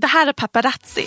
Det 0.00 0.06
här 0.06 0.26
är 0.26 0.32
Paparazzi, 0.32 1.06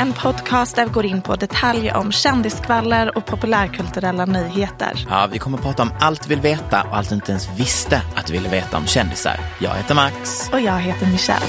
en 0.00 0.12
podcast 0.12 0.76
där 0.76 0.86
vi 0.86 0.92
går 0.92 1.06
in 1.06 1.22
på 1.22 1.36
detaljer 1.36 1.96
om 1.96 2.12
kändiskvaller 2.12 3.16
och 3.16 3.26
populärkulturella 3.26 4.26
nyheter. 4.26 5.06
Ja, 5.10 5.28
vi 5.32 5.38
kommer 5.38 5.58
att 5.58 5.64
prata 5.64 5.82
om 5.82 5.90
allt 6.00 6.26
vi 6.26 6.34
vill 6.34 6.42
veta 6.42 6.82
och 6.82 6.96
allt 6.96 7.08
du 7.08 7.14
inte 7.14 7.30
ens 7.30 7.48
visste 7.58 8.02
att 8.16 8.26
du 8.26 8.32
ville 8.32 8.48
veta 8.48 8.76
om 8.76 8.86
kändisar. 8.86 9.40
Jag 9.60 9.74
heter 9.74 9.94
Max. 9.94 10.50
Och 10.52 10.60
jag 10.60 10.78
heter 10.78 11.06
Michelle. 11.06 11.46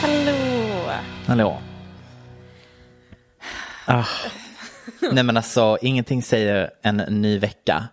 Hallå! 0.00 0.92
Hallå. 1.26 1.58
Ah. 3.84 4.04
Nej 5.12 5.24
men 5.24 5.36
alltså, 5.36 5.78
ingenting 5.82 6.22
säger 6.22 6.70
en 6.82 6.96
ny 6.96 7.38
vecka 7.38 7.88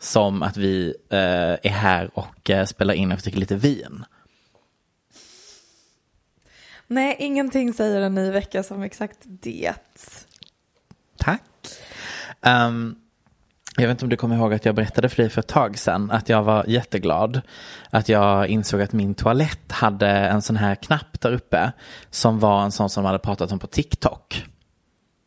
som 0.00 0.42
att 0.42 0.56
vi 0.56 0.94
eh, 1.10 1.18
är 1.62 1.70
här 1.70 2.10
och 2.14 2.50
eh, 2.50 2.64
spelar 2.64 2.94
in 2.94 3.12
och 3.12 3.18
dricker 3.18 3.38
lite 3.38 3.56
vin. 3.56 4.04
Nej, 6.86 7.16
ingenting 7.18 7.72
säger 7.72 8.00
en 8.00 8.14
ny 8.14 8.30
vecka 8.30 8.62
som 8.62 8.82
exakt 8.82 9.18
det. 9.22 9.74
Tack. 11.18 11.42
Um, 12.40 12.96
jag 13.76 13.82
vet 13.88 13.90
inte 13.90 14.04
om 14.04 14.08
du 14.08 14.16
kommer 14.16 14.36
ihåg 14.36 14.54
att 14.54 14.64
jag 14.64 14.74
berättade 14.74 15.08
för 15.08 15.16
dig 15.16 15.30
för 15.30 15.40
ett 15.40 15.48
tag 15.48 15.78
sedan 15.78 16.10
att 16.10 16.28
jag 16.28 16.42
var 16.42 16.64
jätteglad. 16.68 17.40
Att 17.90 18.08
jag 18.08 18.48
insåg 18.48 18.82
att 18.82 18.92
min 18.92 19.14
toalett 19.14 19.72
hade 19.72 20.08
en 20.08 20.42
sån 20.42 20.56
här 20.56 20.74
knapp 20.74 21.20
där 21.20 21.32
uppe 21.32 21.72
som 22.10 22.38
var 22.38 22.64
en 22.64 22.72
sån 22.72 22.90
som 22.90 23.02
de 23.02 23.06
hade 23.06 23.18
pratat 23.18 23.52
om 23.52 23.58
på 23.58 23.66
TikTok. 23.66 24.44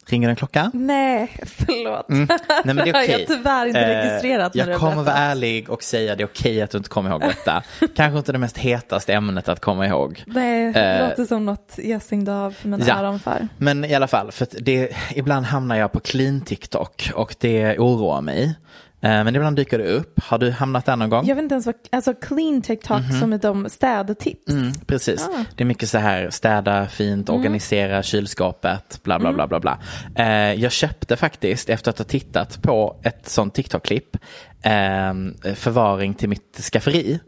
Ringer 0.10 0.30
en 0.30 0.36
klocka? 0.36 0.72
Nej, 0.74 1.32
förlåt. 1.46 2.10
Mm. 2.10 2.28
Nej, 2.64 2.76
men 2.76 2.76
det 2.76 2.82
är 2.82 3.04
okej. 3.04 3.12
jag 3.12 3.20
har 3.20 3.26
tyvärr 3.36 3.66
inte 3.66 4.04
registrerat. 4.04 4.56
Eh, 4.56 4.68
jag 4.70 4.80
kommer 4.80 5.04
vara 5.04 5.16
ärlig 5.16 5.70
och 5.70 5.84
säga 5.84 6.16
det 6.16 6.24
är 6.24 6.28
okej 6.28 6.62
att 6.62 6.72
du 6.72 6.78
inte 6.78 6.90
kommer 6.90 7.10
ihåg 7.10 7.22
detta. 7.22 7.64
Kanske 7.96 8.18
inte 8.18 8.32
det 8.32 8.38
mest 8.38 8.58
hetaste 8.58 9.14
ämnet 9.14 9.50
att 9.50 9.60
komma 9.60 9.88
ihåg. 9.88 10.24
Nej, 10.28 10.74
det 10.74 10.80
Eh, 10.80 11.10
låter 11.10 11.26
som 11.26 11.46
något 11.46 11.76
du 11.76 12.32
har 12.32 12.52
för 12.52 12.68
mina 12.68 12.86
ja. 12.88 13.00
öron 13.00 13.20
för. 13.20 13.48
Men 13.58 13.86
i 13.86 13.94
alla 13.96 14.08
fall, 14.08 14.32
för 14.32 14.48
det, 14.60 14.96
ibland 15.16 15.46
hamnar 15.46 15.76
jag 15.76 15.92
på 15.92 16.00
clean 16.00 16.42
TikTok 16.42 17.12
och 17.16 17.36
det 17.40 17.80
oroar 17.80 18.22
mig. 18.22 18.56
Eh, 19.02 19.24
Men 19.24 19.36
ibland 19.36 19.56
dyker 19.56 19.78
det 19.78 19.88
upp. 19.92 20.20
Har 20.24 20.38
du 20.38 20.52
hamnat 20.52 20.86
där 20.86 20.96
någon 20.96 21.10
gång? 21.10 21.26
Jag 21.28 21.36
vet 21.36 21.44
inte 21.44 21.54
ens 21.56 21.66
vad, 21.66 21.76
alltså 21.92 22.14
clean 22.14 22.62
TikTok 22.62 23.02
som 23.20 23.34
är 23.34 23.38
de 23.38 23.70
städtips. 23.70 24.52
Mm, 24.52 24.72
precis. 24.88 25.28
Ah. 25.28 25.44
Det 25.56 25.64
är 25.64 25.66
mycket 25.66 25.90
så 25.90 25.98
här 25.98 26.30
städa 26.30 26.88
fint, 26.88 27.30
organisera 27.30 28.04
kylskåpet, 28.04 29.00
bla 29.04 29.20
bla 29.20 29.34
bla 29.34 29.48
bla 29.48 29.60
bla. 29.60 29.80
Eh, 30.16 30.54
jag 30.54 30.72
köpte 30.72 31.16
faktiskt 31.18 31.70
efter 31.70 31.90
att 31.92 31.98
ha 31.98 32.06
tittat 32.06 32.62
på 32.62 32.96
ett 33.04 33.30
sånt 33.30 33.54
TikTok-klipp 33.54 34.18
eh, 34.62 35.14
förvaring 35.56 36.14
till 36.14 36.30
mitt 36.30 36.60
skafferi. 36.74 37.20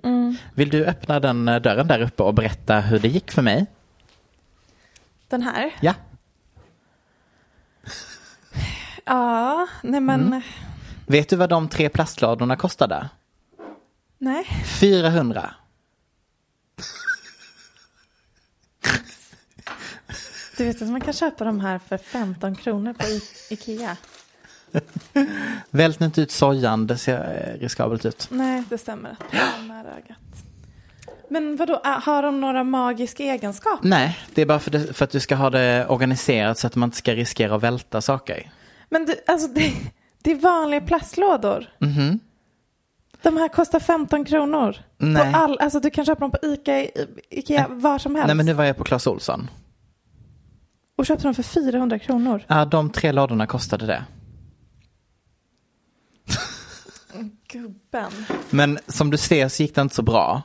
Vill 0.53 0.69
du 0.69 0.85
öppna 0.85 1.19
den 1.19 1.47
eh, 1.47 1.61
dörren 1.61 1.87
där 1.87 2.01
uppe 2.01 2.23
och 2.23 2.33
berätta 2.33 2.79
hur 2.79 2.99
det 2.99 3.07
gick 3.07 3.31
för 3.31 3.41
mig? 3.41 3.65
Den 5.29 5.41
här? 5.41 5.71
Ja. 5.81 5.93
Ja, 9.05 9.67
nej 9.83 10.01
men, 10.01 10.21
Mm. 10.27 10.41
Vet 11.11 11.29
du 11.29 11.35
vad 11.35 11.49
de 11.49 11.69
tre 11.69 11.89
plastlådorna 11.89 12.55
kostade? 12.55 13.09
nej. 14.17 14.45
400. 14.79 15.53
Du 20.57 20.65
vet 20.65 20.81
att 20.81 20.87
man 20.89 21.01
kan 21.01 21.13
köpa 21.13 21.43
de 21.43 21.59
här 21.59 21.79
för 21.79 21.97
15 21.97 22.55
kronor 22.55 22.93
på 22.93 23.05
I- 23.07 23.21
Ikea. 23.49 23.97
Vält 25.69 25.99
nu 25.99 26.05
inte 26.05 26.21
ut 26.21 26.31
sojan, 26.31 26.87
det 26.87 26.97
ser 26.97 27.53
eh, 27.55 27.59
riskabelt 27.61 28.05
ut. 28.05 28.27
Nej, 28.31 28.63
det 28.69 28.77
stämmer. 28.77 29.15
Det 29.31 29.37
är 29.37 29.79
ögat. 29.97 30.17
Men 31.29 31.55
vadå, 31.55 31.81
har 31.83 32.23
de 32.23 32.41
några 32.41 32.63
magiska 32.63 33.23
egenskaper? 33.23 33.87
Nej, 33.89 34.19
det 34.33 34.41
är 34.41 34.45
bara 34.45 34.59
för, 34.59 34.71
det, 34.71 34.93
för 34.93 35.05
att 35.05 35.11
du 35.11 35.19
ska 35.19 35.35
ha 35.35 35.49
det 35.49 35.85
organiserat 35.87 36.57
så 36.57 36.67
att 36.67 36.75
man 36.75 36.87
inte 36.87 36.97
ska 36.97 37.13
riskera 37.13 37.55
att 37.55 37.63
välta 37.63 38.01
saker. 38.01 38.51
Men 38.89 39.05
du, 39.05 39.15
alltså 39.27 39.47
det, 39.47 39.73
det 40.23 40.31
är 40.31 40.35
vanliga 40.35 40.81
plastlådor. 40.81 41.65
Mhm. 41.79 42.19
De 43.21 43.37
här 43.37 43.47
kostar 43.47 43.79
15 43.79 44.25
kronor. 44.25 44.75
Nej. 44.97 45.33
På 45.33 45.37
all, 45.37 45.57
alltså 45.59 45.79
du 45.79 45.89
kan 45.89 46.05
köpa 46.05 46.19
dem 46.19 46.31
på 46.31 46.37
Ica, 46.41 46.87
Ikea 47.29 47.67
var 47.69 47.99
som 47.99 48.15
helst. 48.15 48.27
Nej 48.27 48.35
men 48.35 48.45
nu 48.45 48.53
var 48.53 48.63
jag 48.63 48.77
på 48.77 48.83
Clas 48.83 49.07
Ohlson. 49.07 49.49
Och 50.97 51.05
köpte 51.05 51.23
dem 51.27 51.33
för 51.33 51.43
400 51.43 51.99
kronor. 51.99 52.43
Ja, 52.47 52.65
de 52.65 52.89
tre 52.89 53.11
lådorna 53.11 53.47
kostade 53.47 53.85
det. 53.85 54.05
Gubben. 57.47 58.11
Men 58.49 58.79
som 58.87 59.09
du 59.11 59.17
ser 59.17 59.47
så 59.49 59.63
gick 59.63 59.75
det 59.75 59.81
inte 59.81 59.95
så 59.95 60.01
bra. 60.01 60.41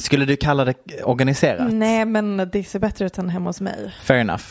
Skulle 0.00 0.24
du 0.24 0.36
kalla 0.36 0.64
det 0.64 0.74
organiserat? 1.04 1.72
Nej, 1.72 2.04
men 2.04 2.48
det 2.52 2.64
ser 2.64 2.78
bättre 2.78 3.06
ut 3.06 3.18
än 3.18 3.28
hemma 3.28 3.48
hos 3.48 3.60
mig. 3.60 3.94
Fair 4.02 4.18
enough. 4.20 4.44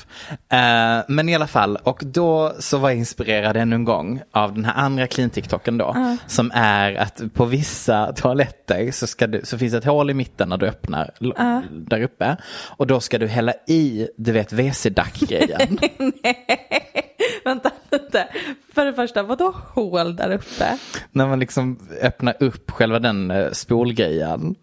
Eh, 0.50 1.04
men 1.08 1.30
i 1.30 1.36
alla 1.36 1.48
fall, 1.48 1.76
och 1.84 2.02
då 2.06 2.54
så 2.60 2.78
var 2.78 2.90
jag 2.90 2.98
inspirerad 2.98 3.58
ännu 3.58 3.76
en 3.76 3.84
gång 3.84 4.22
av 4.32 4.54
den 4.54 4.66
här 4.66 4.74
andra 4.74 5.08
clean 5.08 5.30
TikToken 5.30 5.78
då. 5.78 6.18
Som 6.28 6.52
är 6.54 6.96
att 6.96 7.22
på 7.34 7.46
vissa 7.46 8.14
toaletter 8.14 8.92
så, 8.92 9.08
ska 9.08 9.28
du, 9.28 9.42
så 9.44 9.58
finns 9.58 9.74
ett 9.74 9.86
hål 9.86 10.10
i 10.10 10.14
mitten 10.14 10.50
när 10.50 10.58
du 10.58 10.66
öppnar 10.68 11.12
l- 11.22 11.34
där 11.72 12.02
uppe. 12.02 12.38
Och 12.78 12.88
då 12.88 13.00
ska 13.00 13.18
du 13.18 13.28
hälla 13.28 13.54
i, 13.68 14.08
du 14.18 14.32
vet 14.32 14.54
WC-dack-grejen. 14.54 15.78
Vänta 17.46 17.72
lite. 17.92 18.28
För 18.74 18.86
det 18.86 18.94
första, 18.94 19.24
vadå 19.24 19.54
hål 19.74 20.16
där 20.16 20.32
uppe? 20.32 20.78
när 21.12 21.28
man 21.28 21.40
liksom 21.40 21.80
öppnar 22.02 22.36
upp 22.40 22.72
själva 22.72 23.00
den 23.00 23.32
eh, 23.32 23.52
spolgrejen. 23.52 24.56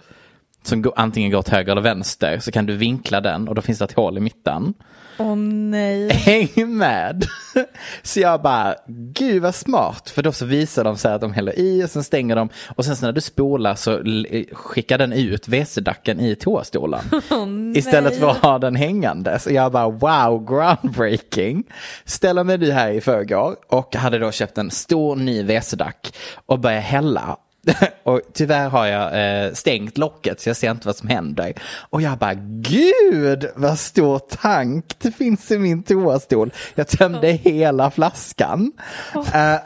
Som 0.62 0.82
går, 0.82 0.92
antingen 0.96 1.30
går 1.30 1.38
åt 1.38 1.48
höger 1.48 1.72
eller 1.72 1.82
vänster 1.82 2.38
så 2.38 2.52
kan 2.52 2.66
du 2.66 2.76
vinkla 2.76 3.20
den 3.20 3.48
och 3.48 3.54
då 3.54 3.62
finns 3.62 3.78
det 3.78 3.84
ett 3.84 3.92
hål 3.92 4.16
i 4.18 4.20
mitten. 4.20 4.74
Åh 5.18 5.36
nej. 5.36 6.10
Häng 6.12 6.76
med! 6.76 7.24
Så 8.02 8.20
jag 8.20 8.42
bara, 8.42 8.74
gud 8.86 9.42
vad 9.42 9.54
smart. 9.54 10.10
För 10.10 10.22
då 10.22 10.32
så 10.32 10.44
visar 10.44 10.84
de 10.84 10.96
så 10.96 11.08
här 11.08 11.14
att 11.14 11.20
de 11.20 11.32
häller 11.32 11.58
i 11.58 11.84
och 11.84 11.90
sen 11.90 12.04
stänger 12.04 12.36
de. 12.36 12.48
Och 12.76 12.84
sen 12.84 12.96
så 12.96 13.04
när 13.06 13.12
du 13.12 13.20
spolar 13.20 13.74
så 13.74 13.98
l- 13.98 14.44
skickar 14.52 14.98
den 14.98 15.12
ut 15.12 15.48
WC-dacken 15.48 16.20
i 16.20 16.34
toastolen. 16.34 17.00
Istället 17.76 18.18
för 18.18 18.30
att 18.30 18.36
ha 18.36 18.58
den 18.58 18.76
hängande. 18.76 19.38
Så 19.38 19.52
jag 19.52 19.72
bara, 19.72 19.88
wow, 19.90 20.46
groundbreaking. 20.46 21.64
Ställer 22.04 22.44
mig 22.44 22.58
nu 22.58 22.70
här 22.72 22.90
i 22.90 23.00
förrgår 23.00 23.56
och 23.68 23.96
hade 23.96 24.18
då 24.18 24.30
köpt 24.32 24.58
en 24.58 24.70
stor 24.70 25.16
ny 25.16 25.42
WC-dack 25.42 26.14
och 26.46 26.58
började 26.58 26.82
hälla. 26.82 27.36
och 28.02 28.20
tyvärr 28.32 28.68
har 28.68 28.86
jag 28.86 29.44
eh, 29.44 29.52
stängt 29.52 29.98
locket 29.98 30.40
så 30.40 30.48
jag 30.48 30.56
ser 30.56 30.70
inte 30.70 30.86
vad 30.86 30.96
som 30.96 31.08
händer. 31.08 31.54
Och 31.90 32.02
jag 32.02 32.18
bara, 32.18 32.34
gud 32.60 33.50
vad 33.54 33.78
stor 33.78 34.18
tank 34.18 34.84
det 34.98 35.12
finns 35.12 35.50
i 35.50 35.58
min 35.58 35.82
toastol. 35.82 36.52
Jag 36.74 36.88
tömde 36.88 37.28
hela 37.28 37.90
flaskan. 37.90 38.72
Eh, 39.14 39.22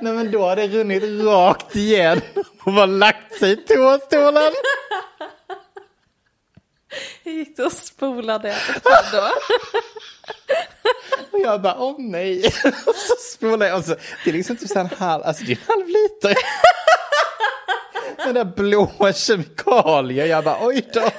Nej 0.00 0.12
men 0.12 0.30
då 0.30 0.42
har 0.42 0.56
det 0.56 0.68
runnit 0.68 1.02
rakt 1.24 1.76
igen 1.76 2.20
och 2.62 2.72
bara 2.72 2.86
lagt 2.86 3.34
sig 3.34 3.52
i 3.52 3.56
toastolen. 3.56 4.52
Hur 7.24 7.32
gick 7.32 7.56
det 7.56 7.64
och 7.64 7.72
spolade 7.72 8.56
då? 9.12 9.30
Och 11.30 11.40
jag 11.40 11.62
bara, 11.62 11.76
åh 11.78 11.94
nej. 11.98 12.46
Och 12.86 12.94
så 12.94 13.14
spolar 13.32 13.66
jag. 13.66 13.78
Och 13.78 13.84
så, 13.84 13.94
det 14.24 14.30
är 14.30 14.34
liksom 14.34 14.56
typ 14.56 14.68
så 14.68 14.78
en 14.78 14.90
halv, 14.98 15.22
alltså 15.22 15.44
det 15.44 15.52
är 15.52 15.56
en 15.56 15.62
halv 15.68 15.88
liter. 15.88 16.34
Den 18.24 18.34
där 18.34 18.44
blåa 18.44 19.12
kemikalier. 19.12 20.26
Jag 20.26 20.44
bara, 20.44 20.58
oj 20.66 20.88
då. 20.92 21.10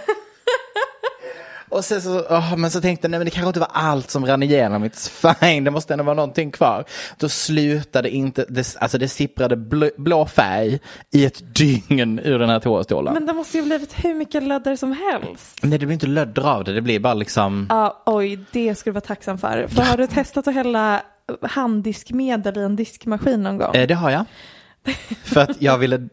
Och 1.71 1.85
sen 1.85 2.01
så, 2.01 2.25
åh, 2.29 2.57
men 2.57 2.71
så 2.71 2.81
tänkte 2.81 3.05
jag, 3.05 3.11
nej 3.11 3.19
men 3.19 3.25
det 3.25 3.31
kanske 3.31 3.47
inte 3.47 3.59
var 3.59 3.71
allt 3.71 4.09
som 4.09 4.25
rann 4.25 4.43
igenom. 4.43 4.85
It's 4.85 5.35
fine, 5.39 5.63
det 5.63 5.71
måste 5.71 5.93
ändå 5.93 6.03
vara 6.03 6.15
någonting 6.15 6.51
kvar. 6.51 6.85
Då 7.17 7.29
slutade 7.29 8.09
inte, 8.09 8.45
det, 8.49 8.75
alltså 8.79 8.97
det 8.97 9.07
sipprade 9.07 9.55
blå, 9.55 9.89
blå 9.97 10.25
färg 10.25 10.79
i 11.11 11.25
ett 11.25 11.55
dygn 11.55 12.19
ur 12.19 12.39
den 12.39 12.49
här 12.49 12.59
toastolen. 12.59 13.13
Men 13.13 13.25
det 13.25 13.33
måste 13.33 13.57
ju 13.57 13.63
blivit 13.63 14.05
hur 14.05 14.13
mycket 14.13 14.43
lödder 14.43 14.75
som 14.75 14.91
helst. 14.91 15.59
Nej, 15.61 15.79
det 15.79 15.85
blir 15.85 15.93
inte 15.93 16.07
lödder 16.07 16.47
av 16.47 16.63
det, 16.63 16.73
det 16.73 16.81
blir 16.81 16.99
bara 16.99 17.13
liksom... 17.13 17.67
Ja, 17.69 18.03
oj, 18.05 18.39
det 18.51 18.75
skulle 18.75 18.91
du 18.91 18.93
vara 18.93 19.01
tacksam 19.01 19.37
för. 19.37 19.67
för 19.67 19.81
har 19.81 19.97
du 19.97 20.07
testat 20.07 20.47
att 20.47 20.53
hälla 20.53 21.01
handdiskmedel 21.41 22.57
i 22.57 22.61
en 22.61 22.75
diskmaskin 22.75 23.43
någon 23.43 23.57
gång? 23.57 23.75
Eh, 23.75 23.87
det 23.87 23.93
har 23.93 24.09
jag. 24.11 24.25
För 25.23 25.41
att 25.41 25.61
jag 25.61 25.77
ville... 25.77 25.97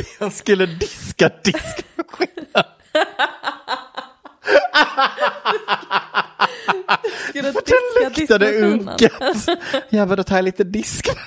jag 0.18 0.32
skulle 0.32 0.66
diska 0.66 1.30
diskmaskinen. 1.44 2.64
Skulle 7.28 7.52
För 7.52 7.62
den 7.66 8.12
luktade 8.18 8.60
unket. 8.60 9.12
Bara, 9.90 10.16
då 10.16 10.22
tar 10.22 10.36
jag 10.36 10.44
lite 10.44 10.64
diskmedel. 10.64 11.20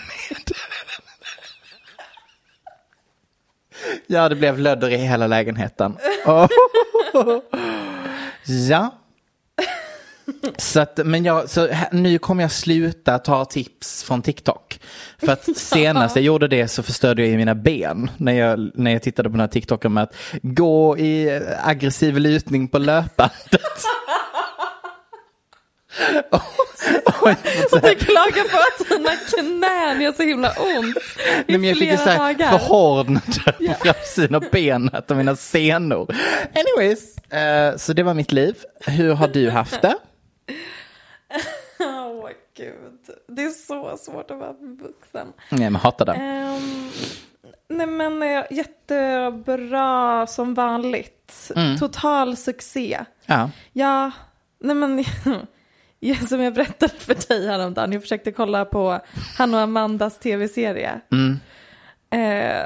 Ja, 4.07 4.29
det 4.29 4.35
blev 4.35 4.59
lödder 4.59 4.89
i 4.89 4.97
hela 4.97 5.27
lägenheten. 5.27 5.97
Oh. 6.25 6.47
Ja. 8.45 9.02
Så 10.57 10.79
att, 10.79 10.99
men 11.05 11.25
jag, 11.25 11.49
så 11.49 11.67
här, 11.67 11.87
nu 11.91 12.17
kommer 12.19 12.43
jag 12.43 12.51
sluta 12.51 13.19
ta 13.19 13.45
tips 13.45 14.03
från 14.03 14.21
TikTok. 14.21 14.79
För 15.17 15.31
att 15.31 15.49
senast 15.57 16.15
jag 16.15 16.25
gjorde 16.25 16.47
det 16.47 16.67
så 16.67 16.83
förstörde 16.83 17.21
jag 17.21 17.31
ju 17.31 17.37
mina 17.37 17.55
ben 17.55 18.11
när 18.17 18.33
jag, 18.33 18.71
när 18.75 18.91
jag 18.91 19.01
tittade 19.01 19.29
på 19.29 19.33
den 19.33 19.39
här 19.39 19.47
TikToken 19.47 19.93
med 19.93 20.03
att 20.03 20.15
gå 20.41 20.97
i 20.97 21.41
aggressiv 21.63 22.17
lutning 22.17 22.67
på 22.67 22.77
löpbandet. 22.77 23.51
och, 26.29 26.41
och 27.05 27.27
Och 27.71 27.81
du 27.81 27.95
klagar 27.95 28.49
på 28.51 28.57
att 28.57 28.89
dina 28.89 29.11
knän 29.11 30.01
gör 30.01 30.11
så 30.13 30.23
himla 30.23 30.49
ont 30.49 30.97
i 30.97 31.01
Nej, 31.47 31.59
men 31.59 31.63
jag 31.63 31.77
fick 31.77 31.91
ju 31.91 31.97
så 31.97 32.03
flera 32.03 32.17
här 32.17 32.33
dagar. 32.33 32.57
förhårdnader 32.57 33.67
på 33.67 33.73
framsidan 33.73 34.35
av 34.35 34.43
benet 34.51 35.11
och 35.11 35.17
mina 35.17 35.35
senor. 35.35 36.15
Anyways, 36.55 37.17
eh, 37.17 37.77
så 37.77 37.93
det 37.93 38.03
var 38.03 38.13
mitt 38.13 38.31
liv. 38.31 38.55
Hur 38.85 39.13
har 39.13 39.27
du 39.27 39.49
haft 39.49 39.81
det? 39.81 39.95
Åh 41.79 42.29
gud, 42.57 42.99
det 43.27 43.43
är 43.43 43.49
så 43.49 43.97
svårt 43.97 44.31
att 44.31 44.37
vara 44.37 44.53
vuxen. 44.59 45.33
Nej, 45.49 45.69
men 45.69 45.75
hatar 45.75 46.05
det. 46.05 46.13
Ehm, 46.13 46.89
nej 47.67 47.87
men 47.87 48.23
eh, 48.23 48.43
jättebra 48.51 50.27
som 50.27 50.53
vanligt. 50.53 51.51
Mm. 51.55 51.77
Total 51.77 52.37
succé. 52.37 53.05
Ja. 53.25 53.49
Ja, 53.71 54.11
nej 54.59 54.75
men 54.75 55.03
som 56.27 56.41
jag 56.41 56.53
berättade 56.53 56.93
för 56.93 57.27
dig 57.27 57.47
häromdagen, 57.47 57.91
jag 57.91 58.01
försökte 58.01 58.31
kolla 58.31 58.65
på 58.65 58.99
han 59.37 59.53
och 59.53 59.59
Amandas 59.59 60.19
tv-serie. 60.19 61.01
Mm. 61.11 61.39
Eh, 62.09 62.65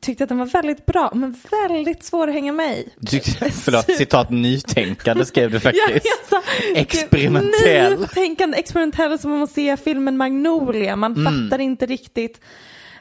tyckte 0.00 0.24
att 0.24 0.28
den 0.28 0.38
var 0.38 0.46
väldigt 0.46 0.86
bra, 0.86 1.10
men 1.14 1.36
väldigt 1.68 2.04
svår 2.04 2.28
att 2.28 2.34
hänga 2.34 2.52
med 2.52 2.76
i. 2.78 2.90
Förlåt, 3.50 3.84
citat 3.96 4.30
nytänkande 4.30 5.24
skrev 5.24 5.50
du 5.50 5.56
Ja, 5.56 5.60
faktiskt. 5.60 6.06
jag 6.30 6.42
sa, 6.42 6.42
Experimentell. 6.74 8.00
Nytänkande, 8.00 8.58
experimentell 8.58 9.18
som 9.18 9.32
om 9.32 9.42
att 9.42 9.50
se 9.50 9.76
filmen 9.76 10.16
Magnolia. 10.16 10.96
Man 10.96 11.16
Mm. 11.16 11.48
fattar 11.50 11.58
inte 11.58 11.86
riktigt. 11.86 12.40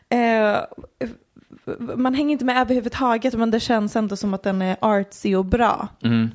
Eh, 0.10 0.58
man 1.96 2.14
hänger 2.16 2.32
inte 2.32 2.46
med 2.46 2.62
överhuvudtaget 2.62 3.34
men 3.34 3.52
det 3.52 3.60
känns 3.60 3.96
ändå 3.96 4.16
som 4.16 4.34
att 4.34 4.44
den 4.44 4.62
är 4.62 4.78
artsy 4.82 5.36
och 5.36 5.46
bra. 5.46 5.88
Mm. 6.04 6.30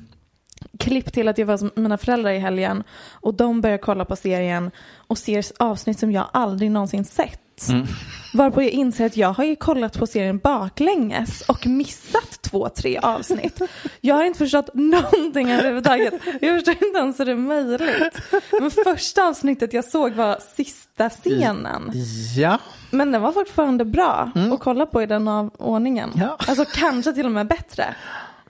Klipp 0.79 1.13
till 1.13 1.27
att 1.27 1.37
jag 1.37 1.45
var 1.45 1.57
hos 1.57 1.75
mina 1.75 1.97
föräldrar 1.97 2.31
i 2.31 2.39
helgen 2.39 2.83
och 3.11 3.33
de 3.33 3.61
börjar 3.61 3.77
kolla 3.77 4.05
på 4.05 4.15
serien 4.15 4.71
och 5.07 5.17
ser 5.17 5.45
avsnitt 5.59 5.99
som 5.99 6.11
jag 6.11 6.25
aldrig 6.33 6.71
någonsin 6.71 7.05
sett. 7.05 7.69
Mm. 7.69 7.87
Varpå 8.35 8.61
jag 8.61 8.71
inser 8.71 9.05
att 9.05 9.17
jag 9.17 9.33
har 9.33 9.43
ju 9.43 9.55
kollat 9.55 9.99
på 9.99 10.07
serien 10.07 10.37
baklänges 10.37 11.41
och 11.41 11.67
missat 11.67 12.41
två, 12.41 12.69
tre 12.69 12.97
avsnitt. 12.97 13.61
Jag 14.01 14.15
har 14.15 14.23
inte 14.23 14.39
förstått 14.39 14.69
någonting 14.73 15.51
överhuvudtaget. 15.51 16.13
Jag 16.41 16.55
förstår 16.55 16.87
inte 16.87 16.99
ens 16.99 17.19
hur 17.19 17.25
det 17.25 17.31
är 17.31 17.35
möjligt. 17.35 18.21
Men 18.51 18.71
första 18.71 19.27
avsnittet 19.27 19.73
jag 19.73 19.85
såg 19.85 20.13
var 20.13 20.37
sista 20.55 21.09
scenen. 21.09 21.91
Ja. 22.37 22.59
Men 22.91 23.11
den 23.11 23.21
var 23.21 23.31
fortfarande 23.31 23.85
bra 23.85 24.31
att 24.53 24.59
kolla 24.59 24.85
på 24.85 25.03
i 25.03 25.05
den 25.05 25.27
av 25.27 25.49
ordningen. 25.57 26.11
Ja. 26.15 26.37
Alltså 26.47 26.65
kanske 26.65 27.13
till 27.13 27.25
och 27.25 27.31
med 27.31 27.47
bättre. 27.47 27.95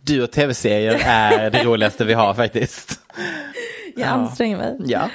Du 0.00 0.22
och 0.22 0.30
tv-serier 0.30 1.02
är 1.04 1.50
det 1.50 1.64
roligaste 1.64 2.04
vi 2.04 2.14
har 2.14 2.34
faktiskt. 2.34 3.00
Jag 3.96 4.08
anstränger 4.08 4.56
mig. 4.56 4.76
Ja, 4.78 5.08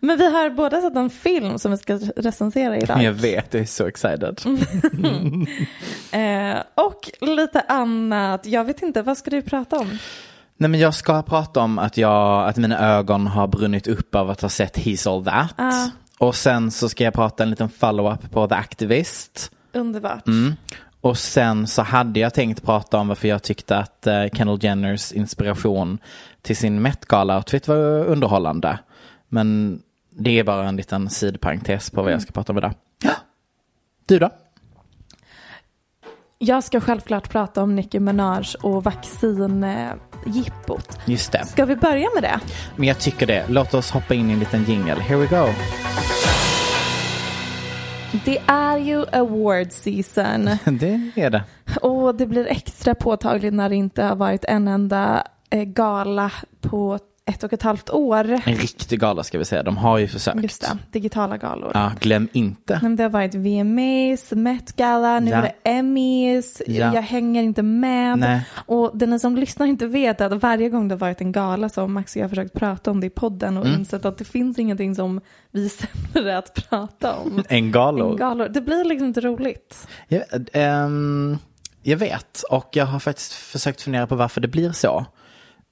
Men 0.00 0.18
vi 0.18 0.32
har 0.32 0.50
båda 0.50 0.80
sett 0.80 0.96
en 0.96 1.10
film 1.10 1.58
som 1.58 1.70
vi 1.70 1.78
ska 1.78 1.98
recensera 2.16 2.76
idag. 2.76 3.02
jag 3.02 3.12
vet, 3.12 3.54
jag 3.54 3.62
är 3.62 3.66
så 3.66 3.86
excited. 3.86 4.40
Eh, 6.12 6.56
och 6.74 7.10
lite 7.20 7.60
annat. 7.60 8.46
Jag 8.46 8.64
vet 8.64 8.82
inte, 8.82 9.02
vad 9.02 9.18
ska 9.18 9.30
du 9.30 9.42
prata 9.42 9.78
om? 9.78 9.98
Nej 10.56 10.70
men 10.70 10.80
jag 10.80 10.94
ska 10.94 11.22
prata 11.22 11.60
om 11.60 11.78
att, 11.78 11.96
jag, 11.96 12.48
att 12.48 12.56
mina 12.56 12.78
ögon 12.78 13.26
har 13.26 13.46
brunnit 13.46 13.86
upp 13.86 14.14
av 14.14 14.30
att 14.30 14.40
ha 14.40 14.48
sett 14.48 14.76
He's 14.78 15.08
All 15.10 15.24
That. 15.24 15.54
Ah. 15.56 15.86
Och 16.18 16.34
sen 16.34 16.70
så 16.70 16.88
ska 16.88 17.04
jag 17.04 17.14
prata 17.14 17.42
en 17.42 17.50
liten 17.50 17.68
follow-up 17.68 18.30
på 18.30 18.46
The 18.48 18.54
Activist. 18.54 19.50
Underbart. 19.72 20.26
Mm. 20.26 20.54
Och 21.04 21.18
sen 21.18 21.66
så 21.66 21.82
hade 21.82 22.20
jag 22.20 22.34
tänkt 22.34 22.62
prata 22.62 22.98
om 22.98 23.08
varför 23.08 23.28
jag 23.28 23.42
tyckte 23.42 23.76
att 23.76 24.06
eh, 24.06 24.26
Kendall 24.32 24.64
Jenners 24.64 25.12
inspiration 25.12 25.98
till 26.42 26.56
sin 26.56 26.82
Met 26.82 27.06
Gala-outfit 27.06 27.68
var 27.68 28.04
underhållande. 28.04 28.78
Men 29.28 29.78
det 30.10 30.38
är 30.38 30.44
bara 30.44 30.68
en 30.68 30.76
liten 30.76 31.10
sidparentes 31.10 31.90
på 31.90 32.02
vad 32.02 32.12
jag 32.12 32.22
ska 32.22 32.32
prata 32.32 32.52
om 32.52 32.58
idag. 32.58 32.74
Du 34.06 34.18
då? 34.18 34.30
Jag 36.38 36.64
ska 36.64 36.80
självklart 36.80 37.30
prata 37.30 37.62
om 37.62 37.74
Nicki 37.74 38.00
Minaj 38.00 38.44
och 38.62 38.84
vaccinjippot. 38.84 40.98
Just 41.04 41.32
det. 41.32 41.46
Ska 41.46 41.64
vi 41.64 41.76
börja 41.76 42.08
med 42.14 42.22
det? 42.22 42.40
Men 42.76 42.88
jag 42.88 42.98
tycker 42.98 43.26
det. 43.26 43.44
Låt 43.48 43.74
oss 43.74 43.90
hoppa 43.90 44.14
in 44.14 44.30
i 44.30 44.32
en 44.32 44.38
liten 44.38 44.64
jingle. 44.64 45.00
Here 45.00 45.18
we 45.18 45.26
go. 45.26 45.48
Det 48.24 48.38
är 48.46 48.78
ju 48.78 49.04
award 49.12 49.72
season 49.72 50.44
Det 50.78 51.10
är 51.16 51.30
det. 51.30 51.42
och 51.80 52.14
det 52.14 52.26
blir 52.26 52.46
extra 52.46 52.94
påtagligt 52.94 53.54
när 53.54 53.68
det 53.68 53.76
inte 53.76 54.02
har 54.02 54.16
varit 54.16 54.44
en 54.44 54.68
enda 54.68 55.26
eh, 55.50 55.62
gala 55.62 56.32
på 56.60 56.98
ett 57.26 57.44
och 57.44 57.52
ett 57.52 57.62
halvt 57.62 57.90
år. 57.90 58.24
En 58.44 58.54
riktig 58.54 59.00
gala 59.00 59.22
ska 59.22 59.38
vi 59.38 59.44
säga. 59.44 59.62
De 59.62 59.76
har 59.76 59.98
ju 59.98 60.08
försökt. 60.08 60.42
Just 60.42 60.60
det, 60.60 60.78
digitala 60.92 61.36
galor. 61.36 61.70
Ja, 61.74 61.92
glöm 62.00 62.28
inte. 62.32 62.78
Men 62.82 62.96
Det 62.96 63.02
har 63.02 63.10
varit 63.10 63.34
VMAs, 63.34 64.32
Met 64.32 64.76
Gala, 64.76 65.20
nu 65.20 65.30
Ja. 65.30 65.36
är 65.36 65.42
det 65.42 65.70
Emmys, 65.70 66.62
Ja. 66.66 66.94
jag 66.94 67.02
hänger 67.02 67.42
inte 67.42 67.62
med. 67.62 68.18
Nej. 68.18 68.40
Och 68.66 68.90
det 68.98 69.06
ni 69.06 69.18
som 69.18 69.36
lyssnar 69.36 69.66
inte 69.66 69.86
vet 69.86 70.20
att 70.20 70.42
varje 70.42 70.68
gång 70.68 70.88
det 70.88 70.94
har 70.94 71.00
varit 71.00 71.20
en 71.20 71.32
gala 71.32 71.68
så 71.68 71.80
har 71.80 71.88
Max 71.88 72.16
och 72.16 72.22
jag 72.22 72.30
försökt 72.30 72.52
prata 72.54 72.90
om 72.90 73.00
det 73.00 73.06
i 73.06 73.10
podden 73.10 73.56
och 73.56 73.66
Mm. 73.66 73.78
insett 73.78 74.04
att 74.04 74.18
det 74.18 74.24
finns 74.24 74.58
ingenting 74.58 74.94
som 74.94 75.20
vi 75.50 75.64
är 75.64 75.68
sämre 76.14 76.38
att 76.38 76.54
prata 76.70 77.14
om. 77.16 77.44
En 77.48 77.72
galor. 77.72 78.10
än 78.10 78.16
galor. 78.16 78.48
Det 78.48 78.60
blir 78.60 78.84
liksom 78.84 79.06
inte 79.08 79.20
roligt. 79.20 79.88
Ja, 80.08 80.20
ehm, 80.52 81.38
jag 81.82 81.96
vet 81.96 82.42
och 82.50 82.68
jag 82.72 82.86
har 82.86 82.98
faktiskt 82.98 83.32
försökt 83.32 83.82
fundera 83.82 84.06
på 84.06 84.14
varför 84.16 84.40
det 84.40 84.48
blir 84.48 84.72
så. 84.72 85.06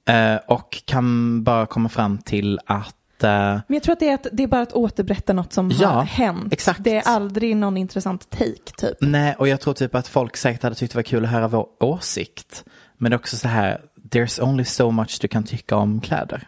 Eh, 0.05 0.35
och 0.47 0.81
kan 0.85 1.43
bara 1.43 1.65
komma 1.65 1.89
fram 1.89 2.17
till 2.17 2.59
att 2.65 3.23
eh, 3.23 3.29
Men 3.29 3.63
jag 3.67 3.83
tror 3.83 3.93
att 3.93 3.99
det 3.99 4.09
är, 4.09 4.13
att 4.15 4.27
det 4.31 4.43
är 4.43 4.47
bara 4.47 4.61
att 4.61 4.73
återberätta 4.73 5.33
något 5.33 5.53
som 5.53 5.71
Ja, 5.79 5.87
har 5.89 6.01
hänt. 6.03 6.53
exakt. 6.53 6.83
Det 6.83 6.95
är 6.95 7.07
aldrig 7.07 7.55
någon 7.57 7.77
intressant 7.77 8.29
take 8.29 8.71
typ. 8.77 8.97
nej, 9.01 9.35
och 9.39 9.47
jag 9.47 9.61
tror 9.61 9.73
typ 9.73 9.95
att 9.95 10.07
folk 10.07 10.37
säkert 10.37 10.63
hade 10.63 10.75
tyckt 10.75 10.93
det 10.93 10.97
var 10.97 11.03
kul 11.03 11.25
att 11.25 11.31
höra 11.31 11.47
vår 11.47 11.67
åsikt. 11.79 12.63
Men 12.97 13.09
det 13.11 13.15
är 13.15 13.19
också 13.19 13.37
så 13.37 13.47
här, 13.47 13.81
there's 14.09 14.41
only 14.43 14.65
so 14.65 14.91
much 14.91 15.17
du 15.21 15.27
kan 15.27 15.43
tycka 15.43 15.75
om 15.75 16.01
kläder. 16.01 16.47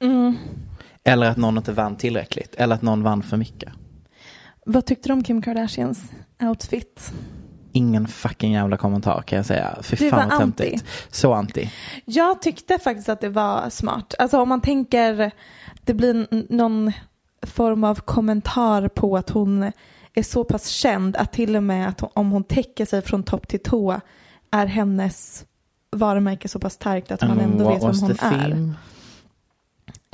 Mm. 0.00 0.36
Eller 1.04 1.30
att 1.30 1.36
någon 1.36 1.56
inte 1.58 1.72
vann 1.72 1.96
tillräckligt. 1.96 2.54
Eller 2.54 2.74
att 2.74 2.82
någon 2.82 3.02
vann 3.02 3.22
för 3.22 3.36
mycket. 3.36 3.72
Vad 4.66 4.86
tyckte 4.86 5.08
du 5.08 5.12
om 5.12 5.22
Kim 5.24 5.42
Kardashians 5.42 6.02
outfit? 6.40 7.12
Ingen 7.72 8.08
fucking 8.08 8.52
jävla 8.52 8.76
kommentar 8.76 9.22
kan 9.22 9.36
jag 9.36 9.46
säga. 9.46 9.78
Fy 9.82 9.96
Du 9.96 10.10
fan 10.10 10.28
vad 10.28 10.42
anti. 10.42 10.78
Så 11.10 11.32
anti. 11.32 11.70
Jag 12.04 12.42
tyckte 12.42 12.78
faktiskt 12.78 13.08
att 13.08 13.20
det 13.20 13.28
var 13.28 13.70
smart. 13.70 14.14
Alltså 14.18 14.40
om 14.40 14.48
man 14.48 14.60
tänker, 14.60 15.30
det 15.84 15.94
blir 15.94 16.26
någon 16.52 16.92
form 17.46 17.84
av 17.84 17.94
kommentar 17.94 18.88
på 18.88 19.16
att 19.16 19.30
hon 19.30 19.72
är 20.14 20.22
så 20.22 20.44
pass 20.44 20.68
känd 20.68 21.16
att 21.16 21.32
till 21.32 21.56
och 21.56 21.62
med 21.62 21.88
att 21.88 22.00
hon, 22.00 22.10
om 22.14 22.30
hon 22.30 22.44
täcker 22.44 22.86
sig 22.86 23.02
från 23.02 23.22
topp 23.22 23.48
till 23.48 23.62
tå 23.62 24.00
är 24.50 24.66
hennes 24.66 25.44
varumärke 25.90 26.48
så 26.48 26.58
pass 26.58 26.72
starkt 26.72 27.10
att 27.10 27.22
man 27.22 27.30
And 27.30 27.40
ändå 27.40 27.68
vet 27.68 27.82
vem 27.82 28.00
hon 28.00 28.16
är. 28.20 28.74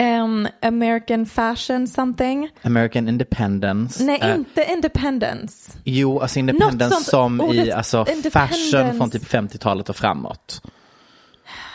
Um, 0.02 0.48
American 0.62 1.26
fashion 1.26 1.86
something. 1.86 2.48
American 2.62 3.08
Independence. 3.08 4.04
Nej, 4.04 4.18
Eh, 4.22 4.34
inte 4.34 4.66
independence. 4.72 5.72
Jo, 5.84 6.20
alltså 6.20 6.38
Independence 6.38 6.94
sånt- 6.94 7.06
som 7.06 7.54
i 7.54 7.70
alltså, 7.72 8.04
fashion 8.32 8.96
från 8.98 9.10
typ 9.10 9.22
50-talet 9.24 9.88
och 9.88 9.96
framåt. 9.96 10.62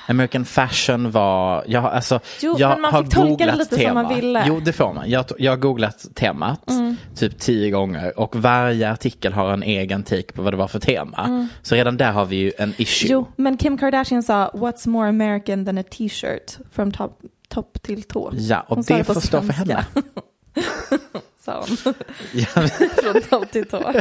American 0.07 0.45
fashion 0.45 1.11
var, 1.11 1.63
jag, 1.67 1.85
alltså, 1.85 2.19
Jo, 2.41 2.55
jag 2.59 2.69
men 2.69 2.81
man 2.81 2.93
har 2.93 3.03
fick 3.03 3.13
tolka 3.13 3.27
det 3.45 3.51
googlat 3.51 3.57
lite 3.71 3.83
som 3.85 3.93
man 3.93 4.15
ville. 4.15 4.43
Jo, 4.47 4.59
det 4.59 4.73
får 4.73 4.93
man. 4.93 5.09
Jag, 5.09 5.25
jag 5.37 5.51
har 5.51 5.57
googlat 5.57 6.05
temat 6.15 6.69
Mm. 6.69 6.95
typ 7.15 7.39
tio 7.39 7.69
gånger 7.71 8.19
och 8.19 8.35
varje 8.35 8.91
artikel 8.91 9.33
har 9.33 9.51
en 9.53 9.63
egen 9.63 10.03
take 10.03 10.33
på 10.33 10.41
vad 10.41 10.53
det 10.53 10.57
var 10.57 10.67
för 10.67 10.79
tema. 10.79 11.47
Så 11.61 11.75
redan 11.75 11.97
där 11.97 12.11
har 12.11 12.25
vi 12.25 12.35
ju 12.35 12.51
en 12.57 12.73
issue. 12.77 13.09
Mm. 13.11 13.13
Jo, 13.25 13.27
men 13.35 13.57
Kim 13.57 13.77
Kardashian 13.77 14.23
sa 14.23 14.51
“What's 14.53 14.87
more 14.89 15.09
American 15.09 15.65
than 15.65 15.77
a 15.77 15.83
t-shirt 15.91 16.57
from 16.71 16.91
top, 16.91 17.19
topp 17.49 17.81
till 17.81 18.03
tå?” 18.03 18.31
Ja, 18.33 18.61
och 18.67 18.75
Hon 18.75 18.85
det 18.87 19.03
får 19.03 19.13
stå 19.13 19.41
för 19.41 19.53
henne. 19.53 19.85
Sa 21.39 21.65
hon. 21.67 21.93
Ja, 22.33 22.45
Från 23.03 23.21
topp 23.21 23.51
till 23.51 23.65
tå. 23.65 23.77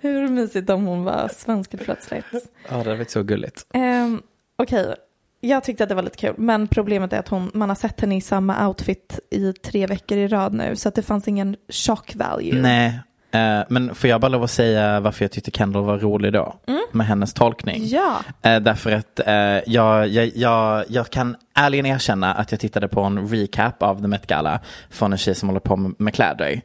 Hur 0.00 0.28
mysigt 0.28 0.70
om 0.70 0.86
hon 0.86 1.04
var 1.04 1.28
svensk 1.28 1.78
plötsligt. 1.78 2.24
ja, 2.68 2.82
det 2.84 2.96
var 2.96 3.04
så 3.04 3.22
gulligt. 3.22 3.66
Um, 3.74 4.22
Okej, 4.58 4.94
jag 5.40 5.64
tyckte 5.64 5.82
att 5.82 5.88
det 5.88 5.94
var 5.94 6.02
lite 6.02 6.16
kul. 6.16 6.34
Men 6.38 6.68
problemet 6.68 7.12
är 7.12 7.18
att 7.18 7.28
hon, 7.28 7.50
man 7.54 7.68
har 7.68 7.76
sett 7.76 8.00
henne 8.00 8.16
i 8.16 8.20
samma 8.20 8.68
outfit 8.68 9.20
i 9.30 9.52
tre 9.52 9.86
veckor 9.86 10.18
i 10.18 10.28
rad 10.28 10.54
nu. 10.54 10.76
Så 10.76 10.88
att 10.88 10.94
det 10.94 11.02
fanns 11.02 11.28
ingen 11.28 11.56
shock 11.68 12.14
value. 12.14 12.62
Nej, 12.62 13.00
eh, 13.32 13.60
men 13.68 13.94
får 13.94 14.10
jag 14.10 14.20
bara 14.20 14.28
lov 14.28 14.42
att 14.42 14.50
säga 14.50 15.00
varför 15.00 15.24
jag 15.24 15.32
tyckte 15.32 15.50
Kendall 15.50 15.84
var 15.84 15.98
rolig 15.98 16.32
då? 16.32 16.54
Med 16.92 17.06
hennes 17.06 17.34
tolkning. 17.34 17.76
Mm. 17.76 17.88
Ja, 17.88 18.16
Eh, 18.42 18.60
därför 18.60 18.92
att 18.92 19.20
eh, 19.26 19.34
jag, 19.72 20.08
jag, 20.08 20.30
jag, 20.34 20.84
jag 20.88 21.10
kan 21.10 21.36
ärligen 21.54 21.86
erkänna 21.86 22.34
att 22.34 22.50
jag 22.50 22.60
tittade 22.60 22.88
på 22.88 23.00
en 23.00 23.28
recap 23.28 23.82
av 23.82 24.00
The 24.00 24.06
Met 24.06 24.26
Gala 24.26 24.60
från 24.90 25.12
en 25.12 25.18
tjej 25.18 25.34
som 25.34 25.48
håller 25.48 25.60
på 25.60 25.76
med, 25.76 25.94
med 25.98 26.14
kläder. 26.14 26.60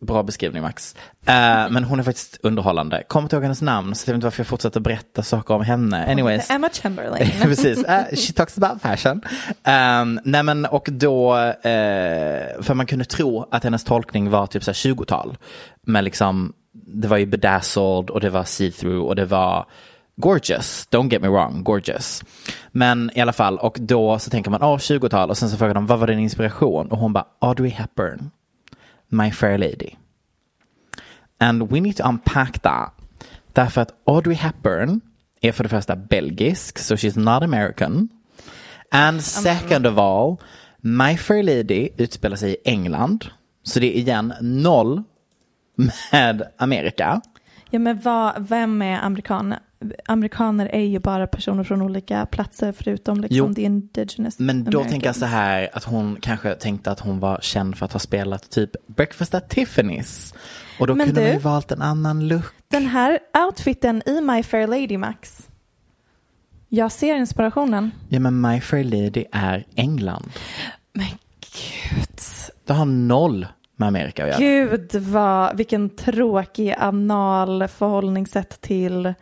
Bra 0.00 0.22
beskrivning 0.22 0.62
Max. 0.62 0.94
Eh, 1.26 1.70
men 1.70 1.84
hon 1.84 1.98
är 1.98 2.02
faktiskt 2.02 2.38
underhållande. 2.42 3.02
Kommer 3.08 3.22
inte 3.24 3.36
ihåg 3.36 3.42
hennes 3.42 3.62
namn 3.62 3.94
så 3.94 4.10
jag 4.10 4.12
vet 4.12 4.14
inte 4.14 4.26
varför 4.26 4.40
jag 4.40 4.46
fortsätter 4.46 4.80
berätta 4.80 5.22
saker 5.22 5.54
om 5.54 5.62
henne. 5.62 6.06
Anyways. 6.12 6.50
Emma 6.50 6.68
Chamberlain. 6.72 7.30
Precis, 7.42 7.84
Eh, 7.84 8.04
she 8.16 8.32
talks 8.32 8.58
about 8.58 8.82
fashion. 8.82 9.22
Um, 9.66 10.20
nej 10.24 10.42
men 10.42 10.66
och 10.66 10.88
då, 10.92 11.36
eh, 11.36 12.62
för 12.62 12.74
man 12.74 12.86
kunde 12.86 13.04
tro 13.04 13.48
att 13.50 13.64
hennes 13.64 13.84
tolkning 13.84 14.30
var 14.30 14.46
typ 14.46 14.64
så 14.64 14.70
här 14.70 14.74
20-tal. 14.74 15.36
Men 15.86 16.04
liksom, 16.04 16.52
det 16.72 17.08
var 17.08 17.16
ju 17.16 17.26
bedazzled 17.26 18.10
och 18.10 18.20
det 18.20 18.30
var 18.30 18.42
see-through 18.44 19.00
och 19.06 19.16
det 19.16 19.24
var 19.24 19.66
gorgeous. 20.16 20.88
Don't 20.90 21.12
get 21.12 21.22
me 21.22 21.28
wrong, 21.28 21.64
gorgeous. 21.64 22.22
Men 22.72 23.10
i 23.14 23.20
alla 23.20 23.32
fall, 23.32 23.58
och 23.58 23.76
då 23.80 24.18
så 24.18 24.30
tänker 24.30 24.50
man, 24.50 24.62
åh 24.62 24.76
20-tal 24.76 25.30
och 25.30 25.38
sen 25.38 25.50
så 25.50 25.56
frågar 25.56 25.74
de, 25.74 25.86
vad 25.86 25.98
var 25.98 26.06
din 26.06 26.18
inspiration? 26.18 26.88
Och 26.90 26.98
hon 26.98 27.12
bara, 27.12 27.24
Audrey 27.40 27.70
Hepburn, 27.70 28.30
My 29.10 29.30
Fair 29.30 29.58
Lady. 29.58 29.96
And 31.38 31.70
we 31.70 31.80
need 31.80 31.96
to 31.96 32.08
unpack 32.08 32.58
that. 32.58 32.92
Därför 33.52 33.80
att 33.80 33.94
Audrey 34.04 34.34
Hepburn 34.34 35.00
är 35.40 35.52
för 35.52 35.64
det 35.64 35.68
första 35.68 35.96
belgisk, 35.96 36.78
so 36.78 36.94
she's 36.94 37.18
not 37.18 37.42
American. 37.42 38.08
And 38.90 39.22
second 39.22 39.86
of 39.86 39.98
all, 39.98 40.36
My 40.80 41.16
Fair 41.16 41.42
Lady 41.42 41.88
utspelar 41.96 42.36
sig 42.36 42.50
i 42.50 42.56
England. 42.64 43.26
Så 43.62 43.80
det 43.80 43.96
är 43.96 44.00
igen 44.00 44.34
noll 44.40 45.02
med 46.10 46.42
Amerika. 46.56 47.20
Ja 47.70 47.78
men 47.78 48.00
vad, 48.00 48.48
vem 48.48 48.82
är 48.82 48.98
amerikan? 49.00 49.54
Amerikaner 50.06 50.66
är 50.66 50.80
ju 50.84 50.98
bara 50.98 51.26
personer 51.26 51.64
från 51.64 51.82
olika 51.82 52.26
platser 52.26 52.72
förutom 52.72 53.20
liksom 53.20 53.36
Jo. 53.48 53.54
the 53.54 53.62
indigenous 53.62 54.38
Men 54.38 54.64
då 54.64 54.70
tänker 54.70 54.82
jag 54.82 54.92
Americans. 54.94 55.18
så 55.18 55.24
här 55.26 55.68
att 55.72 55.84
hon 55.84 56.16
kanske 56.20 56.54
tänkte 56.54 56.90
att 56.90 57.00
hon 57.00 57.20
var 57.20 57.38
känd 57.42 57.76
för 57.78 57.84
att 57.86 57.92
ha 57.92 58.00
spelat 58.00 58.50
typ 58.50 58.70
Breakfast 58.86 59.34
at 59.34 59.54
Tiffany's. 59.54 60.34
Och 60.80 60.86
då 60.86 60.94
Men 60.94 61.06
kunde 61.06 61.20
man 61.20 61.28
du- 61.28 61.34
ju 61.34 61.38
valt 61.40 61.72
en 61.72 61.82
annan 61.82 62.28
look. 62.28 62.44
Den 62.68 62.86
här 62.86 63.18
outfiten 63.46 64.02
i 64.06 64.20
My 64.20 64.42
Fair 64.42 64.66
Lady 64.66 64.96
Max. 64.98 65.48
Jag 66.68 66.92
ser 66.92 67.14
inspirationen. 67.16 67.90
Ja 68.08 68.20
men 68.20 68.40
My 68.40 68.60
Fair 68.60 68.84
Lady 68.84 69.24
är 69.32 69.64
England. 69.74 70.30
Men 70.92 71.06
gud. 71.40 72.08
Det 72.64 72.72
har 72.72 72.84
noll 72.84 73.46
med 73.76 73.88
Amerika 73.88 74.22
att 74.22 74.28
göra. 74.28 74.38
Gud 74.38 74.94
vad, 74.94 75.56
vilken 75.56 75.90
tråkig 75.90 76.74
anal 76.78 77.68
förhållningssätt 77.68 78.60
till 78.60 79.14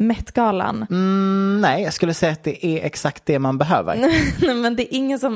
Met-galan. 0.00 0.86
Mm, 0.90 1.60
nej, 1.60 1.82
jag 1.82 1.92
skulle 1.92 2.14
säga 2.14 2.32
att 2.32 2.44
det 2.44 2.66
är 2.66 2.84
exakt 2.86 3.26
det 3.26 3.38
man 3.38 3.58
behöver. 3.58 3.96
Nej, 4.46 4.54
men 4.54 4.76
det 4.76 4.94
är 4.94 4.96
ingen 4.96 5.18
som... 5.18 5.32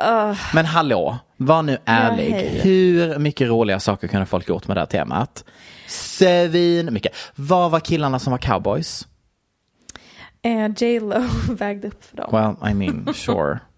Uh, 0.00 0.36
Men 0.54 0.66
hallå, 0.66 1.18
var 1.36 1.62
nu 1.62 1.78
ärlig. 1.84 2.30
hej. 2.30 2.60
Hur 2.62 3.18
mycket 3.18 3.48
roliga 3.48 3.80
saker 3.80 4.08
kunde 4.08 4.26
folk 4.26 4.48
gjort 4.48 4.68
med 4.68 4.76
det 4.76 4.80
här 4.80 4.86
temat? 4.86 5.44
Svin 5.86 6.92
mycket. 6.92 7.12
Vad 7.34 7.70
var 7.70 7.80
killarna 7.80 8.18
som 8.18 8.30
var 8.30 8.38
cowboys? 8.38 9.06
eh, 10.42 10.68
J 10.76 11.00
Lo 11.00 11.24
vägde 11.54 11.88
upp 11.88 12.04
för 12.04 12.16
dem. 12.16 12.28
Well, 12.32 12.70
I 12.70 12.74
mean, 12.74 13.14
sure. 13.14 13.58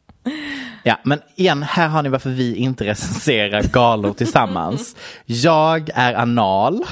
Ja, 0.86 0.98
men 1.02 1.20
igen, 1.36 1.62
här 1.62 1.88
har 1.88 2.02
ni 2.02 2.08
varför 2.08 2.30
vi 2.30 2.56
inte 2.56 2.84
recenserar 2.84 3.62
galor 3.62 4.12
tillsammans. 4.12 4.96
Jag 5.24 5.90
är 5.94 6.14
anal. 6.14 6.84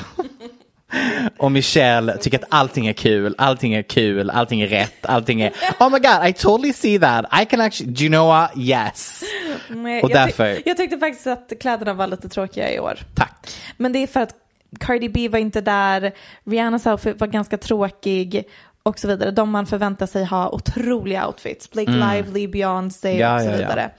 Och 1.36 1.52
Michelle 1.52 2.16
tycker 2.18 2.38
att 2.38 2.44
allting 2.48 2.86
är 2.86 2.92
kul, 2.92 3.34
allting 3.38 3.74
är 3.74 3.82
kul, 3.82 4.30
allting 4.30 4.60
är 4.60 4.66
rätt, 4.68 5.06
allting 5.06 5.40
är 5.40 5.52
Oh 5.80 5.90
my 5.90 5.98
god, 5.98 6.26
I 6.28 6.32
totally 6.32 6.72
see 6.72 6.98
that. 6.98 7.24
I 7.42 7.44
can 7.46 7.60
actually, 7.60 7.92
do 7.92 8.02
you 8.02 8.10
know 8.10 8.26
what? 8.26 8.50
Yes. 8.56 9.22
Nej, 9.68 10.02
och 10.02 10.10
jag, 10.10 10.16
därför- 10.26 10.54
tyck- 10.54 10.62
jag 10.66 10.76
tyckte 10.76 10.98
faktiskt 10.98 11.26
att 11.26 11.52
kläderna 11.60 11.94
var 11.94 12.06
lite 12.06 12.28
tråkiga 12.28 12.72
i 12.74 12.80
år. 12.80 12.98
Tack. 13.14 13.48
Men 13.76 13.92
det 13.92 13.98
är 13.98 14.06
för 14.06 14.20
att 14.20 14.34
Cardi 14.80 15.08
B 15.08 15.28
var 15.28 15.38
inte 15.38 15.60
där, 15.60 16.12
Rihannas 16.44 16.86
outfit 16.86 17.20
var 17.20 17.26
ganska 17.26 17.58
tråkig 17.58 18.44
och 18.82 18.98
så 18.98 19.08
vidare. 19.08 19.30
De 19.30 19.50
man 19.50 19.66
förväntar 19.66 20.06
sig 20.06 20.24
ha 20.24 20.48
otroliga 20.50 21.26
outfits. 21.26 21.70
Blake 21.70 21.90
Lively, 21.90 22.46
Beyoncé 22.48 23.08
Mm. 23.08 23.20
Ja, 23.20 23.34
och 23.34 23.40
så 23.40 23.46
ja, 23.46 23.50
ja. 23.52 23.56
vidare. 23.58 23.90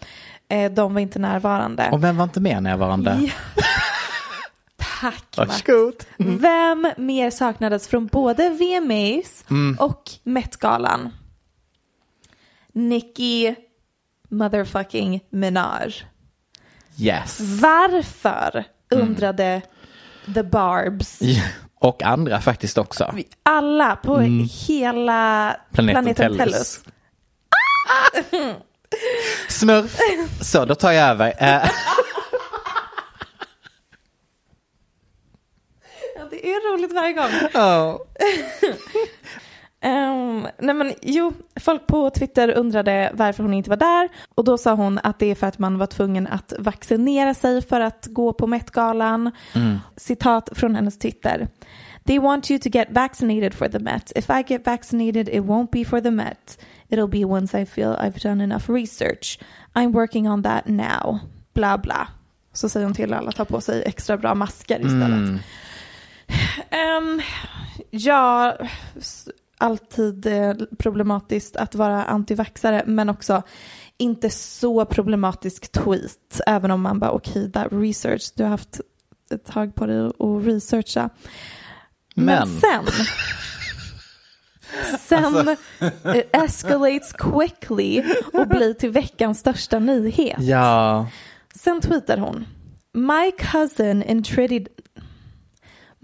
Eh, 0.50 0.72
de 0.72 0.94
var 0.94 1.02
inte 1.02 1.20
närvarande. 1.20 1.90
Och 1.92 2.04
vem 2.04 2.18
var 2.18 2.24
inte 2.24 2.40
med 2.40 2.64
närvarande? 2.64 3.20
Ja. 3.22 3.64
Tack 5.04 5.38
Max. 5.38 5.50
Varsågod. 5.68 6.04
Vem 6.18 6.88
mer 6.98 7.30
saknades 7.30 7.88
från 7.88 8.08
både 8.08 8.50
VMAs 8.50 9.46
Mm. 9.50 9.78
och 9.80 10.04
Met-galan? 10.24 11.10
Nicki 12.74 13.56
motherfucking 14.30 15.22
Minaj. 15.30 15.94
Yes. 17.00 17.40
Varför 17.40 18.64
Mm. 18.94 19.08
undrade 19.08 19.62
The 20.34 20.44
Barbs? 20.44 21.20
Och 21.76 22.04
andra 22.04 22.42
faktiskt 22.42 22.78
också. 22.78 23.16
Alla 23.44 23.96
på 23.96 24.20
hela 24.68 25.56
Planeten 25.72 26.04
planeten, 26.16 26.38
Tellus. 26.38 26.84
Tellus. 28.32 28.54
Smurf. 29.50 29.98
Så, 30.42 30.66
då 30.66 30.76
tar 30.76 30.92
jag 30.92 31.10
över. 31.10 31.34
Eh, 31.38 31.70
Ja, 36.16 36.28
det 36.44 36.50
är 36.50 36.74
roligt 36.74 36.94
varje 36.94 37.14
gång. 37.14 37.32
oh. 37.54 37.98
Ehm, 39.86 40.48
nej 40.60 40.76
men 40.76 40.94
jo, 41.02 41.34
folk 41.56 41.88
på 41.88 42.10
Twitter 42.10 42.50
undrade 42.58 43.12
varför 43.14 43.44
hon 43.44 43.54
inte 43.54 43.70
var 43.70 43.78
där 43.78 44.10
och 44.36 44.44
då 44.44 44.58
sa 44.58 44.74
hon 44.74 45.00
att 45.04 45.20
det 45.20 45.26
är 45.32 45.36
för 45.36 45.48
att 45.48 45.60
man 45.60 45.78
var 45.78 45.86
tvungen 45.88 46.28
att 46.28 46.54
vaccinera 46.60 47.34
sig 47.34 47.62
för 47.62 47.82
att 47.82 48.08
gå 48.10 48.34
på 48.34 48.48
Met-galan. 48.48 49.32
Citat 49.96 50.50
från 50.54 50.76
hennes 50.76 51.00
Twitter. 51.00 51.48
They 52.04 52.20
want 52.20 52.52
you 52.52 52.60
to 52.60 52.70
get 52.70 52.88
vaccinated 52.92 53.54
for 53.54 53.68
the 53.68 53.80
Met. 53.80 54.12
If 54.16 54.30
I 54.30 54.44
get 54.48 54.68
vaccinated 54.68 55.30
it 55.30 55.44
won't 55.44 55.72
be 55.72 55.86
for 55.86 56.02
the 56.02 56.12
Met. 56.12 56.60
It'll 56.90 57.08
be 57.08 57.26
once 57.26 57.62
I 57.62 57.66
feel 57.66 57.96
I've 58.00 58.22
done 58.22 58.44
enough 58.44 58.70
research. 58.70 59.40
I'm 59.74 59.92
working 59.92 60.30
on 60.30 60.44
that 60.44 60.68
now. 60.68 61.20
Bla 61.54 61.78
bla. 61.78 62.08
Så 62.54 62.70
säger 62.70 62.86
hon 62.86 62.96
till 62.96 63.14
alla 63.14 63.30
att 63.30 63.36
ta 63.36 63.46
på 63.46 63.62
sig 63.62 63.84
extra 63.86 64.18
bra 64.18 64.36
masker 64.36 64.80
istället. 64.86 65.42
Ehm, 66.70 67.22
ja, 67.90 68.58
alltid 69.58 70.26
eh, 70.26 70.54
problematiskt 70.80 71.56
att 71.56 71.76
vara 71.76 72.04
antivaxare 72.04 72.84
men 72.86 73.10
också 73.10 73.42
inte 73.98 74.30
så 74.30 74.86
problematisk 74.86 75.72
tweet 75.72 76.42
även 76.48 76.72
om 76.72 76.82
man 76.82 77.00
bara 77.00 77.12
okej, 77.12 77.46
okay, 77.48 77.68
research, 77.72 78.34
du 78.36 78.44
har 78.44 78.50
haft 78.50 78.82
ett 79.32 79.46
tag 79.46 79.76
på 79.76 79.86
dig 79.86 80.06
att 80.06 80.46
researcha. 80.46 81.10
Men, 82.16 82.26
men 82.26 82.48
sen 82.48 82.86
Sen 85.00 85.26
alltså. 85.26 85.56
escalates 86.32 87.14
quickly 87.14 88.04
och 88.34 88.48
blir 88.48 88.74
till 88.74 88.90
veckans 88.90 89.40
största 89.40 89.80
nyhet. 89.80 90.40
Ja. 90.40 91.08
Sen 91.56 91.82
tweetar 91.82 92.18
hon. 92.18 92.46
My 92.94 93.32
cousin 93.38 94.04
in 94.04 94.24
Trinidad 94.24 94.68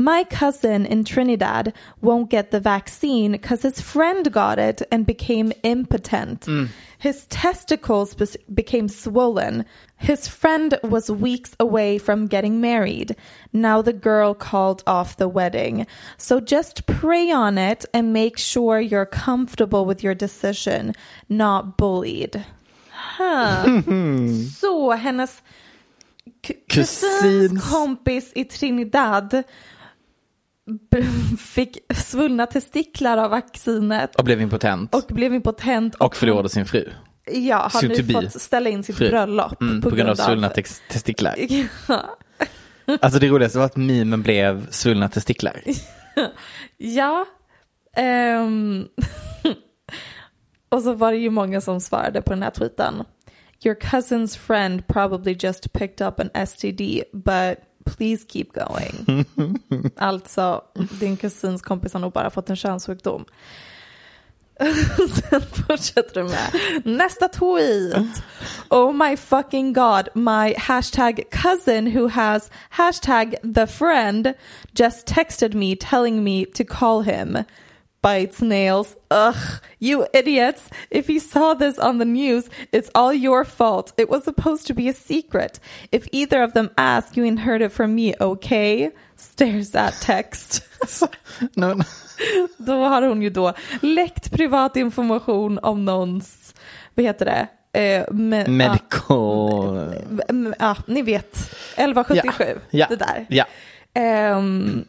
My 0.01 0.23
cousin 0.23 0.85
in 0.85 1.03
Trinidad 1.03 1.73
won't 1.99 2.29
get 2.29 2.51
the 2.51 2.61
vaccine 2.61 3.33
because 3.33 3.63
his 3.63 3.81
friend 3.81 4.31
got 4.31 4.57
it 4.57 4.81
and 4.89 5.05
became 5.05 5.51
impotent. 5.61 6.45
Mm. 6.45 6.69
His 6.97 7.25
testicles 7.25 8.15
became 8.53 8.87
swollen. 8.87 9.65
His 9.97 10.25
friend 10.25 10.79
was 10.83 11.11
weeks 11.11 11.53
away 11.59 11.97
from 11.97 12.27
getting 12.27 12.61
married. 12.61 13.17
Now 13.51 13.81
the 13.81 13.91
girl 13.91 14.33
called 14.33 14.83
off 14.87 15.17
the 15.17 15.27
wedding. 15.27 15.85
So 16.17 16.39
just 16.39 16.85
pray 16.85 17.29
on 17.29 17.57
it 17.57 17.83
and 17.93 18.13
make 18.13 18.37
sure 18.37 18.79
you're 18.79 19.05
comfortable 19.05 19.85
with 19.85 20.01
your 20.01 20.15
decision, 20.15 20.93
not 21.27 21.75
bullied. 21.75 22.45
Huh. 22.89 23.81
Så 24.59 24.91
hennes 24.91 25.41
kusins 26.69 27.71
kompis 27.71 28.31
i 28.35 28.43
Trinidad 28.43 29.43
fick 31.39 31.77
svullna 31.95 32.45
testiklar 32.45 33.17
av 33.17 33.29
vaccinet. 33.29 34.15
Och 34.15 34.23
blev 34.23 34.41
impotent. 34.41 34.95
Och 34.95 35.05
blev 35.07 35.33
impotent. 35.33 35.95
Och, 35.95 36.05
och 36.05 36.15
förlorade 36.15 36.49
sin 36.49 36.65
fru. 36.65 36.89
Ja, 37.31 37.69
har 37.73 37.88
nu 37.88 38.13
fått 38.13 38.41
ställa 38.41 38.69
in 38.69 38.83
sitt 38.83 38.97
fru. 38.97 39.09
bröllop. 39.09 39.61
Mm, 39.61 39.81
på, 39.81 39.89
på, 39.89 39.95
grund 39.95 40.09
av 40.09 40.15
svullna 40.15 40.49
testiklar. 40.89 41.35
Ja. 41.88 42.97
Alltså 43.01 43.19
det 43.19 43.27
roligaste 43.27 43.57
var 43.57 43.65
att 43.65 43.75
mimen 43.75 44.21
blev 44.21 44.71
svullna 44.71 45.09
testiklar. 45.09 45.61
ja. 46.77 47.25
Um. 48.43 48.88
och 50.69 50.81
så 50.81 50.93
var 50.93 51.11
det 51.11 51.17
ju 51.17 51.29
många 51.29 51.61
som 51.61 51.81
svarade 51.81 52.21
på 52.21 52.33
den 52.33 52.43
här 52.43 52.49
tweeten. 52.49 53.03
Your 53.65 53.75
cousin's 53.75 54.38
friend 54.38 54.88
probably 54.88 55.38
just 55.39 55.73
picked 55.73 56.07
up 56.07 56.19
an 56.19 56.47
STD 56.47 57.03
but 57.13 57.57
please 57.98 58.25
keep 58.27 58.53
going. 58.53 59.25
alltså, 59.98 60.62
din 61.00 61.17
kusins 61.17 61.62
kompis 61.62 61.93
har 61.93 62.00
nog 62.00 62.13
bara 62.13 62.29
fått 62.29 62.50
en 62.50 62.55
könssjukdom. 62.55 63.25
Sen 65.29 65.41
fortsätter 65.41 66.13
de 66.13 66.27
med 66.27 66.51
nästa 66.84 67.27
tweet. 67.27 68.24
Oh 68.69 68.93
my 68.93 69.17
fucking 69.17 69.74
god, 69.74 70.10
my 70.13 70.53
hashtag 70.58 71.24
cousin 71.31 71.88
who 71.88 72.08
has 72.08 72.51
hashtag 72.69 73.36
the 73.55 73.67
friend 73.67 74.34
just 74.74 75.08
texted 75.08 75.53
me 75.53 75.75
telling 75.75 76.24
me 76.24 76.46
to 76.46 76.63
call 76.63 77.01
him 77.01 77.38
bites 78.01 78.41
nails. 78.41 78.95
Ugh, 79.11 79.61
you 79.79 80.05
idiots. 80.13 80.69
If 80.89 81.09
you 81.09 81.19
saw 81.19 81.53
this 81.53 81.79
on 81.79 81.97
the 81.97 82.05
news, 82.05 82.49
it's 82.71 82.89
all 82.95 83.13
your 83.13 83.45
fault. 83.45 83.93
It 83.97 84.09
was 84.09 84.23
supposed 84.23 84.67
to 84.67 84.73
be 84.73 84.89
a 84.89 84.93
secret. 84.93 85.59
If 85.91 86.07
either 86.11 86.43
of 86.43 86.53
them 86.53 86.69
ask, 86.77 87.17
you 87.17 87.37
heard 87.37 87.61
it 87.61 87.71
from 87.71 87.95
me, 87.95 88.15
okay? 88.19 88.91
Stares 89.15 89.75
at 89.75 89.93
text. 90.01 90.63
no, 91.55 91.73
no. 91.73 91.83
Då 92.57 92.83
har 92.83 93.01
hon 93.01 93.21
ju 93.21 93.29
då 93.29 93.53
läckt 93.81 94.31
privat 94.31 94.75
information 94.75 95.59
om 95.61 95.85
någons, 95.85 96.53
vad 96.95 97.05
heter 97.05 97.25
det? 97.25 97.47
Eh, 97.79 98.05
med, 98.11 98.49
Medical. 98.49 99.93
Ja, 100.27 100.53
ja, 100.59 100.75
ni 100.85 101.01
vet. 101.01 101.35
1177, 101.75 102.59
ja. 102.69 102.77
ja. 102.79 102.87
det 102.89 102.95
där. 102.95 103.25
Ja. 103.29 103.45
Um, 104.38 104.85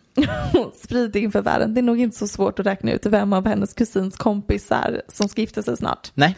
sprid 0.84 1.16
inför 1.16 1.42
världen. 1.42 1.74
Det 1.74 1.80
är 1.80 1.82
nog 1.82 2.00
inte 2.00 2.18
så 2.18 2.28
svårt 2.28 2.58
att 2.58 2.66
räkna 2.66 2.92
ut 2.92 3.06
vem 3.06 3.32
av 3.32 3.46
hennes 3.46 3.74
kusins 3.74 4.16
kompisar 4.16 5.02
som 5.08 5.28
ska 5.28 5.40
gifta 5.40 5.62
sig 5.62 5.76
snart. 5.76 6.10
Nej. 6.14 6.36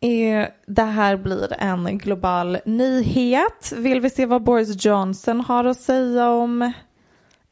Eh, 0.00 0.48
det 0.66 0.82
här 0.82 1.16
blir 1.16 1.52
en 1.58 1.98
global 1.98 2.58
nyhet. 2.64 3.72
Vill 3.76 4.00
vi 4.00 4.10
se 4.10 4.26
vad 4.26 4.42
Boris 4.42 4.84
Johnson 4.84 5.40
har 5.40 5.64
att 5.64 5.80
säga 5.80 6.28
om 6.28 6.72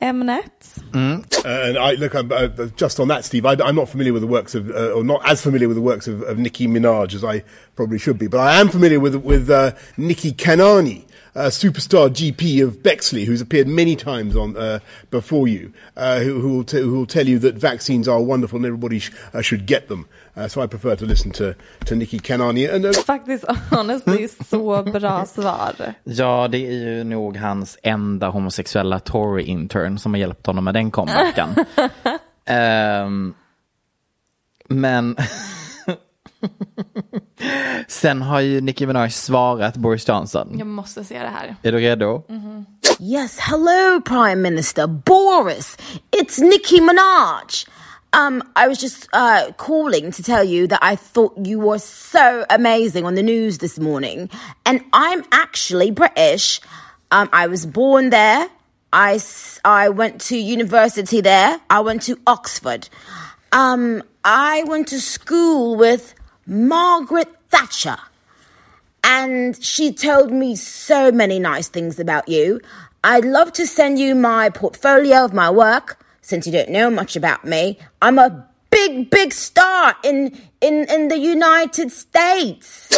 ämnet? 0.00 0.76
Mm. 0.94 1.12
Uh, 1.12 1.68
and 1.68 1.76
I, 1.76 1.96
look, 1.96 2.14
I'm, 2.14 2.32
uh, 2.32 2.68
just 2.76 3.00
on 3.00 3.08
that, 3.08 3.24
Steve, 3.24 3.46
I, 3.46 3.68
am 3.68 3.74
not 3.74 3.88
familiar 3.88 4.12
with 4.12 4.22
the 4.22 4.28
works 4.28 4.54
of, 4.54 4.70
uh, 4.70 4.98
or 4.98 5.04
not 5.04 5.20
as 5.24 5.42
familiar 5.42 5.68
with 5.68 5.76
the 5.76 5.82
works 5.82 6.08
of, 6.08 6.22
of 6.22 6.38
Nicki 6.38 6.66
Minaj 6.66 7.14
as 7.14 7.24
I 7.24 7.42
probably 7.76 7.98
should 7.98 8.18
be, 8.18 8.28
but 8.28 8.40
I 8.40 8.60
am 8.60 8.68
familiar 8.68 9.00
with 9.00 9.14
with 9.14 9.50
uh, 9.50 9.72
Nikki 9.96 10.32
Kanani. 10.32 11.04
Uh, 11.34 11.50
superstar 11.50 12.08
GP 12.08 12.62
of 12.64 12.82
Bexley, 12.82 13.24
who's 13.24 13.40
appeared 13.40 13.68
many 13.68 13.96
times 13.96 14.36
on 14.36 14.56
uh, 14.56 14.78
before 15.10 15.48
you, 15.48 15.72
uh, 15.96 16.20
who, 16.20 16.40
who, 16.40 16.56
will 16.56 16.64
t- 16.64 16.80
who 16.80 16.92
will 16.92 17.06
tell 17.06 17.26
you 17.26 17.38
that 17.40 17.54
vaccines 17.54 18.08
are 18.08 18.22
wonderful 18.22 18.56
and 18.56 18.66
everybody 18.66 18.98
sh- 19.00 19.12
uh, 19.32 19.42
should 19.42 19.66
get 19.66 19.88
them. 19.88 20.06
Uh, 20.36 20.48
so 20.48 20.60
I 20.62 20.66
prefer 20.66 20.96
to 20.96 21.04
listen 21.06 21.30
to, 21.32 21.54
to 21.86 21.94
Nikki 21.96 22.18
Kanani. 22.18 22.72
And, 22.72 22.84
uh, 22.86 22.92
Faktiskt, 23.06 23.44
honestly, 23.70 24.28
så 24.28 24.82
bra 24.82 25.26
svar. 25.26 25.94
Ja, 26.04 26.48
det 26.48 26.58
är 26.58 26.72
ju 26.72 27.04
nog 27.04 27.36
hans 27.36 27.78
enda 27.82 28.28
homosexuella 28.28 29.00
Tory-intern 29.00 29.98
som 29.98 30.14
har 30.14 30.18
hjälpt 30.18 30.46
honom 30.46 30.64
med 30.64 30.74
den 30.74 30.90
comebacken. 30.90 31.48
um, 33.06 33.34
men... 34.68 35.16
Sen 37.88 38.22
har 38.22 38.40
ju 38.40 38.60
Nicki 38.60 38.86
Minaj 38.86 39.10
svarat 39.10 39.76
Boris 39.76 40.08
Johnson. 40.08 40.58
Jag 40.58 40.66
måste 40.66 41.04
se 41.04 41.18
det 41.18 41.28
här. 41.28 41.56
Är 41.62 41.72
du 41.72 41.78
redo? 41.78 42.22
Mm 42.28 42.42
-hmm. 42.42 42.64
Yes, 43.00 43.38
hello 43.38 44.00
Prime 44.00 44.36
Minister 44.36 44.86
Boris. 44.86 45.76
It's 46.10 46.40
Nicki 46.40 46.80
Minaj. 46.80 47.66
Um, 48.12 48.42
I 48.54 48.68
was 48.68 48.82
just 48.82 49.08
uh, 49.12 49.52
calling 49.56 50.12
to 50.12 50.22
tell 50.22 50.44
you 50.44 50.68
that 50.68 50.78
I 50.82 50.96
thought 50.96 51.46
you 51.46 51.58
were 51.58 51.80
so 51.80 52.44
amazing 52.48 53.04
on 53.06 53.14
the 53.14 53.22
news 53.22 53.58
this 53.58 53.78
morning. 53.78 54.30
And 54.64 54.80
I'm 54.92 55.24
actually 55.32 55.90
British. 55.90 56.60
Um, 57.10 57.28
I 57.32 57.48
was 57.48 57.66
born 57.66 58.10
there. 58.10 58.48
I, 58.92 59.20
I 59.64 59.88
went 59.88 60.20
to 60.28 60.36
university 60.36 61.20
there. 61.20 61.60
I 61.68 61.80
went 61.80 62.02
to 62.02 62.16
Oxford. 62.26 62.88
Um, 63.50 64.02
I 64.24 64.62
went 64.66 64.88
to 64.88 65.00
school 65.00 65.76
with 65.76 66.14
Margaret 66.46 67.28
Thatcher. 67.48 67.96
And 69.02 69.62
she 69.62 69.92
told 69.92 70.32
me 70.32 70.56
so 70.56 71.12
many 71.12 71.38
nice 71.38 71.68
things 71.68 72.00
about 72.00 72.28
you. 72.28 72.60
I'd 73.02 73.24
love 73.24 73.52
to 73.54 73.66
send 73.66 73.98
you 73.98 74.14
my 74.14 74.50
portfolio 74.50 75.24
of 75.24 75.34
my 75.34 75.50
work 75.50 75.98
since 76.22 76.46
you 76.46 76.52
don't 76.52 76.70
know 76.70 76.88
much 76.88 77.16
about 77.16 77.44
me. 77.44 77.78
I'm 78.00 78.18
a 78.18 78.48
big, 78.70 79.10
big 79.10 79.32
star 79.32 79.94
in 80.02 80.38
in, 80.60 80.86
in 80.88 81.08
the 81.08 81.18
United 81.18 81.92
States. 81.92 82.90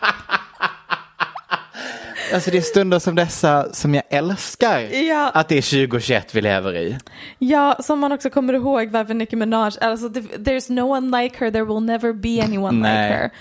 Alltså 2.36 2.52
det 2.52 2.58
är 2.58 2.62
stunder 2.62 3.00
som 3.00 3.16
dessa 3.16 3.74
som 3.74 3.96
jag 3.96 4.04
älskar 4.10 4.80
ja. 4.80 5.32
att 5.34 5.50
det 5.50 5.58
är 5.58 5.88
2021 5.88 6.36
vi 6.36 6.42
lever 6.42 6.76
i. 6.76 6.98
Ja, 7.40 7.78
som 7.80 8.00
man 8.00 8.12
också 8.12 8.30
kommer 8.30 8.54
ihåg 8.54 8.90
varför 8.90 9.14
Nicki 9.14 9.36
Minaj, 9.36 9.72
alltså 9.82 10.08
there's 10.08 10.72
no 10.72 10.82
one 10.82 11.22
like 11.22 11.36
her, 11.40 11.52
there 11.52 11.64
will 11.64 11.84
never 11.84 12.14
be 12.14 12.44
anyone 12.44 12.78
like 12.78 13.32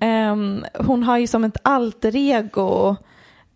her. 0.00 0.30
Um, 0.32 0.64
hon 0.74 1.02
har 1.02 1.18
ju 1.18 1.26
som 1.26 1.44
ett 1.44 1.56
alter 1.62 2.16
ego 2.16 2.96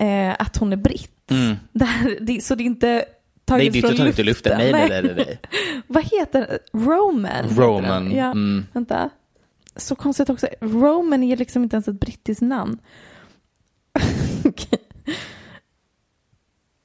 uh, 0.02 0.34
att 0.38 0.56
hon 0.56 0.72
är 0.72 0.76
britt. 0.76 1.30
Mm. 1.30 1.56
Där, 1.72 2.18
det, 2.20 2.44
så 2.44 2.54
det 2.54 2.62
är 2.62 2.66
inte 2.66 3.04
taget 3.44 3.72
nej, 3.72 3.82
från 3.82 3.90
luften. 3.90 4.06
Inte 4.06 4.22
luften. 4.22 4.58
Nej, 4.58 4.72
nej, 4.72 4.88
nej, 4.88 5.02
nej, 5.02 5.14
nej. 5.16 5.40
Vad 5.86 6.04
heter 6.04 6.58
Roman? 6.72 7.48
Roman. 7.56 8.10
Ja, 8.12 8.24
mm. 8.24 8.66
vänta. 8.72 9.10
Så 9.76 9.96
konstigt 9.96 10.30
också. 10.30 10.46
Roman 10.60 11.22
är 11.22 11.36
liksom 11.36 11.62
inte 11.62 11.76
ens 11.76 11.88
ett 11.88 12.00
brittiskt 12.00 12.42
namn. 12.42 12.78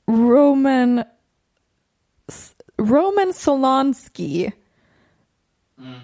Roman 0.07 1.05
Roman 2.77 3.29
Solonsky 3.29 4.53
mm. 5.79 6.01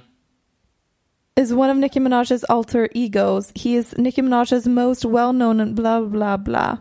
is 1.36 1.54
one 1.54 1.70
of 1.70 1.78
Nicki 1.78 2.00
Minaj's 2.00 2.44
alter 2.46 2.90
egos. 2.94 3.52
He 3.56 3.76
is 3.76 3.98
Nicki 3.98 4.22
Minaj's 4.22 4.68
most 4.68 5.06
well-known 5.06 5.60
and 5.60 5.76
blah 5.76 6.02
blah 6.02 6.38
blah. 6.38 6.78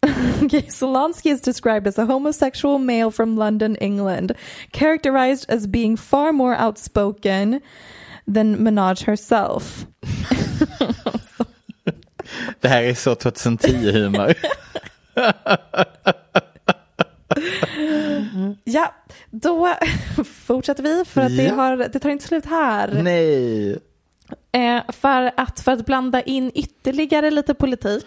okay, 0.04 0.62
Solonsky 0.62 1.30
is 1.30 1.40
described 1.40 1.86
as 1.86 1.98
a 1.98 2.06
homosexual 2.06 2.78
male 2.78 3.10
from 3.10 3.36
London, 3.36 3.74
England, 3.76 4.32
characterized 4.72 5.46
as 5.48 5.66
being 5.66 5.96
far 5.96 6.32
more 6.32 6.54
outspoken 6.54 7.60
than 8.26 8.58
Minaj 8.58 9.04
herself. 9.04 9.86
Det 12.60 12.68
här 12.68 12.82
är 12.82 12.94
så 12.94 13.14
2010-humor. 13.14 14.34
Då 19.30 19.74
fortsätter 20.46 20.82
vi 20.82 21.04
för 21.04 21.20
att 21.20 21.36
det, 21.36 21.42
Ja. 21.42 21.54
har, 21.54 21.76
det 21.76 21.98
tar 21.98 22.08
inte 22.10 22.24
slut 22.26 22.46
här. 22.46 23.02
Nej. 23.02 23.70
Eh, 24.52 24.82
för, 24.88 25.30
att, 25.36 25.60
för 25.60 25.72
att 25.72 25.86
blanda 25.86 26.20
in 26.22 26.52
ytterligare 26.54 27.30
lite 27.30 27.54
politik 27.54 28.04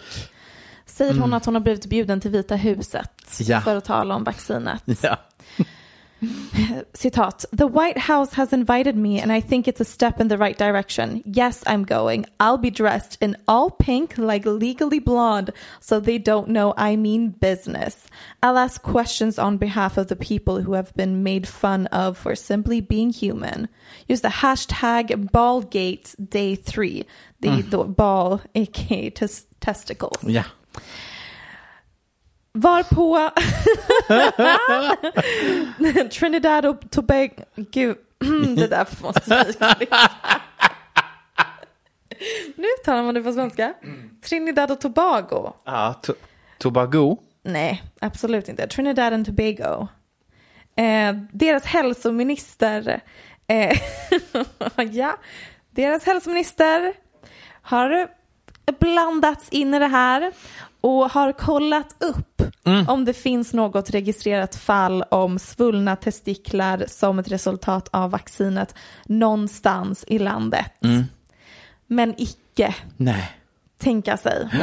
säger 0.86 1.14
hon 1.14 1.34
att 1.34 1.44
hon 1.44 1.54
har 1.54 1.62
blivit 1.62 1.86
bjuden 1.86 2.20
till 2.20 2.30
Vita 2.30 2.56
huset 2.56 3.10
Ja. 3.38 3.60
för 3.60 3.76
att 3.76 3.84
tala 3.84 4.14
om 4.14 4.24
vaccinet. 4.24 4.82
Ja. 5.02 5.16
Citat. 6.94 7.44
The 7.52 7.66
White 7.66 7.98
House 7.98 8.34
has 8.34 8.52
invited 8.52 8.96
me 8.96 9.20
and 9.20 9.32
I 9.32 9.40
think 9.40 9.66
it's 9.66 9.80
a 9.80 9.84
step 9.84 10.20
in 10.20 10.28
the 10.28 10.38
right 10.38 10.56
direction. 10.56 11.22
Yes, 11.26 11.64
I'm 11.66 11.84
going. 11.84 12.26
I'll 12.38 12.58
be 12.58 12.70
dressed 12.70 13.18
in 13.20 13.36
all 13.48 13.70
pink 13.70 14.16
like 14.18 14.46
legally 14.46 15.00
blonde 15.00 15.50
so 15.80 15.98
they 15.98 16.18
don't 16.18 16.48
know 16.48 16.74
I 16.76 16.96
mean 16.96 17.30
business. 17.30 18.06
I'll 18.42 18.58
ask 18.58 18.82
questions 18.82 19.38
on 19.38 19.56
behalf 19.56 19.98
of 19.98 20.06
the 20.06 20.16
people 20.16 20.62
who 20.62 20.74
have 20.74 20.94
been 20.94 21.22
made 21.22 21.48
fun 21.48 21.86
of 21.88 22.16
for 22.18 22.36
simply 22.36 22.80
being 22.80 23.10
human. 23.10 23.68
Use 24.06 24.20
the 24.20 24.28
hashtag 24.28 25.30
ballgate 25.30 26.14
day 26.30 26.54
three. 26.54 27.04
Det 27.38 27.48
är 27.48 27.62
då 27.70 27.84
ball, 27.84 28.40
a.k.a. 28.54 29.10
Tes- 29.10 29.46
testicles. 29.58 30.22
Ja. 30.22 30.44
Varpå 32.54 33.30
Trinidad 36.10 36.66
och 36.66 36.90
Tobago, 36.90 37.30
gud, 37.56 37.96
det 38.56 38.66
där 38.66 38.86
måste 39.02 39.44
klippa. 39.78 40.10
Nu 42.56 42.66
talar 42.84 43.02
man 43.02 43.14
det 43.14 43.22
på 43.22 43.32
svenska. 43.32 43.74
Trinidad 44.28 44.70
och 44.70 44.80
Tobago. 44.80 45.52
ja 45.64 45.94
to- 46.02 46.14
Tobago. 46.58 47.16
Nej, 47.42 47.82
absolut 48.00 48.48
inte. 48.48 48.66
Trinidad 48.66 49.12
and 49.12 49.26
Tobago. 49.26 49.88
Eh, 50.76 51.14
deras 51.32 51.64
hälsominister, 51.64 53.00
eh, 53.46 53.78
ja, 54.92 55.16
deras 55.70 56.04
hälsominister 56.04 56.92
har 57.62 58.08
blandats 58.80 59.48
in 59.48 59.74
i 59.74 59.78
det 59.78 59.86
här 59.86 60.32
och 60.82 61.10
har 61.10 61.32
kollat 61.32 61.96
upp 61.98 62.42
om 62.88 63.04
det 63.04 63.12
finns 63.12 63.52
något 63.52 63.90
registrerat 63.90 64.56
fall 64.56 65.02
om 65.02 65.38
svullna 65.38 65.96
testiklar 65.96 66.84
som 66.88 67.18
ett 67.18 67.32
resultat 67.32 67.88
av 67.92 68.10
vaccinet 68.10 68.74
någonstans 69.06 70.04
i 70.06 70.18
landet. 70.18 70.72
Men 71.86 72.14
icke 72.18 72.74
Nej. 72.96 73.30
tänka 73.78 74.16
sig. 74.16 74.48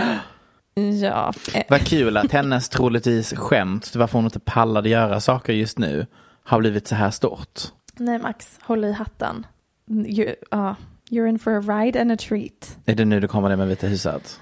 Ja, 1.01 1.34
Vad 1.69 1.88
kul 1.88 2.17
att 2.17 2.32
hennes 2.32 2.69
troligtvis 2.69 3.34
skämt 3.34 3.95
varför 3.95 4.17
hon 4.17 4.25
inte 4.25 4.39
pallade 4.39 4.89
göra 4.89 5.19
saker 5.19 5.53
just 5.53 5.77
nu 5.77 6.05
har 6.43 6.60
blivit 6.60 6.88
så 6.88 6.95
här 6.95 7.12
stort. 7.12 7.62
nej 7.97 8.19
Max, 8.19 8.60
håll 8.62 8.86
i 8.86 8.91
hatten. 8.91 9.45
You, 9.89 10.36
ja, 10.51 10.75
you're 11.10 11.27
in 11.27 11.39
for 11.39 11.51
a 11.51 11.60
ride 11.62 12.01
and 12.01 12.12
a 12.12 12.17
treat. 12.19 12.77
Är 12.86 12.95
det 12.95 13.05
nu 13.05 13.19
det 13.19 13.27
kommer 13.27 13.49
det 13.49 13.55
med 13.55 13.67
Vita 13.67 13.88
huset? 13.88 14.39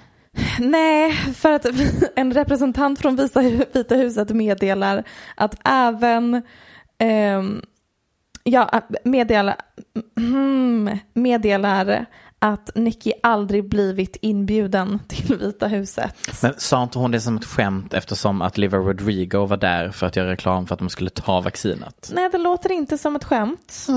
Nej, 0.60 1.12
för 1.12 1.52
att 1.52 1.65
en 2.15 2.34
representant 2.34 3.00
från 3.00 3.15
Vita 3.73 3.95
huset 3.95 4.30
meddelar 4.30 5.04
att 5.36 5.56
även 5.63 6.41
ehm, 6.97 7.62
ja, 8.43 8.82
meddelar, 9.04 9.56
mm, 10.17 10.97
meddelar 11.13 12.06
att 12.39 12.76
Nicky 12.76 13.12
aldrig 13.23 13.69
blivit 13.69 14.17
inbjuden 14.21 15.00
till 15.08 15.38
Vita 15.38 15.67
huset. 15.67 16.15
Men 16.43 16.54
sa 16.58 16.84
inte 16.84 17.00
hon 17.00 17.12
det 17.12 17.21
som 17.21 17.38
ett 17.38 17.45
skämt 17.45 17.93
eftersom 17.93 18.41
att 18.41 18.58
Liva 18.58 18.78
Rodrigo 18.78 19.45
var 19.45 19.58
där 19.58 19.91
för 19.91 20.08
att 20.08 20.15
göra 20.15 20.32
reklam 20.32 20.67
för 20.67 20.73
att 20.73 20.80
de 20.80 20.89
skulle 20.89 21.10
ta 21.10 21.41
vaccinet? 21.41 22.12
Nej, 22.13 22.30
det 22.32 22.38
låter 22.38 22.71
inte 22.71 22.97
som 22.97 23.15
ett 23.15 23.23
skämt. 23.23 23.88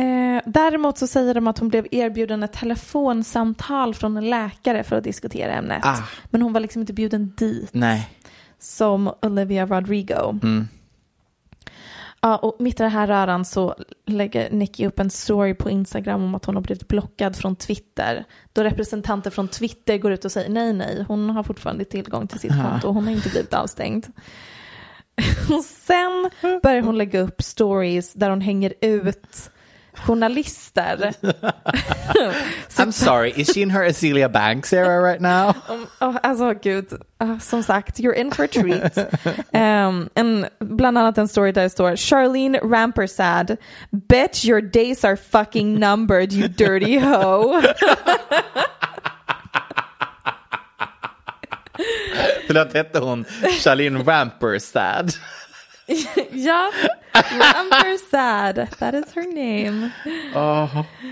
Eh, 0.00 0.42
däremot 0.46 0.98
så 0.98 1.06
säger 1.06 1.34
de 1.34 1.46
att 1.46 1.58
hon 1.58 1.68
blev 1.68 1.86
erbjuden 1.90 2.42
ett 2.42 2.52
telefonsamtal 2.52 3.94
från 3.94 4.16
en 4.16 4.30
läkare 4.30 4.84
för 4.84 4.96
att 4.96 5.04
diskutera 5.04 5.52
ämnet. 5.52 5.80
Ah. 5.84 5.98
Men 6.24 6.42
hon 6.42 6.52
var 6.52 6.60
liksom 6.60 6.80
inte 6.80 6.92
bjuden 6.92 7.32
dit. 7.36 7.70
Nej. 7.72 8.08
som 8.58 9.14
Olivia 9.22 9.66
Rodrigo. 9.66 10.38
Mm. 10.42 10.68
Ja, 12.22 12.36
och 12.36 12.56
mitt 12.58 12.80
i 12.80 12.82
den 12.82 12.92
här 12.92 13.06
röran 13.06 13.44
så 13.44 13.74
lägger 14.06 14.50
Nicky 14.50 14.86
upp 14.86 15.00
en 15.00 15.10
story 15.10 15.54
på 15.54 15.70
Instagram 15.70 16.22
om 16.22 16.34
att 16.34 16.44
hon 16.44 16.54
har 16.54 16.62
blivit 16.62 16.88
blockad 16.88 17.36
från 17.36 17.56
Twitter. 17.56 18.24
Då 18.52 18.62
representanter 18.62 19.30
från 19.30 19.48
Twitter 19.48 19.98
går 19.98 20.12
ut 20.12 20.24
och 20.24 20.32
säger 20.32 20.50
nej, 20.50 20.72
nej, 20.72 21.04
hon 21.08 21.30
har 21.30 21.42
fortfarande 21.42 21.84
tillgång 21.84 22.28
till 22.28 22.40
sitt 22.40 22.52
konto, 22.62 22.88
hon 22.88 23.04
har 23.04 23.12
inte 23.12 23.28
blivit 23.28 23.54
avstängd. 23.54 24.06
Och 25.50 25.64
sen 25.64 26.30
börjar 26.62 26.82
hon 26.82 26.98
lägga 26.98 27.20
upp 27.20 27.42
stories 27.42 28.14
där 28.14 28.30
hon 28.30 28.40
hänger 28.40 28.74
ut 28.80 29.50
journalister. 29.94 31.14
I'm 32.78 32.92
sorry, 32.92 33.32
is 33.36 33.50
she 33.52 33.62
in 33.62 33.70
her 33.70 33.82
Azealia 33.82 34.30
Banks 34.32 34.72
era 34.72 35.00
right 35.00 35.20
now? 35.20 35.54
Oh, 36.02 36.18
alltså 36.22 36.54
gud, 36.54 36.86
Ah, 37.20 37.38
som 37.38 37.62
sagt, 37.62 37.98
you're 38.00 38.14
in 38.14 38.30
for 38.30 38.44
a 38.44 38.48
treat. 38.48 38.96
um, 39.54 40.08
en, 40.14 40.48
bland 40.58 40.98
annat 40.98 41.18
en 41.18 41.28
story 41.28 41.52
där 41.52 41.62
det 41.62 41.70
står 41.70 41.96
Charlene 41.96 42.58
Rampersad, 42.62 43.56
bitch 43.90 44.44
your 44.44 44.60
days 44.62 45.04
are 45.04 45.16
fucking 45.16 45.78
numbered 45.78 46.32
you 46.32 46.48
dirty 46.48 46.98
hoe. 46.98 47.62
Förlåt, 52.46 52.72
hette 52.72 52.98
hon 52.98 53.24
Charlene 53.62 54.02
Rampersad? 54.02 55.12
ja, 56.32 56.70
Rampersad, 57.14 58.66
that 58.78 58.94
is 58.94 59.14
her 59.14 59.26
name. 59.26 59.90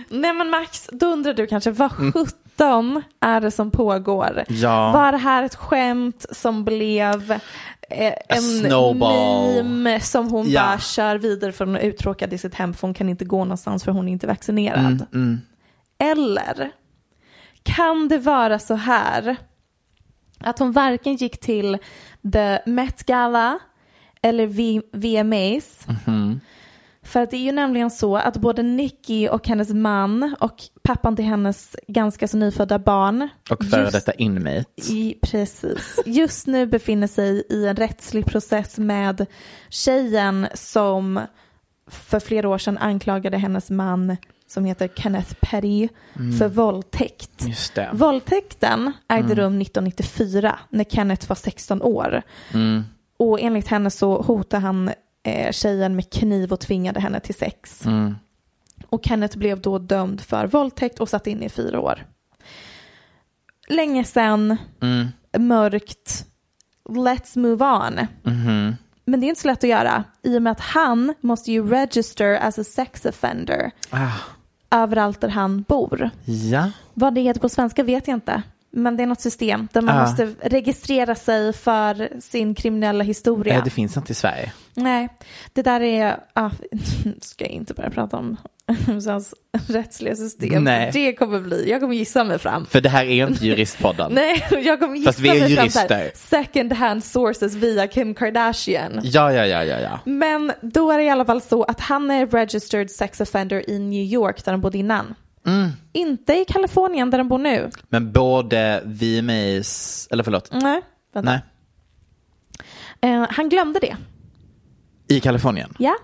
Nej 0.09 0.33
men 0.33 0.51
Max, 0.51 0.89
då 0.93 1.07
undrar 1.07 1.35
du 1.35 1.47
kanske 1.47 1.71
vad 1.71 1.93
sjutton 1.93 3.03
är 3.21 3.41
det 3.41 3.51
som 3.51 3.71
pågår? 3.71 4.45
Ja. 4.49 4.93
Var 4.93 5.13
det 5.13 5.19
här 5.19 5.43
ett 5.43 5.55
skämt 5.55 6.27
som 6.33 6.65
blev 6.65 7.33
eh, 7.91 8.13
en 8.29 8.43
snowball. 8.43 9.65
meme 9.65 10.01
som 10.01 10.29
hon 10.31 10.51
Ja. 10.51 10.63
bara 10.63 10.79
kör 10.79 11.17
vidare 11.19 11.53
för 11.53 11.65
hon 11.67 11.77
är 11.77 11.81
uttråkad 11.81 12.33
i 12.33 12.39
sitt 12.39 12.55
hem 12.55 12.75
för 12.75 12.87
hon 12.87 12.95
kan 12.95 13.09
inte 13.09 13.25
gå 13.25 13.39
någonstans 13.45 13.85
för 13.85 13.93
hon 13.93 14.09
är 14.09 14.13
inte 14.13 14.27
vaccinerad? 14.27 15.07
Mm, 15.15 15.41
Eller 15.99 16.71
kan 17.63 18.09
det 18.09 18.19
vara 18.19 18.59
så 18.59 18.75
här 18.75 19.37
att 20.41 20.59
hon 20.59 20.73
varken 20.73 21.17
gick 21.17 21.41
till 21.41 21.79
The 22.33 22.59
Met 22.67 23.07
Gala 23.07 23.59
eller 24.23 24.47
v- 24.47 24.83
VMAs 24.93 25.87
Mhm. 26.07 26.41
för 27.03 27.21
att 27.23 27.31
det 27.31 27.37
är 27.37 27.43
ju 27.43 27.53
nämligen 27.53 27.91
så 27.91 28.17
att 28.17 28.37
både 28.37 28.63
Nicky 28.63 29.29
och 29.29 29.49
hennes 29.49 29.71
man 29.71 30.37
och 30.41 30.57
pappan 30.83 31.17
till 31.17 31.25
hennes 31.25 31.77
ganska 31.89 32.29
så 32.29 32.37
nyfödda 32.37 32.79
barn 32.79 33.29
Och 33.51 33.65
före 33.65 33.81
just- 33.81 33.93
detta 33.93 34.13
inmate. 34.13 34.65
i, 34.93 35.15
precis. 35.23 35.99
Just 36.07 36.47
nu 36.47 36.67
befinner 36.67 37.07
sig 37.07 37.43
i 37.51 37.67
en 37.67 37.77
rättslig 37.77 38.27
process 38.27 38.79
med 38.79 39.27
tjejen 39.69 40.47
som 40.55 41.21
för 41.91 42.21
flera 42.21 42.49
år 42.49 42.59
sedan 42.59 42.79
anklagade 42.79 43.37
hennes 43.39 43.71
man 43.71 44.17
som 44.47 44.65
heter 44.65 44.89
Kenneth 44.97 45.35
Petty 45.41 45.89
för 46.39 46.49
våldtäkt. 46.49 47.45
Våldtäkten 47.93 48.93
ägde 49.09 49.35
rum 49.35 49.59
1994 49.59 50.59
när 50.71 50.85
Kenneth 50.85 51.29
var 51.29 51.37
16 51.37 51.83
år. 51.83 52.23
Och 53.19 53.41
enligt 53.41 53.69
henne 53.69 53.91
så 53.91 54.23
hotade 54.23 54.63
han 54.63 54.91
eh, 55.23 55.53
tjejen 55.53 55.97
med 55.97 56.11
kniv 56.13 56.53
och 56.53 56.61
tvingade 56.61 57.01
henne 57.01 57.21
till 57.21 57.35
sex. 57.35 57.83
Och 58.89 59.05
Kenneth 59.05 59.39
blev 59.39 59.61
då 59.61 59.79
dömd 59.79 60.21
för 60.21 60.47
våldtäkt 60.47 61.01
och 61.01 61.09
satt 61.09 61.27
in 61.27 61.43
i 61.43 61.49
fyra 61.49 61.81
år. 61.81 62.07
Länge 63.69 64.05
sedan, 64.05 64.57
mörkt, 65.39 66.27
let's 66.89 67.39
move 67.39 67.65
on. 67.65 68.07
Men 69.05 69.21
det 69.21 69.27
är 69.27 69.29
inte 69.29 69.41
så 69.41 69.49
lätt 69.49 69.65
att 69.65 69.71
göra 69.71 70.05
i 70.23 70.39
och 70.39 70.43
med 70.43 70.51
att 70.51 70.61
han 70.61 71.15
måste 71.21 71.53
ju 71.53 71.69
register 71.69 72.35
as 72.35 72.59
a 72.59 72.65
sex 72.65 73.05
offender 73.05 73.71
överallt 74.71 75.21
där 75.21 75.29
han 75.29 75.63
bor. 75.63 76.11
Ja. 76.25 76.71
Vad 76.95 77.15
det 77.15 77.21
heter 77.21 77.41
på 77.41 77.49
svenska 77.49 77.83
vet 77.83 78.09
jag 78.09 78.17
inte. 78.17 78.43
Men 78.83 78.97
det 78.97 79.03
är 79.03 79.07
något 79.07 79.21
system 79.21 79.69
där 79.73 79.83
man 79.83 79.97
Ah. 79.97 80.01
måste 80.03 80.35
registrera 80.43 81.15
sig 81.15 81.53
för 81.53 82.21
sin 82.21 82.55
kriminella 82.55 83.05
historia. 83.05 83.55
Eh, 83.55 83.65
Det 83.65 83.71
finns 83.71 83.97
inte 83.97 84.13
i 84.13 84.15
Sverige. 84.15 84.53
Nej, 84.75 85.09
det 85.53 85.63
där 85.63 85.81
är, 85.81 86.21
ah, 86.35 86.51
ska 87.21 87.45
jag 87.45 87.53
inte 87.53 87.75
börja 87.75 87.91
prata 87.91 88.17
om 88.17 88.37
USAs 88.89 89.35
rättsliga 89.69 90.17
system. 90.17 90.65
Nej. 90.65 90.91
Det 90.93 91.13
kommer 91.13 91.41
bli, 91.41 91.71
jag 91.71 91.81
kommer 91.81 91.95
gissa 91.95 92.25
mig 92.25 92.39
fram. 92.39 92.67
För 92.67 92.81
det 92.81 92.89
här 92.89 93.05
är 93.05 93.27
inte 93.29 93.47
juristpodden. 93.47 94.13
Nej, 94.15 94.45
jag 94.51 94.81
kommer 94.81 94.97
gissa 94.97 95.09
Fast 95.09 95.19
vi 95.21 95.29
är 95.29 95.41
mig 95.41 95.57
fram 95.57 95.71
så 95.71 95.79
här, 95.79 96.01
jurister. 96.01 96.29
second 96.37 96.73
hand 96.73 97.05
sources 97.05 97.55
via 97.55 97.87
Kim 97.87 98.15
Kardashian. 98.15 99.01
Ja, 99.03 99.33
ja, 99.33 99.47
ja, 99.47 99.65
ja, 99.65 99.81
ja. 99.81 100.01
Men 100.05 100.53
då 100.63 100.91
är 100.91 100.99
det 100.99 101.05
i 101.05 101.11
alla 101.11 101.25
fall 101.25 101.41
så 101.41 101.63
att 101.63 101.81
han 101.81 102.11
är 102.11 102.27
registered 102.27 102.91
sex 102.91 103.21
offender 103.21 103.71
i 103.71 103.79
New 103.79 104.03
York 104.05 104.45
där 104.45 104.53
han 104.53 104.61
bodde 104.61 104.79
innan. 104.79 105.15
Mm. 105.47 105.71
Inte 105.93 106.33
i 106.35 106.45
Kalifornien 106.45 107.11
där 107.11 107.19
han 107.19 107.29
bor 107.29 107.39
nu. 107.39 107.71
Men 107.89 108.13
både 108.13 108.83
VMAs, 108.85 110.09
eller 110.11 110.25
förlåt. 110.25 110.49
Nej, 110.53 110.81
vänta. 111.13 111.31
Nej. 111.31 111.43
Eh, 113.01 113.27
han 113.31 113.49
glömde 113.49 113.81
det. 113.81 113.97
I 115.09 115.21
Kalifornien? 115.21 115.75
Ja. 115.79 115.97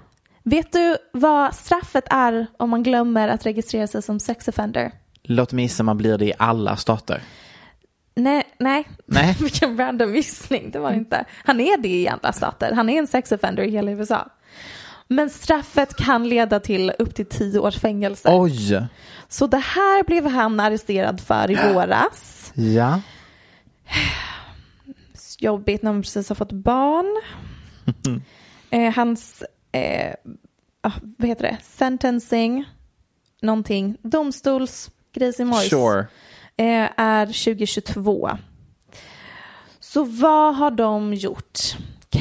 Vet 0.43 0.73
du 0.73 0.97
vad 1.13 1.55
straffet 1.55 2.05
är 2.11 2.47
om 2.57 2.71
man 2.71 2.83
glömmer 2.83 3.29
att 3.29 3.47
registrera 3.47 3.87
sig 3.87 4.03
som 4.03 4.21
sex 4.21 4.49
offender? 4.49 4.93
Låt 5.23 5.53
mig 5.53 5.65
gissa, 5.65 5.83
man 5.83 5.97
blir 5.97 6.19
det 6.19 6.25
i 6.25 6.33
alla 6.39 6.77
stater. 6.77 7.23
Nej, 8.15 8.43
nej. 8.59 8.89
Nej. 9.07 9.37
Vilken 9.41 9.79
random 9.79 10.15
gissning, 10.15 10.71
det 10.71 10.79
var 10.79 10.91
det 10.91 10.97
inte. 10.97 11.25
Han 11.45 11.61
är 11.61 11.77
det 11.77 11.89
i 11.89 12.09
andra 12.09 12.33
stater. 12.33 12.73
Han 12.73 12.89
är 12.89 12.99
en 12.99 13.07
sex 13.07 13.33
offender 13.33 13.63
i 13.63 13.71
hela 13.71 13.91
USA. 13.91 14.29
Men 15.09 15.31
straffet 15.31 15.97
kan 15.97 16.29
leda 16.29 16.61
till 16.61 16.93
upp 16.99 17.15
till 17.15 17.27
tio 17.27 17.59
års 17.59 17.79
fängelse. 17.79 18.29
Oj! 18.33 18.89
Så 19.29 19.47
det 19.47 19.59
här 19.59 20.05
blev 20.05 20.27
han 20.27 20.61
arresterad 20.61 21.21
för 21.21 21.51
i 21.51 21.55
våras. 21.75 22.53
Ja. 22.55 23.01
Jobbigt 25.39 25.83
när 25.83 25.93
man 25.93 26.03
precis 26.03 26.29
har 26.29 26.37
fått 26.37 26.53
barn. 26.53 27.23
eh, 28.71 28.95
hans, 28.95 29.43
eh, 29.73 30.15
ah, 30.81 30.93
vad 31.19 31.29
heter 31.29 31.43
det, 31.43 31.57
sentencing, 31.63 32.65
någonting, 33.43 33.97
domstolsgrejsimojs. 34.03 35.71
Sure. 35.71 36.01
eh, 36.57 36.89
är 36.97 37.27
2022. 37.27 38.31
Så 39.81 40.05
vad 40.05 40.57
har 40.57 40.71
de 40.71 41.15
gjort? 41.15 41.59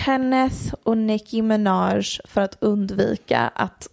Kenneth 0.06 0.74
och 0.84 0.98
Nicki 0.98 1.42
Minaj 1.42 2.04
för 2.26 2.42
att 2.42 2.58
undvika 2.60 3.40
att 3.56 3.88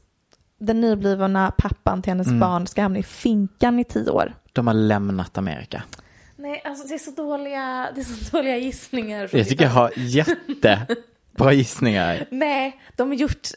den 0.58 0.80
nyblivna 0.80 1.50
pappan 1.58 2.02
till 2.02 2.10
hennes 2.10 2.26
Mm. 2.26 2.40
barn 2.40 2.66
ska 2.66 2.82
hamna 2.82 2.98
i 2.98 3.02
finkan 3.02 3.78
i 3.78 3.84
tio 3.84 4.10
år. 4.10 4.34
De 4.52 4.66
har 4.66 4.74
lämnat 4.74 5.38
Amerika. 5.38 5.82
Nej, 6.36 6.62
alltså 6.64 6.88
det 6.88 6.94
är 6.94 6.98
så 6.98 7.10
dåliga, 7.10 7.88
det 7.94 8.00
är 8.00 8.04
så 8.04 8.36
dåliga 8.36 8.56
gissningar. 8.56 9.28
Jag 9.32 9.48
tycker 9.48 9.64
jag 9.64 9.70
har 9.70 9.90
jättebra 9.96 11.52
gissningar. 11.52 12.26
Nej, 12.30 12.80
de 12.96 13.08
har 13.08 13.14
gjort 13.14 13.48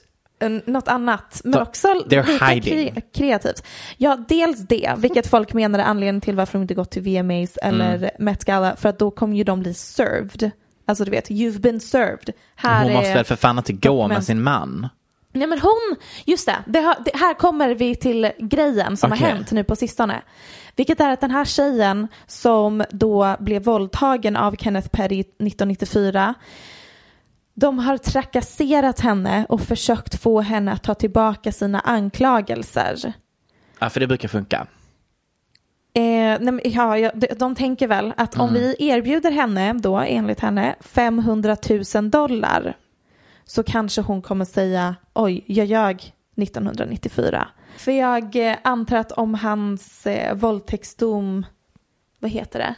något 0.66 0.88
annat, 0.88 1.42
men 1.44 1.52
De- 1.52 1.62
också 1.62 1.88
lika 1.94 2.22
hiding. 2.48 2.92
kre- 2.94 3.02
kreativt. 3.14 3.64
Ja, 3.98 4.18
dels 4.28 4.60
det, 4.60 4.94
vilket 4.98 5.28
folk 5.28 5.54
menar 5.54 5.80
är 5.80 5.84
anledningen 5.84 6.22
till 6.22 6.36
varför 6.36 6.54
de 6.54 6.62
inte 6.62 6.74
gått 6.74 6.92
till 6.92 7.02
VMAs 7.02 7.58
eller 7.58 7.96
Mm. 7.96 8.10
Met 8.20 8.46
Gala, 8.46 8.76
för 8.76 8.90
att 8.90 9.00
då 9.00 9.12
kommer 9.12 9.38
ju 9.38 9.44
de 9.44 9.60
bli 9.60 9.74
served. 9.74 10.52
Alltså 10.86 11.06
du 11.06 11.12
vet, 11.12 11.30
you've 11.30 11.60
been 11.60 11.80
served. 11.80 12.34
Här 12.56 12.84
Hon 12.84 12.92
är... 12.92 12.96
måste 12.96 13.14
väl 13.14 13.26
för 13.26 13.36
fan 13.36 13.58
inte 13.58 13.74
gå 13.74 14.08
med 14.08 14.24
sin 14.24 14.44
man? 14.44 14.90
Nej 15.32 15.48
men 15.48 15.60
hon, 15.60 15.96
just 16.26 16.46
det, 16.46 16.56
det, 16.66 16.80
har, 16.80 16.96
det 17.06 17.18
här 17.18 17.34
kommer 17.34 17.76
vi 17.76 17.96
till 17.96 18.32
grejen 18.40 18.98
som 18.98 19.12
Okej. 19.12 19.24
har 19.26 19.36
hänt 19.36 19.52
nu 19.52 19.64
på 19.64 19.76
sistone. 19.76 20.22
Vilket 20.76 21.00
är 21.00 21.10
att 21.10 21.22
den 21.22 21.32
här 21.32 21.46
tjejen 21.46 22.08
som 22.28 22.84
då 22.90 23.36
blev 23.40 23.64
våldtagen 23.64 24.36
av 24.36 24.56
Kenneth 24.56 24.88
Petty 24.88 25.20
1994 25.20 26.36
de 27.54 27.80
har 27.80 27.98
trakasserat 27.98 29.00
henne 29.00 29.46
och 29.50 29.62
försökt 29.62 30.22
få 30.22 30.42
henne 30.42 30.72
att 30.72 30.84
ta 30.84 30.94
tillbaka 30.94 31.52
sina 31.52 31.80
anklagelser. 31.80 33.14
Ja, 33.80 33.90
för 33.90 34.00
det 34.00 34.08
brukar 34.08 34.28
funka. 34.28 34.68
Eh, 35.96 36.38
nej, 36.40 36.60
ja, 36.64 36.98
ja, 36.98 37.12
de, 37.16 37.28
de 37.28 37.56
tänker 37.56 37.88
väl 37.88 38.14
att 38.18 38.40
om 38.40 38.54
vi 38.54 38.76
erbjuder 38.80 39.32
henne 39.32 39.74
då, 39.74 39.98
enligt 39.98 40.40
henne, 40.40 40.76
500 40.80 41.58
000 41.96 42.10
dollar 42.12 42.78
så 43.46 43.64
kanske 43.64 44.02
hon 44.02 44.22
kommer 44.22 44.46
säga 44.46 44.96
oj, 45.14 45.44
jag 45.48 45.66
ljög 45.66 46.14
1994. 46.36 47.48
För 47.78 47.92
jag 47.92 48.36
eh, 48.36 48.58
antar 48.64 48.98
att 48.98 49.12
om 49.12 49.34
hans 49.34 50.08
eh, 50.08 50.36
våldtäktsdom, 50.36 51.46
vad 52.20 52.32
heter 52.32 52.60
det, 52.60 52.76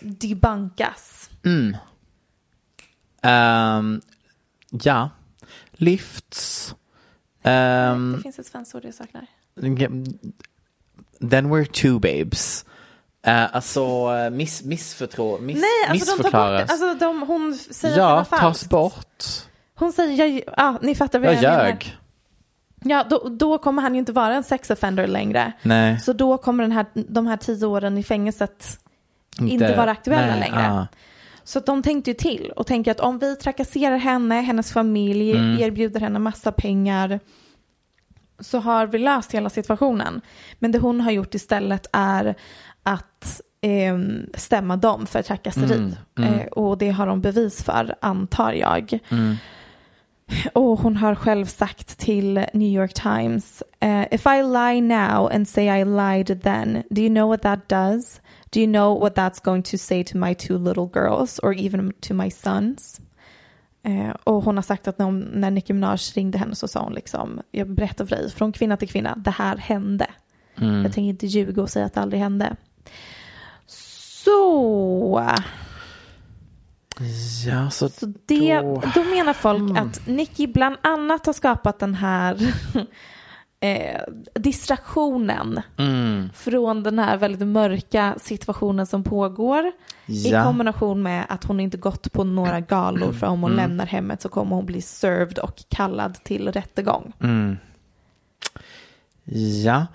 debunkas. 0.00 1.30
Ehm, 3.22 4.00
ja, 4.70 5.10
lyfts. 5.72 6.74
Ehm, 7.42 8.12
Det 8.16 8.22
finns 8.22 8.38
ett 8.38 8.46
svenskt 8.46 8.74
ord 8.74 8.84
jag 8.84 8.94
saknar. 8.94 9.26
Then 11.30 11.50
we're 11.50 11.64
two 11.64 11.98
babes. 11.98 12.64
Uh, 13.26 13.56
alltså 13.56 14.08
miss, 14.32 14.62
missförtrå, 14.64 15.38
miss, 15.38 15.56
Nej, 15.60 15.90
alltså 15.90 16.04
de 16.04 16.10
tar 16.10 16.16
missförklaras. 16.24 16.60
bort, 16.62 16.70
alltså 16.70 16.94
de, 17.06 17.22
hon 17.22 17.54
säger 17.54 17.94
att 17.94 17.96
det 17.96 18.00
ja, 18.02 18.14
var 18.16 18.24
tas 18.24 18.40
falskt. 18.40 18.70
bort. 18.70 19.24
Hon 19.74 19.92
säger, 19.92 20.24
jag, 20.26 20.42
ja, 20.56 20.78
ni 20.82 20.94
fattar 20.94 21.18
vad 21.18 21.28
Jag 21.34 21.42
jag, 21.42 21.52
menar. 21.58 21.78
Ja, 22.84 23.04
då, 23.10 23.28
då 23.28 23.58
kommer 23.58 23.82
han 23.82 23.94
ju 23.94 23.98
inte 23.98 24.12
vara 24.12 24.34
en 24.34 24.44
sex 24.44 24.70
offender 24.70 25.06
längre. 25.06 25.52
Nej. 25.62 26.00
Så 26.00 26.12
då 26.12 26.38
kommer 26.38 26.64
den 26.64 26.72
här, 26.72 26.86
de 26.94 27.26
här 27.26 27.36
tio 27.36 27.66
åren 27.66 27.98
i 27.98 28.02
fängelset 28.02 28.78
inte, 29.40 29.54
Inte- 29.54 29.76
vara 29.76 29.90
aktuella 29.90 30.26
nej, 30.26 30.40
längre. 30.40 30.70
ah. 30.72 30.86
Så 31.44 31.60
de 31.60 31.82
tänkte 31.82 32.10
ju 32.10 32.14
till 32.14 32.52
och 32.56 32.66
tänker 32.66 32.90
att 32.90 33.00
om 33.00 33.18
vi 33.18 33.36
trakasserar 33.36 33.96
henne, 33.96 34.34
hennes 34.40 34.72
familj, 34.72 35.32
Mm. 35.32 35.58
erbjuder 35.62 36.00
henne 36.00 36.18
massa 36.18 36.52
pengar 36.52 37.20
så 38.40 38.58
har 38.58 38.86
vi 38.86 38.98
löst 38.98 39.32
hela 39.32 39.50
situationen. 39.50 40.20
Men 40.58 40.72
det 40.72 40.78
hon 40.78 41.00
har 41.00 41.10
gjort 41.10 41.34
istället 41.34 41.86
är 41.92 42.34
att 42.82 43.40
eh, 43.60 43.98
stämma 44.34 44.76
dem 44.76 45.06
för 45.06 45.22
trakasseri. 45.22 45.92
Eh, 46.20 46.46
och 46.46 46.78
det 46.78 46.90
har 46.90 47.06
de 47.06 47.20
bevis 47.20 47.62
för, 47.62 47.94
antar 48.00 48.52
jag. 48.52 48.98
Och 50.52 50.78
hon 50.80 50.96
har 50.96 51.14
själv 51.14 51.46
sagt 51.46 51.98
till 51.98 52.44
New 52.52 52.68
York 52.68 52.94
Times, 52.94 53.62
eh, 53.80 54.04
if 54.10 54.26
I 54.26 54.42
lie 54.42 54.80
now 54.80 55.30
and 55.32 55.48
say 55.48 55.80
I 55.80 55.84
lied 55.84 56.42
then, 56.42 56.82
do 56.90 57.02
you 57.02 57.08
know 57.08 57.28
what 57.28 57.42
that 57.42 57.68
does? 57.68 58.20
Do 58.50 58.60
you 58.60 58.66
know 58.66 59.00
what 59.00 59.14
that's 59.14 59.44
going 59.44 59.62
to 59.62 59.78
say 59.78 60.04
to 60.04 60.16
my 60.18 60.34
two 60.34 60.58
little 60.58 60.86
girls 60.86 61.38
or 61.38 61.54
even 61.54 61.92
to 62.00 62.14
my 62.14 62.30
sons? 62.30 63.00
Eh, 63.88 64.10
och 64.24 64.44
hon 64.44 64.56
har 64.56 64.62
sagt 64.62 64.88
att 64.88 64.98
när, 64.98 65.06
hon, 65.06 65.20
när 65.20 65.50
Nicki 65.50 65.72
Minaj 65.72 65.98
ringde 66.14 66.38
henne 66.38 66.54
så 66.54 66.68
sa 66.68 66.82
hon 66.82 66.92
liksom, 66.92 67.40
jag 67.50 67.70
berättar 67.70 68.06
för 68.06 68.16
dig, 68.16 68.30
från 68.30 68.52
kvinna 68.52 68.76
till 68.76 68.88
kvinna, 68.88 69.16
det 69.16 69.30
här 69.30 69.56
hände. 69.56 70.06
Jag 70.54 70.92
tänker 70.92 71.02
inte 71.02 71.26
ljuga 71.26 71.62
och 71.62 71.70
säga 71.70 71.86
att 71.86 71.94
det 71.94 72.00
aldrig 72.00 72.22
hände. 72.22 72.56
Så, 73.66 75.22
Ja, 77.46 77.70
så, 77.70 77.88
så 77.88 78.06
det, 78.26 78.60
då... 78.60 78.82
då 78.94 79.04
menar 79.04 79.32
folk 79.32 79.78
att 79.78 80.06
Nicki 80.06 80.46
bland 80.46 80.76
annat 80.80 81.26
har 81.26 81.32
skapat 81.32 81.78
den 81.78 81.94
här 81.94 82.54
eh, 83.60 84.00
distraktionen 84.34 85.60
Mm. 85.76 86.28
från 86.34 86.82
den 86.82 86.98
här 86.98 87.16
väldigt 87.16 87.48
mörka 87.48 88.14
situationen 88.20 88.86
som 88.86 89.04
pågår 89.04 89.72
i 90.06 90.30
Ja. 90.30 90.44
kombination 90.44 91.02
med 91.02 91.26
att 91.28 91.44
hon 91.44 91.60
inte 91.60 91.76
gått 91.76 92.12
på 92.12 92.24
några 92.24 92.60
galor 92.60 93.12
för 93.12 93.26
om 93.26 93.42
hon 93.42 93.52
Mm. 93.52 93.64
lämnar 93.68 93.86
hemmet 93.86 94.22
så 94.22 94.28
kommer 94.28 94.56
hon 94.56 94.66
bli 94.66 94.80
served 94.82 95.38
och 95.38 95.54
kallad 95.68 96.14
till 96.24 96.48
rättegång. 96.52 97.12
Mm. 97.20 97.56
Ja, 99.64 99.86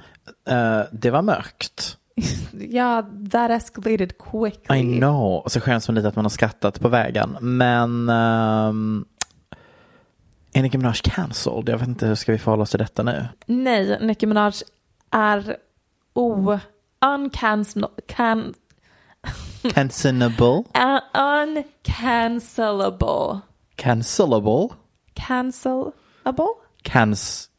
eh, 0.50 0.82
det 0.92 1.12
var 1.12 1.22
mörkt. 1.22 1.98
Ja, 2.70 3.10
that 3.32 3.52
escalated 3.52 4.14
quickly. 4.18 4.78
I 4.78 4.98
know. 5.00 5.34
Och 5.44 5.52
så 5.52 5.60
skäms 5.60 5.88
man 5.88 5.96
lite 5.96 6.08
att 6.08 6.16
man 6.16 6.26
har 6.26 6.30
skrattat 6.30 6.80
på 6.80 6.90
vägen. 6.90 7.38
Men 7.42 8.10
um, 8.10 9.06
Nicki 10.62 10.78
Minaj 10.78 11.02
cancelled? 11.04 11.70
Jag 11.70 11.78
vet 11.78 11.88
inte, 11.88 12.08
hur 12.08 12.16
ska 12.16 12.32
vi 12.32 12.38
förhålla 12.38 12.64
oss 12.64 12.70
till 12.70 12.80
detta 12.80 13.04
nu? 13.04 13.28
Nej, 13.46 13.98
Nicki 14.02 14.26
Minaj 14.26 14.54
är 15.12 15.58
o... 16.14 16.60
Uncancel... 17.06 17.86
Can, 18.08 18.54
Cancelable? 19.74 20.64
uh, 20.78 21.00
uncancelable. 21.14 23.42
Cancelable? 23.76 24.70
Cancelable? 25.14 26.48
Cans... 26.82 27.50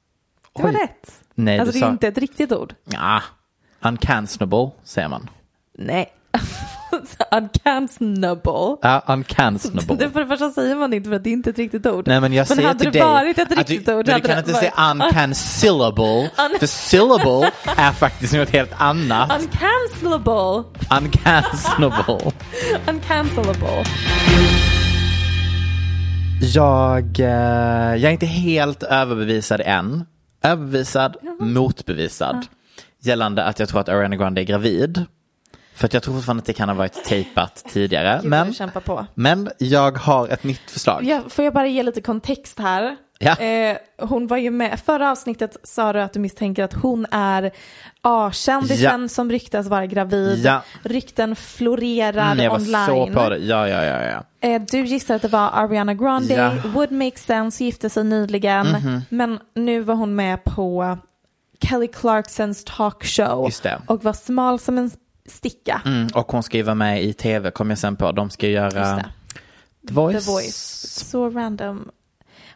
Det 0.57 0.62
var 0.62 0.70
Oj. 0.70 0.76
rätt. 0.76 1.24
Nej, 1.35 1.59
alltså 1.59 1.72
det 1.72 1.78
är 1.78 1.80
sa... 1.80 1.90
inte 1.90 2.09
ett 2.09 2.18
riktigt 2.18 2.52
ord. 2.52 2.74
Ja, 2.85 3.22
uncancelable 3.80 4.70
säger 4.85 5.09
man. 5.09 5.30
Nej. 5.72 6.12
Uncancelable. 7.30 8.76
Ja, 8.82 9.02
uncancelable. 9.06 9.96
Det 9.98 10.10
för 10.10 10.20
det 10.20 10.26
första 10.26 10.50
säger 10.50 10.76
man 10.76 10.92
inte 10.92 11.08
för 11.08 11.16
att 11.16 11.24
det 11.24 11.30
är 11.30 11.32
inte 11.32 11.50
ett 11.50 11.58
riktigt 11.58 11.86
ord. 11.86 12.06
Nej 12.06 12.20
men 12.20 12.32
jag 12.32 12.48
Men 12.48 12.56
säger 12.56 12.68
hade 12.68 12.80
till 12.80 12.92
det 12.92 12.98
dig 12.98 13.08
varit 13.08 13.38
ett 13.38 13.50
riktigt 13.58 13.86
du, 13.86 13.94
ord 13.94 14.04
du 14.04 14.12
hade 14.12 14.28
kan 14.28 14.38
inte 14.38 14.52
varit- 14.52 14.60
säga 14.60 14.90
uncancelable 14.90 16.30
för 16.60 16.66
syllable 16.66 17.50
är 17.76 17.92
faktiskt 17.92 18.32
något 18.34 18.50
helt 18.50 18.72
annat. 18.80 19.32
Uncancelable. 19.42 20.64
Uncancelable. 21.00 22.32
Uncancelable. 22.88 23.84
Jag, 26.54 27.20
eh, 27.20 27.26
jag 27.96 28.04
är 28.04 28.10
inte 28.10 28.26
helt 28.26 28.82
överbevisad 28.82 29.60
än. 29.64 30.04
Överbevisad, 30.42 31.16
motbevisad. 31.40 32.46
Gällande 33.02 33.44
att 33.44 33.58
jag 33.58 33.68
tror 33.68 33.80
att 33.80 33.88
Ariana 33.88 34.16
Grande 34.16 34.40
är 34.40 34.44
gravid. 34.44 35.04
För 35.74 35.87
att 35.87 35.94
jag 35.94 36.02
tror 36.02 36.14
fortfarande 36.14 36.40
att 36.40 36.46
det 36.46 36.52
kan 36.52 36.68
ha 36.68 36.76
varit 36.76 37.04
tejpat 37.04 37.64
tidigare. 37.68 38.18
Gud, 38.22 38.30
Men, 38.30 38.46
jag 38.46 38.56
kämpar 38.56 38.80
på. 38.80 39.06
men 39.14 39.50
jag 39.58 39.98
har 39.98 40.28
ett 40.28 40.44
nytt 40.44 40.70
förslag. 40.70 41.04
Ja, 41.04 41.20
får 41.28 41.44
jag 41.44 41.54
bara 41.54 41.66
ge 41.66 41.82
lite 41.82 42.00
kontext 42.00 42.58
här? 42.58 42.96
Ja. 43.18 43.37
Eh, 43.37 43.76
hon 43.98 44.26
var 44.26 44.37
ju 44.37 44.50
med, 44.50 44.80
förra 44.87 45.10
avsnittet 45.10 45.56
sa 45.62 45.92
du 45.92 46.00
att 46.02 46.12
du 46.12 46.20
misstänker 46.20 46.64
att 46.64 46.72
hon 46.72 47.06
är 47.10 47.50
A-kändisen 48.02 49.02
Ja. 49.02 49.08
som 49.08 49.30
ryktas 49.30 49.66
vara 49.66 49.87
gravid. 49.87 50.38
Ja. 50.44 50.62
Rykten 50.82 51.37
florerar 51.37 52.32
Mm, 52.32 52.44
jag 52.44 52.50
var 52.50 52.56
online. 52.58 52.87
så 52.87 53.20
på 53.20 53.28
det. 53.28 53.38
Ja, 53.38 53.68
ja, 53.68 53.84
ja, 53.84 54.02
ja. 54.02 54.48
Eh, 54.48 54.62
du 54.70 54.84
gissar 54.84 55.14
att 55.14 55.22
det 55.22 55.28
var 55.28 55.50
Ariana 55.52 55.94
Grande, 55.94 56.34
Ja. 56.34 56.52
Would 56.74 56.90
make 56.92 57.18
sense, 57.18 57.64
gifte 57.64 57.90
sig 57.90 58.04
nyligen. 58.04 58.66
Men 59.08 59.38
nu 59.54 59.80
var 59.80 59.94
hon 59.94 60.14
med 60.16 60.44
på 60.44 60.98
Kelly 61.60 61.87
Clarksons 61.88 62.64
talkshow 62.64 63.50
och 63.87 64.04
var 64.04 64.12
smal 64.12 64.58
som 64.58 64.78
en 64.78 64.90
sticka. 65.28 65.82
Mm, 65.84 66.08
och 66.14 66.32
hon 66.32 66.42
ska 66.42 66.56
ju 66.56 66.62
vara 66.62 66.74
med 66.74 67.02
i 67.04 67.12
tv, 67.12 67.50
kom 67.50 67.70
jag 67.70 67.78
sen 67.78 67.96
på. 67.96 68.12
De 68.12 68.30
ska 68.30 68.48
göra 68.48 68.70
det. 68.94 69.04
The 69.88 69.94
Voice. 69.94 70.24
The 70.24 70.30
Voice. 70.30 70.87
Så 71.10 71.30
random. 71.30 71.90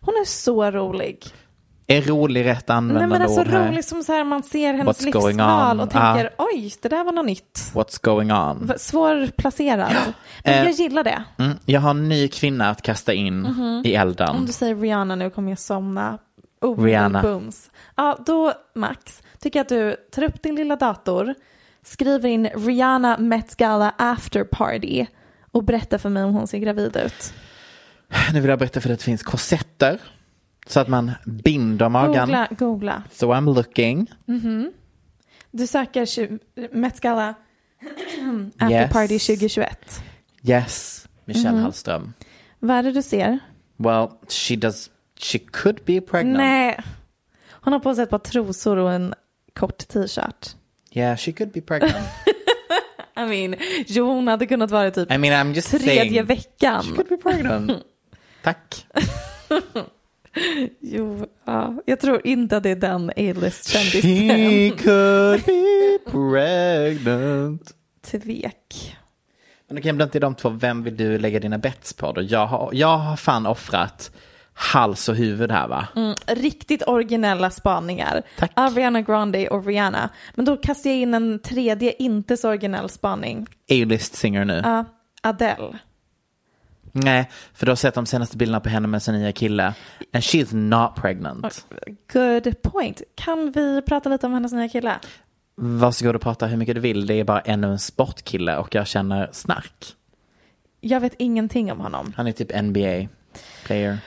Hon 0.00 0.14
är 0.14 0.24
så 0.24 0.70
rolig. 0.70 1.24
Är 1.90 2.02
rolig 2.02 2.44
rätt 2.44 2.68
Nej 2.68 2.76
användande 2.76 3.06
men 3.18 3.22
alltså 3.22 3.40
ord 3.40 3.46
här? 3.46 3.68
rolig 3.68 3.84
som 3.84 4.02
så 4.02 4.12
här 4.12 4.24
man 4.24 4.42
ser 4.42 4.74
hennes 4.74 5.00
What's 5.00 5.04
livsval 5.04 5.80
och 5.80 5.90
tänker 5.90 6.30
Ah. 6.38 6.44
oj, 6.54 6.74
det 6.82 6.88
där 6.88 7.04
var 7.04 7.12
något 7.12 7.26
nytt. 7.26 7.70
What's 7.74 7.98
going 8.04 8.32
on? 8.32 8.72
Svårplacerad. 8.78 9.92
Men 10.44 10.54
Eh, 10.54 10.62
jag 10.64 10.72
gillar 10.72 11.04
det. 11.04 11.22
Mm, 11.38 11.56
jag 11.64 11.80
har 11.80 11.90
en 11.90 12.08
ny 12.08 12.28
kvinna 12.28 12.70
att 12.70 12.82
kasta 12.82 13.12
in 13.12 13.46
i 13.84 13.94
elden. 13.94 14.28
Om 14.36 14.46
du 14.46 14.52
säger 14.52 14.76
Rihanna 14.76 15.14
nu 15.14 15.30
kommer 15.30 15.50
jag 15.50 15.58
somna. 15.58 16.18
Oh, 16.60 16.84
Rihanna. 16.84 17.22
Booms. 17.22 17.70
Ja, 17.96 18.18
då 18.26 18.52
Max, 18.74 19.22
tycker 19.38 19.58
jag 19.58 19.64
att 19.64 19.68
du 19.68 19.96
tar 20.12 20.22
upp 20.22 20.42
din 20.42 20.54
lilla 20.54 20.76
dator, 20.76 21.34
skriver 21.88 22.28
in 22.28 22.46
Rihanna 22.54 23.18
Met 23.18 23.56
Gala 23.56 23.94
after 23.98 24.44
party 24.44 25.06
och 25.52 25.64
berättar 25.64 25.98
för 25.98 26.08
mig 26.08 26.24
om 26.24 26.34
hon 26.34 26.46
ser 26.46 26.58
gravid 26.58 26.96
ut. 26.96 27.32
Nu 28.32 28.40
vill 28.40 28.50
jag 28.50 28.58
berätta 28.58 28.80
för 28.80 28.88
dig 28.88 28.94
att 28.94 28.98
det 29.00 29.04
finns 29.04 29.22
korsetter. 29.22 30.00
Så 30.66 30.80
att 30.80 30.88
man 30.88 31.12
binder 31.26 31.88
magen. 31.88 32.12
Googla, 32.26 32.48
googla. 32.50 33.02
So 33.10 33.32
I'm 33.32 33.54
looking. 33.54 34.10
Du 35.50 35.66
söker 35.66 36.38
Met 36.76 37.00
Gala 37.00 37.34
after 38.58 38.70
Yes. 38.82 38.92
party 38.92 39.18
2021. 39.18 40.02
Yes, 40.42 41.08
Michelle 41.24 41.58
Hallström. 41.58 42.12
Vad 42.58 42.76
är 42.76 42.82
det 42.82 42.92
du 42.92 43.02
ser? 43.02 43.38
Well, 43.76 44.08
she 44.28 44.56
does, 44.56 44.90
she 45.20 45.38
could 45.38 45.80
be 45.84 46.00
pregnant. 46.00 46.36
Nej. 46.38 46.80
Hon 47.50 47.72
har 47.72 47.80
på 47.80 47.94
sig 47.94 48.04
ett 48.04 48.10
par 48.10 48.18
trosor 48.18 48.76
och 48.76 48.92
en 48.92 49.14
kort 49.54 49.78
t-shirt. 49.88 50.56
Yeah, 50.98 51.16
she 51.16 51.32
could 51.32 51.52
be 51.52 51.60
pregnant. 51.60 51.96
I 53.16 53.24
mean, 53.26 53.56
jo 53.86 54.06
hon 54.06 54.28
hade 54.28 54.46
kunnat 54.46 54.70
vara 54.70 54.90
typ 54.90 55.12
I 55.12 55.18
mean, 55.18 55.32
I'm 55.32 55.54
just 55.54 55.70
tredje 55.70 55.84
saying. 55.86 56.24
veckan. 56.24 56.82
She 56.82 56.90
could 56.94 57.08
be 57.08 57.16
pregnant. 57.16 57.72
Tack. 58.42 58.86
Jo, 60.80 61.26
ja. 61.44 61.74
Jag 61.86 62.00
tror 62.00 62.26
inte 62.26 62.56
att 62.56 62.62
det 62.62 62.70
är 62.70 62.76
den 62.76 63.10
A-list-kändisen. 63.10 64.02
She 64.02 64.70
could 64.70 65.42
be 65.44 65.98
pregnant. 66.10 67.74
Tvek. 68.06 68.96
Men 69.68 69.78
okej, 69.78 69.90
om 69.90 69.98
det 69.98 70.04
inte 70.04 70.18
är 70.18 70.20
de 70.20 70.34
två, 70.34 70.48
vem 70.48 70.82
vill 70.82 70.96
du 70.96 71.18
lägga 71.18 71.40
dina 71.40 71.58
bets 71.58 71.92
på 71.92 72.12
då? 72.12 72.22
Jag 72.22 72.46
har, 72.46 72.70
jag 72.72 72.98
har 72.98 73.16
fan 73.16 73.46
offrat 73.46 74.10
hals 74.58 75.08
och 75.08 75.16
huvud 75.16 75.50
här 75.50 75.68
va? 75.68 75.88
Mm, 75.96 76.14
riktigt 76.26 76.82
originella 76.86 77.50
spaningar. 77.50 78.22
Tack. 78.38 78.52
Ariana 78.54 79.02
Grande 79.02 79.48
och 79.48 79.66
Rihanna. 79.66 80.10
Men 80.34 80.44
då 80.44 80.56
kastar 80.56 80.90
jag 80.90 80.98
in 80.98 81.14
en 81.14 81.38
tredje 81.38 81.92
inte 81.98 82.36
så 82.36 82.48
originell 82.48 82.88
spaning. 82.88 83.46
A-list 83.70 84.14
singer 84.14 84.44
nu. 84.44 84.60
Ja, 84.64 84.84
Adele. 85.22 85.78
Nej, 86.92 87.30
för 87.54 87.66
du 87.66 87.72
har 87.72 87.76
sett 87.76 87.94
de 87.94 88.06
senaste 88.06 88.36
bilderna 88.36 88.60
på 88.60 88.68
henne 88.68 88.88
med 88.88 89.02
sin 89.02 89.14
nya 89.14 89.32
kille. 89.32 89.74
And 90.12 90.22
she's 90.22 90.54
not 90.54 90.94
pregnant. 90.94 91.66
Good 92.12 92.62
point. 92.62 93.02
Kan 93.14 93.52
vi 93.52 93.82
prata 93.82 94.08
lite 94.08 94.26
om 94.26 94.32
hennes 94.32 94.52
nya 94.52 94.68
kille? 94.68 94.98
Varsågod 95.54 96.16
och 96.16 96.22
prata 96.22 96.46
hur 96.46 96.56
mycket 96.56 96.74
du 96.74 96.80
vill. 96.80 97.06
Det 97.06 97.14
är 97.14 97.24
bara 97.24 97.40
ännu 97.40 97.66
en 97.66 97.78
sportkille 97.78 98.56
och 98.56 98.74
jag 98.74 98.86
känner 98.86 99.28
snark. 99.32 99.94
Jag 100.80 101.00
vet 101.00 101.14
ingenting 101.18 101.72
om 101.72 101.80
honom. 101.80 102.12
Han 102.16 102.26
är 102.26 102.32
typ 102.32 102.62
NBA 102.62 103.08
player. 103.64 103.98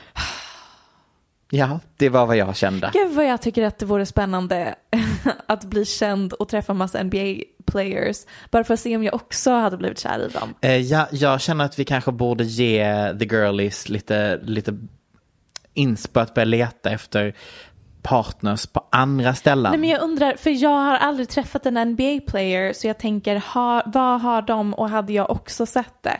Ja, 1.53 1.79
det 1.97 2.09
var 2.09 2.25
vad 2.25 2.37
jag 2.37 2.55
kände. 2.55 2.89
Gud 2.93 3.11
vad 3.11 3.25
jag 3.25 3.41
tycker 3.41 3.63
att 3.63 3.79
det 3.79 3.85
vore 3.85 4.05
spännande 4.05 4.75
att 5.45 5.63
bli 5.63 5.85
känd 5.85 6.33
och 6.33 6.49
träffa 6.49 6.73
massa 6.73 7.03
NBA-players. 7.03 8.25
Bara 8.51 8.63
för 8.63 8.73
att 8.73 8.79
se 8.79 8.95
om 8.95 9.03
jag 9.03 9.13
också 9.13 9.51
hade 9.51 9.77
blivit 9.77 9.99
kär 9.99 10.19
i 10.19 10.27
dem. 10.27 10.53
Eh, 10.61 10.77
ja, 10.77 11.07
jag 11.11 11.41
känner 11.41 11.65
att 11.65 11.79
vi 11.79 11.85
kanske 11.85 12.11
borde 12.11 12.43
ge 12.43 13.13
the 13.19 13.25
girlies 13.25 13.89
lite, 13.89 14.39
lite 14.43 14.77
inspo 15.73 16.19
att 16.19 16.33
börja 16.33 16.45
leta 16.45 16.89
efter 16.89 17.35
partners 18.01 18.65
på 18.65 18.87
andra 18.91 19.33
ställen. 19.35 19.71
Nej 19.71 19.79
men 19.79 19.89
jag 19.89 20.01
undrar, 20.01 20.35
för 20.35 20.49
jag 20.49 20.69
har 20.69 20.97
aldrig 20.97 21.29
träffat 21.29 21.65
en 21.65 21.77
NBA-player 21.77 22.73
så 22.73 22.87
jag 22.87 22.97
tänker, 22.97 23.35
ha, 23.53 23.83
vad 23.85 24.21
har 24.21 24.41
de 24.41 24.73
och 24.73 24.89
hade 24.89 25.13
jag 25.13 25.29
också 25.29 25.65
sett 25.65 26.03
det? 26.03 26.17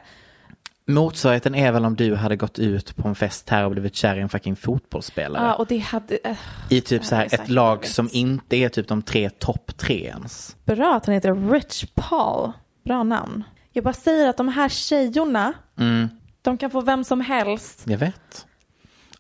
Motsvarigheten 0.88 1.56
är 1.56 1.72
väl 1.72 1.86
om 1.86 1.96
du 1.96 2.16
hade 2.16 2.36
gått 2.36 2.60
ut 2.60 2.96
på 2.96 3.08
en 3.08 3.16
fest 3.16 3.50
här 3.50 3.66
och 3.66 3.72
blivit 3.72 3.96
kär 3.96 4.16
i 4.18 4.22
en 4.22 4.30
fucking 4.30 4.56
fotbollsspelare. 4.56 5.46
Ja, 5.48 5.56
och 5.56 5.68
det 5.68 5.78
hade... 5.78 6.18
äh, 6.24 6.38
I 6.70 6.82
typ 6.82 7.06
så 7.06 7.16
här 7.16 7.26
ett 7.26 7.50
lag 7.50 7.86
som 7.86 8.10
inte 8.12 8.56
är 8.56 8.70
typ 8.70 8.88
de 8.88 9.02
tre 9.02 9.30
topp 9.30 9.72
tre 9.78 10.06
ens. 10.06 10.56
bra 10.66 10.96
att 10.96 11.06
han 11.06 11.16
heter 11.16 11.52
Rich 11.52 11.86
Paul. 11.96 12.52
Bra 12.86 13.04
namn. 13.04 13.44
Jag 13.72 13.84
bara 13.84 13.94
säger 13.94 14.28
att 14.30 14.38
de 14.38 14.48
här 14.48 14.70
tjejorna, 14.70 15.54
Mm, 15.80 16.08
de 16.42 16.58
kan 16.58 16.72
få 16.72 16.82
vem 16.82 17.04
som 17.04 17.22
helst. 17.22 17.84
jag 17.88 17.98
vet. 17.98 18.46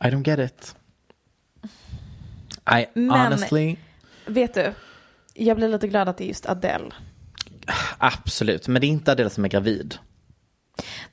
I 0.03 0.07
don't 0.07 0.27
get 0.27 0.39
it. 0.51 0.75
I 2.71 2.85
Men- 2.99 3.09
honestly, 3.11 3.75
Vet 4.25 4.53
du, 4.53 4.73
jag 5.33 5.57
blir 5.57 5.67
lite 5.69 5.87
glad 5.87 6.09
att 6.09 6.17
det 6.17 6.23
är 6.23 6.27
just 6.27 6.45
Adele. 6.49 6.89
absolut. 7.97 8.67
Men 8.67 8.81
det 8.81 8.87
är 8.87 8.89
inte 8.89 9.11
Adele 9.11 9.29
som 9.29 9.45
är 9.45 9.49
gravid. 9.49 9.95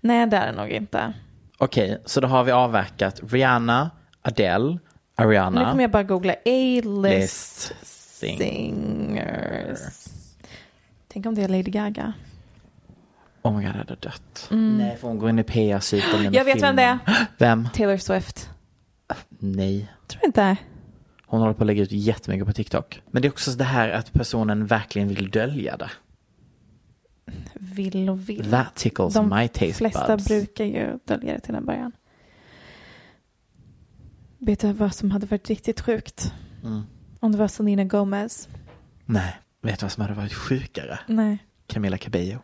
Nej, 0.01 0.27
det 0.27 0.37
är 0.37 0.53
det 0.53 0.59
nog 0.59 0.69
inte. 0.71 1.13
Okej, 1.59 2.03
så 2.05 2.21
då 2.21 2.29
har 2.29 2.45
vi 2.45 2.53
avverkat 2.53 3.21
Rihanna, 3.31 3.91
Adele, 4.23 4.69
Nu 4.73 4.79
Ariana. 5.17 5.71
kommer 5.71 5.83
jag 5.85 5.91
bara 5.91 6.03
googla 6.03 6.33
A-list 6.33 6.95
List 7.05 7.75
sing. 7.87 8.39
singers. 8.39 9.79
Tänk 11.09 11.27
om 11.27 11.35
det 11.35 11.43
är 11.43 11.49
Lady 11.49 11.63
Gaga. 11.71 12.13
Oh 13.43 13.57
my 13.57 13.65
god, 13.67 13.75
hade 13.77 13.95
dött. 13.95 14.47
Nej, 14.51 14.97
för 14.97 15.09
hon 15.09 15.19
går 15.19 15.31
in 15.31 15.39
i 15.39 15.43
PR-cykeln. 15.45 16.15
Mm. 16.21 16.33
Jag 16.35 16.45
vet 16.45 16.63
vem 16.63 16.77
det 16.77 16.83
är. 16.83 16.99
filmen. 17.05 17.27
Vem? 17.39 17.69
Taylor 17.75 17.97
Swift. 17.97 18.51
Nej. 19.39 19.93
Tror 20.07 20.25
inte. 20.25 20.57
Hon 21.27 21.41
håller 21.41 21.55
på 21.55 21.63
att 21.63 21.67
lägga 21.67 21.83
ut 21.83 21.93
jättemycket 21.93 22.47
på 22.47 22.53
TikTok. 22.53 23.03
Men 23.11 23.23
det 23.23 23.29
är 23.29 23.33
också 23.33 23.51
det 23.51 23.65
här 23.65 23.91
att 23.91 24.13
personen 24.13 24.67
verkligen 24.67 25.09
vill 25.09 25.31
dölja 25.31 25.77
det. 25.77 25.91
Vill 27.55 28.09
och 28.09 28.29
vill. 28.29 28.51
That 28.51 28.75
tickles 28.75 29.15
De 29.15 29.29
my 29.29 29.49
taste 29.49 29.73
flesta 29.73 30.17
buds. 30.17 30.29
brukar 30.29 30.65
ju 30.65 30.99
dölja 31.05 31.33
det 31.35 31.41
till 31.41 31.55
en 31.55 31.65
början. 31.65 31.93
Vet 34.39 34.61
du 34.61 34.73
vad 34.73 34.95
som 34.95 35.11
hade 35.11 35.27
varit 35.27 35.49
riktigt 35.49 35.81
sjukt? 35.81 36.33
Mm. 36.65 36.83
Om 37.21 37.33
det 37.33 37.39
var 37.39 37.49
Selena 37.49 37.85
Gomez. 37.85 38.49
Nej, 39.05 39.39
vet 39.63 39.81
du 39.81 39.85
vad 39.85 39.93
som 39.93 40.01
hade 40.03 40.15
varit 40.15 40.33
sjukare? 40.35 40.99
Nej. 41.07 41.39
Camila 41.67 41.99
Cabello. 41.99 42.39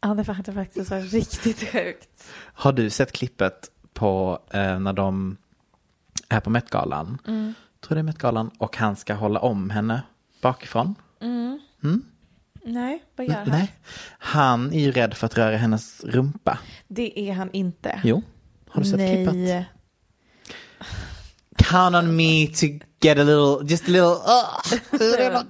Ja, 0.00 0.14
det 0.14 0.32
hade 0.32 0.52
faktiskt 0.52 0.90
varit 0.90 1.12
riktigt 1.12 1.68
sjukt. 1.72 2.24
Har 2.36 2.72
du 2.72 2.90
sett 2.90 3.12
klippet 3.12 3.70
på 3.92 4.38
eh, 4.52 4.78
när 4.78 4.92
de 4.92 5.36
är 6.28 6.40
på 6.40 6.50
Met-galan? 6.50 7.18
Mm. 7.26 7.54
Tror 7.80 7.94
det 7.94 8.00
är 8.00 8.02
Met-galan. 8.02 8.50
Och 8.58 8.76
han 8.76 8.96
ska 8.96 9.14
hålla 9.14 9.40
om 9.40 9.70
henne 9.70 10.02
bakifrån. 10.42 10.94
Nej, 12.64 13.02
vad 13.16 13.26
gör 13.26 13.34
han? 13.34 13.48
Nej. 13.48 13.72
Han 14.18 14.72
är 14.72 14.80
ju 14.80 14.92
rädd 14.92 15.14
för 15.14 15.26
att 15.26 15.38
röra 15.38 15.56
hennes 15.56 16.04
rumpa. 16.04 16.58
Det 16.88 17.20
är 17.20 17.32
han 17.32 17.50
inte. 17.52 18.00
Jo. 18.04 18.22
Har 18.68 18.82
du 18.82 18.88
sett 18.88 18.98
Nej. 18.98 19.26
klippet? 19.26 19.66
Count 21.56 21.96
on 21.96 22.16
me 22.16 22.46
to 22.46 22.66
get 23.00 23.18
a 23.18 23.22
little, 23.22 23.66
just 23.68 23.84
a 23.84 23.90
little, 23.90 24.16
uh, 24.16 25.42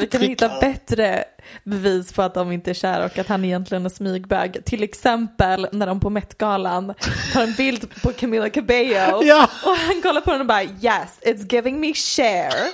Vi 0.00 0.06
kan 0.06 0.20
hitta 0.20 0.48
bättre 0.60 1.24
bevis 1.64 2.12
på 2.12 2.22
att 2.22 2.34
de 2.34 2.52
inte 2.52 2.70
är 2.70 2.74
kära 2.74 3.04
och 3.04 3.18
att 3.18 3.28
han 3.28 3.44
egentligen 3.44 3.86
är 3.86 3.90
smygbög. 3.90 4.64
Till 4.64 4.82
exempel 4.82 5.68
när 5.72 5.86
de 5.86 6.00
på 6.00 6.10
Met-galan 6.10 6.94
tar 7.32 7.42
en 7.42 7.52
bild 7.54 8.02
på 8.02 8.12
Camila 8.12 8.50
Cabello 8.50 9.22
Ja. 9.22 9.48
och 9.64 9.76
han 9.76 10.02
kollar 10.02 10.20
på 10.20 10.30
den 10.32 10.40
och 10.40 10.46
bara 10.46 10.62
yes, 10.62 11.20
it's 11.22 11.52
giving 11.54 11.80
me 11.80 11.94
share. 11.94 12.52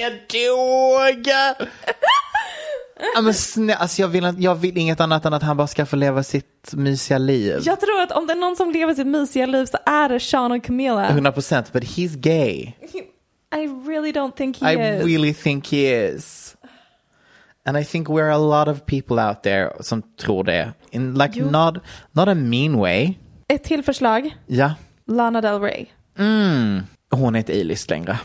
Jag 0.00 0.12
dog! 0.12 1.26
Ja, 3.14 3.20
men 3.22 3.70
alltså 3.78 4.00
jag, 4.02 4.08
vill, 4.08 4.34
jag 4.38 4.54
vill 4.54 4.78
inget 4.78 5.00
annat 5.00 5.24
än 5.24 5.34
att 5.34 5.42
han 5.42 5.56
bara 5.56 5.66
ska 5.66 5.86
få 5.86 5.96
leva 5.96 6.22
sitt 6.22 6.72
mysiga 6.72 7.18
liv. 7.18 7.60
Jag 7.64 7.80
tror 7.80 8.00
att 8.00 8.12
om 8.12 8.26
det 8.26 8.32
är 8.32 8.36
någon 8.36 8.56
som 8.56 8.70
lever 8.72 8.94
sitt 8.94 9.06
mysiga 9.06 9.46
liv 9.46 9.64
så 9.66 9.78
är 9.86 10.08
det 10.08 10.20
Sean 10.20 10.52
och 10.52 10.64
Camilla. 10.64 11.08
100 11.08 11.32
procent, 11.32 11.72
but 11.72 11.82
he's 11.82 12.16
gay. 12.16 12.72
I 13.56 13.66
really 13.86 14.12
don't 14.12 14.32
think 14.36 14.58
he 14.62 14.72
I 14.72 14.96
is. 14.98 15.04
really 15.04 15.34
think 15.34 15.68
he 15.72 16.06
is. 16.08 16.56
And 17.66 17.78
I 17.78 17.84
think 17.84 18.08
we're 18.08 18.30
a 18.30 18.38
lot 18.38 18.68
of 18.68 18.86
people 18.86 19.28
out 19.28 19.42
there 19.42 19.72
som 19.80 20.02
tror 20.02 20.44
det. 20.44 20.72
In 20.90 21.14
like 21.14 21.38
Jo. 21.38 21.50
not, 21.50 21.74
not 22.12 22.28
a 22.28 22.34
mean 22.34 22.78
way. 22.78 23.14
Ett 23.48 23.64
till 23.64 23.82
förslag, 23.82 24.36
Ja, 24.46 24.74
Lana 25.06 25.40
Del 25.40 25.60
Rey. 25.60 25.86
Hon 27.10 27.34
är 27.34 27.38
inte 27.38 27.52
A-list 27.60 27.90
längre. 27.90 28.18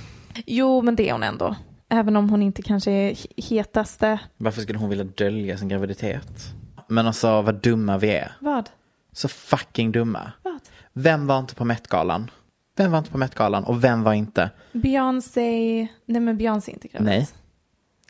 Jo, 0.45 0.82
men 0.82 0.95
det 0.95 1.09
är 1.09 1.13
hon 1.13 1.23
ändå. 1.23 1.55
Även 1.89 2.15
om 2.15 2.29
hon 2.29 2.41
inte 2.41 2.61
kanske 2.61 2.91
är 2.91 3.17
hetaste. 3.49 4.19
Varför 4.38 4.61
skulle 4.61 4.79
hon 4.79 4.89
vilja 4.89 5.03
dölja 5.03 5.57
sin 5.57 5.67
graviditet? 5.67 6.53
Men 6.88 7.07
alltså 7.07 7.41
vad 7.41 7.55
dumma 7.55 7.97
vi 7.97 8.09
är. 8.11 8.32
Vad? 8.39 8.69
Så 9.11 9.27
fucking 9.27 9.91
dumma. 9.91 10.32
Vad? 10.43 10.59
Vem 10.93 11.27
var 11.27 11.39
inte 11.39 11.55
på 11.55 11.65
Met-galan? 11.65 12.32
Vem 12.75 12.91
var 12.91 12.97
inte 12.99 13.11
på 13.11 13.17
Met-galan 13.17 13.63
och 13.63 13.84
vem 13.84 14.03
var 14.03 14.13
inte? 14.13 14.49
Beyoncé. 14.73 15.88
Nej, 16.05 16.21
men 16.21 16.38
Beyoncé 16.38 16.71
är 16.71 16.73
inte 16.73 16.88
gravid. 16.88 17.05
Nej. 17.05 17.27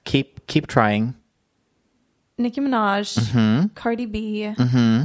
Keep, 0.06 0.26
keep 0.48 0.62
trying. 0.68 1.14
Nicki 2.38 2.62
Minaj. 2.62 3.06
Mhm. 3.34 3.70
Cardi 3.76 4.08
B. 4.08 4.56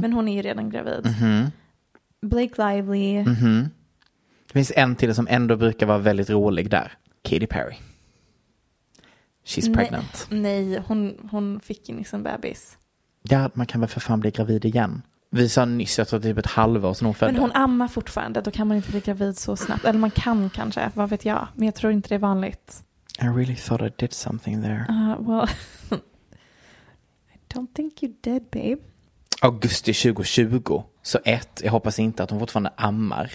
Men 0.01 0.13
hon 0.13 0.27
är 0.27 0.35
ju 0.35 0.41
redan 0.41 0.69
gravid. 0.69 1.07
Blake 2.21 2.67
Lively. 2.67 3.23
Mhm. 3.23 3.69
Det 4.47 4.53
finns 4.53 4.71
en 4.75 4.95
till 4.95 5.15
som 5.15 5.27
ändå 5.29 5.55
brukar 5.55 5.85
vara 5.85 5.97
väldigt 5.97 6.29
rolig 6.29 6.69
där. 6.69 6.91
Katy 7.21 7.47
Perry. 7.47 7.75
She's 9.45 9.73
pregnant. 9.73 10.27
Nej, 10.29 10.65
nej 10.65 10.83
hon, 10.87 11.27
hon 11.31 11.59
fick 11.59 11.89
ju 11.89 11.95
nyss 11.95 12.13
en 12.13 12.23
bebis. 12.23 12.77
Ja, 13.23 13.49
man 13.53 13.65
kan 13.65 13.81
väl 13.81 13.89
för 13.89 13.99
fan 13.99 14.19
bli 14.19 14.31
gravid 14.31 14.65
igen. 14.65 15.01
Vi 15.29 15.49
sa 15.49 15.65
nyss, 15.65 15.97
jag 15.97 16.07
tror 16.07 16.19
typ 16.19 16.37
ett 16.37 16.45
halvår 16.45 16.93
sedan 16.93 17.05
hon 17.05 17.15
födde. 17.15 17.31
Men 17.31 17.41
hon 17.41 17.51
ammar 17.51 17.87
fortfarande. 17.87 18.41
Då 18.41 18.51
kan 18.51 18.67
man 18.67 18.77
inte 18.77 18.91
bli 18.91 18.99
gravid 18.99 19.37
så 19.37 19.55
snabbt. 19.55 19.85
Eller 19.85 19.99
man 19.99 20.11
kan 20.11 20.49
kanske, 20.49 20.91
vad 20.93 21.09
vet 21.09 21.25
jag. 21.25 21.47
Men 21.55 21.65
jag 21.65 21.75
tror 21.75 21.93
inte 21.93 22.09
det 22.09 22.15
är 22.15 22.19
vanligt. 22.19 22.83
I 23.21 23.25
really 23.25 23.55
thought 23.55 23.81
I 23.81 23.93
did 23.97 24.13
something 24.13 24.61
there. 24.61 24.85
Uh, 24.89 25.29
well, 25.29 25.49
I 27.33 27.53
don't 27.53 27.73
think 27.73 28.03
you 28.03 28.13
did 28.21 28.43
babe. 28.51 28.77
Augusti 29.41 29.93
2020. 29.93 30.83
Så 31.01 31.19
ett, 31.25 31.61
jag 31.63 31.71
hoppas 31.71 31.99
inte 31.99 32.23
att 32.23 32.29
hon 32.29 32.39
fortfarande 32.39 32.73
ammar. 32.77 33.31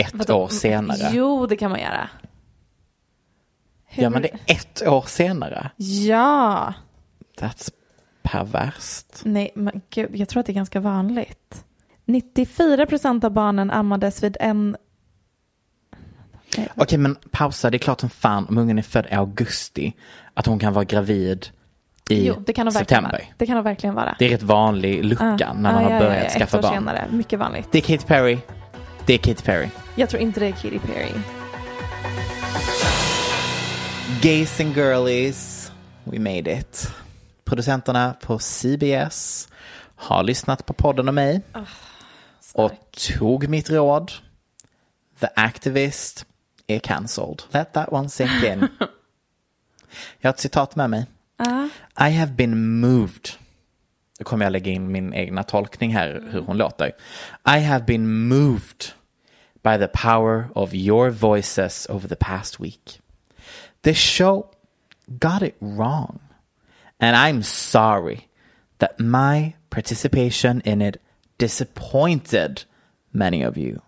Ett 0.00 0.14
Vadå? 0.14 0.34
år 0.34 0.48
senare. 0.48 1.10
Jo, 1.12 1.46
det 1.46 1.56
kan 1.56 1.70
man 1.70 1.80
göra. 1.80 2.08
Hur- 3.86 4.02
Ja, 4.02 4.10
men 4.10 4.22
det 4.22 4.28
är 4.28 4.38
ett 4.46 4.82
år 4.88 5.04
senare. 5.06 5.70
Ja. 5.76 6.74
That's 7.38 7.70
perverst. 8.22 9.06
Nej, 9.24 9.50
men 9.54 9.80
gud, 9.90 10.16
jag 10.16 10.28
tror 10.28 10.40
att 10.40 10.46
det 10.46 10.52
är 10.52 10.54
ganska 10.54 10.80
vanligt. 10.80 11.64
94 12.04 12.86
procent 12.86 13.24
av 13.24 13.30
barnen 13.30 13.70
ammades 13.70 14.22
vid 14.22 14.36
en... 14.40 14.76
Okej, 16.76 16.98
men 16.98 17.16
pausa. 17.30 17.70
Det 17.70 17.76
är 17.76 17.78
klart 17.78 18.00
som 18.00 18.10
fan 18.10 18.46
om 18.48 18.58
ungen 18.58 18.78
är 18.78 18.82
född 18.82 19.06
i 19.10 19.14
augusti 19.14 19.92
att 20.34 20.46
hon 20.46 20.58
kan 20.58 20.72
vara 20.72 20.84
gravid 20.84 21.48
i 22.10 22.26
jo, 22.26 22.34
det 22.46 22.52
kan 22.52 22.72
september. 22.72 23.24
Det 23.36 23.46
kan 23.46 23.56
de 23.56 23.64
verkligen 23.64 23.94
vara. 23.94 24.16
Det 24.18 24.24
är 24.26 24.28
rätt 24.30 24.42
vanlig 24.42 25.04
lucka 25.04 25.36
Ja, 25.40 25.52
när 25.52 25.72
man 25.72 25.82
ja, 25.82 25.88
har 25.88 25.94
ja, 25.94 26.00
börjat 26.00 26.24
ja, 26.32 26.38
skaffa 26.38 26.58
ett 26.58 26.64
år 26.64 26.68
barn. 26.68 26.78
senare. 26.78 27.04
Mycket 27.10 27.38
vanligt. 27.38 27.68
Det 27.72 27.78
är 27.78 27.82
Katy 27.82 28.06
Perry. 28.06 28.38
Det 29.06 29.14
är 29.14 29.18
Katy 29.18 29.42
Perry. 29.44 29.68
Jag 29.94 30.10
tror 30.10 30.22
inte 30.22 30.40
det 30.40 30.46
är 30.46 30.52
Katy 30.52 30.78
Perry. 30.78 31.12
Gays 34.22 34.60
and 34.60 34.74
girlies, 34.76 35.72
we 36.04 36.18
made 36.18 36.58
it. 36.58 36.92
Producenterna 37.44 38.14
på 38.22 38.38
CBS 38.38 39.48
har 39.96 40.22
lyssnat 40.22 40.66
på 40.66 40.72
podden 40.72 41.08
och 41.08 41.14
mig 41.14 41.42
och 42.54 42.72
tog 43.18 43.48
mitt 43.48 43.70
råd. 43.70 44.12
The 45.20 45.26
activist 45.36 46.26
är 46.66 46.78
cancelled. 46.78 47.42
Let 47.50 47.72
that 47.72 47.92
one 47.92 48.08
sink 48.08 48.44
in. 48.44 48.68
Jag 50.18 50.28
har 50.28 50.34
ett 50.34 50.40
citat 50.40 50.76
med 50.76 50.90
mig. 50.90 51.06
I 52.00 52.10
have 52.10 52.32
been 52.32 52.80
moved. 52.80 53.28
Nu 54.20 54.24
kommer 54.24 54.44
jag 54.44 54.52
lägga 54.52 54.72
in 54.72 54.92
min 54.92 55.14
egna 55.14 55.42
tolkning 55.42 55.94
här 55.94 56.08
hur 56.12 56.38
mm. 56.38 56.46
hon 56.46 56.56
låter. 56.56 56.92
I 57.56 57.58
have 57.58 57.84
been 57.84 58.28
moved 58.28 58.92
by 59.62 59.78
the 59.78 59.88
power 59.88 60.48
of 60.54 60.74
your 60.74 61.10
voices 61.10 61.86
over 61.90 62.08
the 62.08 62.16
past 62.16 62.60
week. 62.60 63.00
The 63.82 63.94
show 63.94 64.50
got 65.06 65.42
it 65.42 65.56
wrong. 65.60 66.18
And 66.98 67.16
I'm 67.16 67.42
sorry 67.42 68.28
that 68.78 68.98
my 68.98 69.54
participation 69.70 70.60
in 70.64 70.82
it 70.82 70.96
disappointed 71.38 72.64
many 73.12 73.46
of 73.46 73.56
you. 73.56 73.80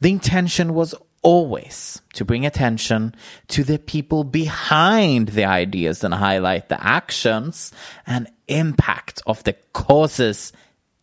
The 0.00 0.12
intention 0.12 0.74
was 0.74 0.94
always 1.22 2.02
to 2.14 2.24
bring 2.24 2.46
attention 2.46 3.12
to 3.46 3.62
the 3.64 3.78
people 3.78 4.24
behind 4.24 5.28
the 5.28 5.44
ideas 5.44 6.04
and 6.04 6.14
highlight 6.14 6.68
the 6.68 6.78
actions 6.80 7.74
and 8.04 8.26
impact 8.46 9.22
of 9.26 9.42
the 9.42 9.54
causes 9.72 10.52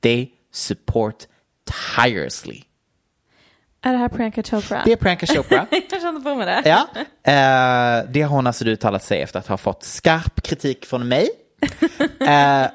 they 0.01 0.33
support 0.51 1.27
tirelessly. 1.65 2.65
Är 3.81 3.91
det 3.91 3.97
här 3.97 4.09
Priyanka 4.09 4.43
Chopra? 4.43 4.81
Det 4.85 4.91
är 4.91 4.95
Priyanka 4.95 5.25
Chopra. 5.25 5.67
jag 5.91 6.01
kände 6.01 6.21
på 6.21 6.35
mig 6.35 6.45
det. 6.45 6.61
Ja, 6.65 6.87
eh, 7.23 8.09
det 8.11 8.21
har 8.21 8.35
hon 8.35 8.47
alltså 8.47 8.65
uttalat 8.65 9.03
sig 9.03 9.21
efter 9.21 9.39
att 9.39 9.47
ha 9.47 9.57
fått 9.57 9.83
skarp 9.83 10.41
kritik 10.41 10.85
från 10.85 11.07
mig 11.07 11.29
eh, 12.19 12.67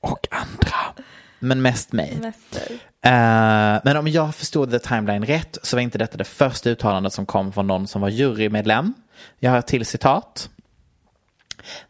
och 0.00 0.28
andra, 0.30 1.02
men 1.42 1.62
mest 1.62 1.92
mig. 1.92 2.18
Mäster. 2.20 2.72
Eh, 3.04 3.80
men 3.84 3.96
om 3.96 4.08
jag 4.08 4.34
förstod 4.34 4.70
the 4.70 4.78
timeline 4.78 5.24
rätt 5.24 5.58
så 5.62 5.76
var 5.76 5.80
inte 5.80 5.98
detta 5.98 6.16
det 6.16 6.24
första 6.24 6.70
uttalandet 6.70 7.12
som 7.12 7.26
kom 7.26 7.52
från 7.52 7.66
någon 7.66 7.86
som 7.86 8.00
var 8.00 8.08
jurymedlem. 8.08 8.94
Jag 9.38 9.50
har 9.50 9.58
ett 9.58 9.66
till 9.66 9.86
citat. 9.86 10.50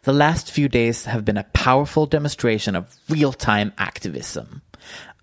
The 0.05 0.13
last 0.13 0.51
few 0.51 0.79
days 0.79 1.07
have 1.07 1.23
been 1.23 1.39
a 1.39 1.45
powerful 1.53 2.09
demonstration 2.11 2.77
of 2.77 2.85
real-time 3.07 3.71
activism. 3.77 4.61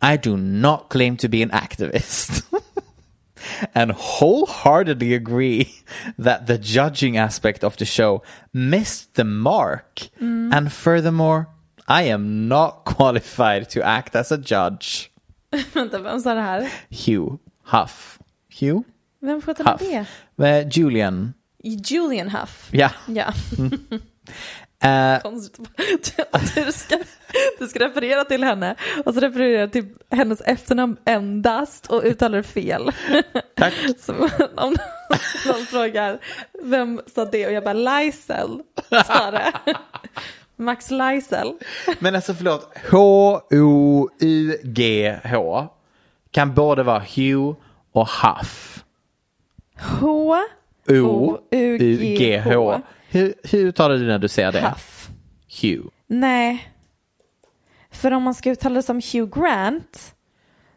I 0.01 0.17
do 0.17 0.37
not 0.37 0.89
claim 0.89 1.17
to 1.17 1.27
be 1.27 1.43
an 1.43 1.51
activist. 1.51 2.43
and 3.73 3.91
wholeheartedly 3.91 5.13
agree 5.13 5.73
that 6.17 6.47
the 6.47 6.57
judging 6.57 7.17
aspect 7.17 7.63
of 7.63 7.77
the 7.77 7.85
show 7.85 8.23
missed 8.53 9.15
the 9.15 9.23
mark. 9.23 10.09
And 10.19 10.71
furthermore, 10.71 11.47
I 11.89 12.03
am 12.03 12.47
not 12.47 12.83
qualified 12.85 13.69
to 13.69 13.81
act 13.81 14.15
as 14.15 14.31
a 14.31 14.37
judge. 14.37 15.09
Vänta, 15.73 15.99
vem 15.99 16.19
sa 16.19 16.33
det 16.33 16.41
här? 16.41 16.69
Hugh 16.89 17.37
Huff. 17.63 18.19
Hugh 18.59 18.81
Vem 19.21 19.41
sköter 19.41 19.77
det? 20.37 20.77
Julian. 20.77 21.33
Julian 21.63 22.29
Huff. 22.29 22.69
Ja. 22.71 22.91
Ja. 23.07 23.33
Konstigt. 25.21 25.69
Du 26.55 26.71
ska, 26.71 26.99
du 27.59 27.67
ska 27.67 27.79
referera 27.79 28.23
till 28.23 28.43
henne 28.43 28.75
och 29.05 29.13
så 29.13 29.19
refererar 29.19 29.59
jag 29.59 29.71
till 29.71 29.85
hennes 30.11 30.41
efternamn 30.41 30.97
endast 31.05 31.87
och 31.87 32.03
uttalar 32.03 32.37
det 32.37 32.43
fel. 32.43 32.91
tack. 33.55 33.73
Så 33.99 34.13
om 34.57 34.75
någon 35.47 35.65
frågar 35.65 36.19
vem 36.63 37.01
sa 37.15 37.25
det 37.25 37.47
och 37.47 37.53
jag 37.53 37.63
bara 37.63 37.73
Lysel 38.01 38.61
sa 39.05 39.31
det. 39.31 39.53
Max 40.59 40.91
Lysel. 40.91 41.53
Men 41.99 42.15
alltså 42.15 42.33
förlåt. 42.33 42.77
H-O-U-G-H 44.29 45.67
kan 46.31 46.53
både 46.53 46.83
vara 46.83 46.99
Hugh 46.99 47.55
och 47.91 48.07
Huff. 48.07 48.83
H 49.99 50.37
O-U-G-H. 50.87 52.81
Hur, 53.09 53.33
hur 53.43 53.59
uttalar 53.65 53.95
du 53.97 54.07
när 54.07 54.19
du 54.19 54.27
säger 54.27 54.51
det? 54.51 54.61
Huff. 54.61 55.09
Hugh. 55.61 55.87
Nej. 56.07 56.73
För 57.91 58.11
om 58.11 58.23
man 58.23 58.33
ska 58.33 58.49
uttala 58.51 58.75
det 58.75 58.83
som 58.83 59.01
Hugh 59.13 59.39
Grant 59.39 60.15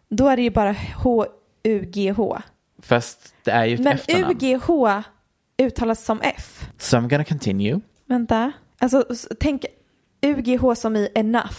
då 0.08 0.28
är 0.28 0.36
det 0.36 0.42
ju 0.42 0.50
bara 0.50 0.74
H-U-G-H. 0.96 2.38
Fast 2.82 3.34
det 3.44 3.50
är 3.50 3.64
ju 3.64 3.74
ett 3.74 3.80
Men 3.80 3.92
efternamn. 3.92 4.30
U-G-H 4.32 5.02
uttalas 5.58 6.04
som 6.04 6.20
F. 6.22 6.66
So 6.78 6.96
I'm 6.96 7.08
gonna 7.08 7.24
continue. 7.24 7.80
Vänta. 8.06 8.52
Alltså 8.82 9.04
tänk 9.40 9.64
U-G-H 10.20 10.74
som 10.74 10.96
i 10.96 11.08
enough. 11.14 11.58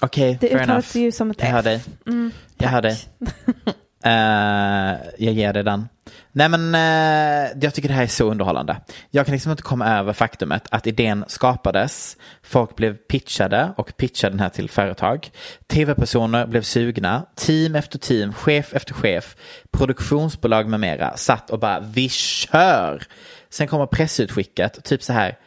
Okej, 0.00 0.38
Det 0.40 0.48
fair 0.48 0.62
uttalas 0.62 0.94
ju 0.96 1.12
som 1.12 1.30
ett 1.30 1.40
Jag 1.40 1.46
hör 1.46 1.58
F. 1.58 1.64
dig. 1.64 1.82
Mm, 2.06 2.32
Jag 2.58 2.68
hör 2.68 2.82
dig. 2.82 2.98
Eh, 4.06 4.96
jag 5.18 5.32
ger 5.34 5.52
dig 5.52 5.62
den. 5.64 5.88
Nej 6.32 6.48
men 6.48 6.74
eh, 6.74 7.50
jag 7.60 7.74
tycker 7.74 7.88
det 7.88 7.94
här 7.94 8.02
är 8.02 8.06
så 8.06 8.30
underhållande. 8.30 8.76
Jag 9.10 9.26
kan 9.26 9.32
liksom 9.32 9.50
inte 9.50 9.62
komma 9.62 9.86
över 9.98 10.12
faktumet 10.12 10.66
att 10.70 10.86
idén 10.86 11.24
skapades, 11.28 12.16
folk 12.42 12.76
blev 12.76 12.96
pitchade 12.96 13.72
och 13.76 13.96
pitchade 13.96 14.32
den 14.32 14.40
här 14.40 14.48
till 14.48 14.70
företag. 14.70 15.30
Tv-personer 15.66 16.46
blev 16.46 16.62
sugna, 16.62 17.26
team 17.36 17.74
efter 17.74 17.98
team, 17.98 18.32
chef 18.32 18.74
efter 18.74 18.94
chef, 18.94 19.36
produktionsbolag 19.70 20.68
med 20.68 20.80
mera 20.80 21.16
satt 21.16 21.50
och 21.50 21.58
bara 21.58 21.80
vi 21.80 22.08
kör. 22.08 23.02
Sen 23.50 23.66
kommer 23.68 23.86
pressutskicket, 23.86 24.84
typ 24.84 25.02
så 25.02 25.12
här 25.12 25.38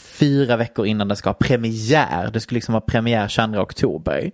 fyra 0.00 0.56
veckor 0.56 0.86
innan 0.86 1.08
den 1.08 1.16
ska 1.16 1.28
ha 1.28 1.34
premiär. 1.34 2.30
Det 2.32 2.40
skulle 2.40 2.56
liksom 2.56 2.72
vara 2.72 2.80
premiär 2.80 3.28
22 3.28 3.60
oktober. 3.60 4.30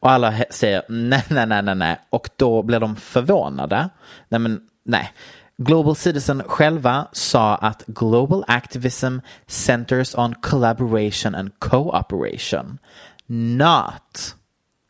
Och 0.00 0.10
alla 0.10 0.34
säger 0.50 0.82
nej, 0.88 1.24
nej, 1.28 1.46
nej, 1.46 1.62
nej, 1.62 1.74
nej. 1.74 2.00
Och 2.10 2.28
då 2.36 2.62
blir 2.62 2.80
de 2.80 2.96
förvånade. 2.96 3.88
Nej, 4.28 4.40
men 4.40 4.60
nej. 4.84 5.12
Global 5.56 5.96
Citizen 5.96 6.42
själva 6.46 7.08
sa 7.12 7.54
att 7.54 7.86
global 7.86 8.44
activism 8.46 9.18
centers 9.46 10.14
on 10.14 10.34
collaboration 10.34 11.34
and 11.34 11.58
cooperation, 11.58 12.78
not 13.26 14.36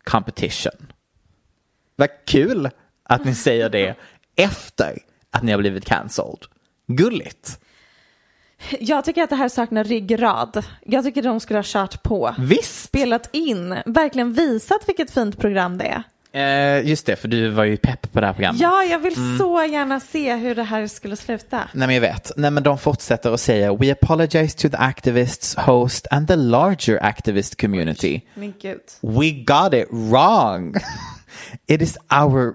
competition. 0.05 0.93
Vad 1.97 2.09
kul 2.27 2.71
att 3.03 3.25
ni 3.25 3.35
säger 3.35 3.69
det 3.69 3.97
efter 4.37 4.99
att 5.31 5.43
ni 5.43 5.53
har 5.53 5.59
blivit 5.59 5.85
cancelled. 5.85 6.45
Gulligt. 6.87 7.61
Jag 8.81 9.05
tycker 9.05 9.23
att 9.23 9.31
det 9.31 9.37
här 9.37 9.49
saknar 9.49 9.85
ryggrad. 9.85 10.65
Jag 10.85 11.05
tycker 11.05 11.23
de 11.23 11.41
skulle 11.41 11.59
ha 11.59 11.65
kört 11.67 12.03
på. 12.03 12.35
Visst. 12.39 12.83
Spelat 12.85 13.29
in, 13.33 13.77
verkligen 13.87 14.33
visat 14.33 14.89
vilket 14.89 15.11
fint 15.11 15.39
program 15.39 15.79
det 15.79 15.85
är. 15.85 16.03
Eh, 16.33 16.89
just 16.89 17.07
det, 17.07 17.17
för 17.17 17.29
du 17.29 17.49
var 17.49 17.65
ju 17.65 17.77
pepp 17.77 18.13
på 18.13 18.21
det 18.21 18.27
här 18.27 18.33
programmet. 18.33 18.61
Ja, 18.61 18.85
jag 18.85 18.99
vill 18.99 19.39
så 19.39 19.65
gärna 19.65 20.01
se 20.01 20.35
hur 20.35 20.55
det 20.55 20.63
här 20.63 20.87
skulle 20.87 21.17
sluta. 21.17 21.69
Nej 21.73 21.87
men 21.87 21.95
jag 21.95 22.01
vet. 22.01 22.33
Nej 22.37 22.51
men 22.51 22.63
de 22.63 22.79
fortsätter 22.79 23.33
att 23.33 23.41
säga 23.41 23.75
We 23.75 23.93
apologize 23.93 24.59
to 24.59 24.69
the 24.69 24.77
activists, 24.77 25.57
host 25.57 26.07
and 26.11 26.29
the 26.29 26.37
larger 26.37 27.05
activist 27.05 27.61
community. 27.61 28.21
Men 28.35 28.55
gud. 28.63 28.81
We 29.01 29.31
got 29.31 29.75
it 29.75 29.89
wrong. 29.91 30.75
It 31.67 31.83
is 31.83 31.97
our... 32.23 32.55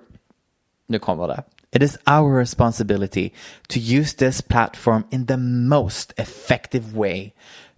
Nu 0.88 1.00
kommer 1.00 1.28
det. 1.28 1.44
It 1.74 1.82
is 1.82 1.98
our 2.06 2.38
responsibility 2.38 3.34
to 3.70 3.80
use 3.80 4.14
this 4.14 4.42
platform 4.42 5.06
in 5.10 5.26
the 5.26 5.38
most 5.38 6.14
effective 6.18 6.96
way 6.96 7.34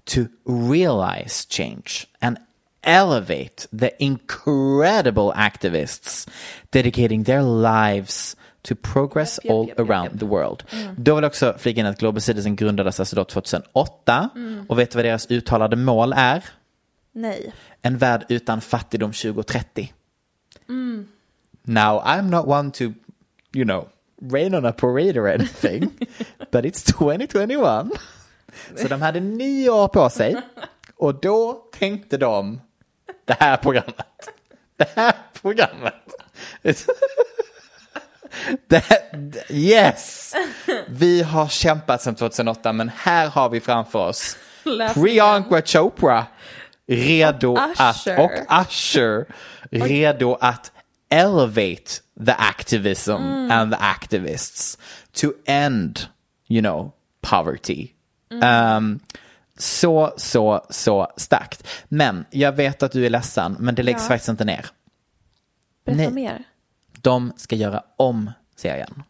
to 0.05 0.27
realize 0.45 1.45
change 1.45 2.07
and 2.21 2.37
elevate 2.83 3.67
the 3.71 3.91
incredible 4.03 5.33
activists 5.35 6.27
dedicating 6.71 7.23
their 7.23 7.41
lives 7.41 8.35
to 8.63 8.75
progress 8.75 9.39
Japp, 9.39 9.45
japp, 9.45 9.51
all 9.51 9.67
japp, 9.67 9.79
around 9.79 10.19
the 10.19 10.25
world. 10.25 10.63
Då 10.97 11.15
vill 11.15 11.23
jag 11.23 11.29
också 11.29 11.55
flika 11.57 11.79
in 11.79 11.85
att 11.85 11.99
Global 11.99 12.21
Citizen 12.21 12.55
grundades 12.55 12.99
alltså 12.99 13.15
då 13.15 13.23
2008 13.23 14.29
och 14.67 14.79
vet 14.79 14.91
du 14.91 14.97
vad 14.97 15.05
deras 15.05 15.31
uttalade 15.31 15.75
mål 15.75 16.13
är? 16.15 16.43
Nej. 17.11 17.53
En 17.81 17.97
värld 17.97 18.25
utan 18.29 18.61
fattigdom 18.61 19.11
2030. 19.11 19.93
Now, 21.67 22.01
I'm 22.05 22.29
not 22.29 22.47
one 22.47 22.71
to, 22.71 22.93
you 23.55 23.65
know, 23.65 23.87
rain 24.21 24.53
on 24.53 24.65
a 24.65 24.71
parade 24.71 25.17
or 25.17 25.27
anything, 25.27 25.91
but 26.51 26.65
it's 26.65 26.83
2021. 26.83 27.91
Så 28.75 28.87
de 28.87 29.01
hade 29.01 29.19
nio 29.19 29.69
år 29.69 29.87
på 29.87 30.09
sig 30.09 30.35
och 30.95 31.15
då 31.15 31.63
tänkte 31.73 32.17
de 32.17 32.61
det 33.25 33.37
här 33.39 33.57
programmet. 33.57 34.29
Det 34.77 34.89
här 34.95 35.13
programmet. 35.41 35.93
Det 38.67 38.77
här, 38.77 38.99
yes! 39.49 40.33
Vi 40.87 41.21
har 41.21 41.47
kämpat 41.47 42.01
sedan 42.01 42.15
2008 42.15 42.73
men 42.73 42.91
här 42.95 43.27
har 43.27 43.49
vi 43.49 43.61
framför 43.61 43.99
oss 43.99 44.37
Priyanka 44.93 45.61
Chopra 45.61 46.25
redo 46.87 47.51
Och 47.51 47.59
att, 47.77 48.07
och 48.07 48.31
Usher 48.61 49.25
redo 49.71 50.37
att 50.41 50.71
elevate 51.19 52.01
the 52.25 52.31
activism 52.37 53.11
Mm. 53.11 53.51
and 53.51 53.73
the 53.73 53.79
activists 53.79 54.77
to 55.11 55.27
end, 55.45 55.99
you 56.47 56.61
know, 56.61 56.91
poverty. 57.21 57.87
Mm. 58.31 58.77
Um, 58.77 58.99
så, 59.57 60.13
så, 60.17 60.65
så 60.69 61.07
starkt. 61.17 61.67
Men 61.87 62.25
jag 62.29 62.51
vet 62.51 62.83
att 62.83 62.91
du 62.91 63.05
är 63.05 63.09
ledsen, 63.09 63.55
men 63.59 63.75
det 63.75 63.83
läggs 63.83 64.01
Ja. 64.01 64.07
faktiskt 64.07 64.29
inte 64.29 64.45
ner. 64.45 64.65
Berätta 65.85 66.01
Nej. 66.03 66.11
mer. 66.11 66.43
De 67.01 67.33
ska 67.37 67.55
göra 67.55 67.83
om 67.97 68.31
serien. 68.55 69.03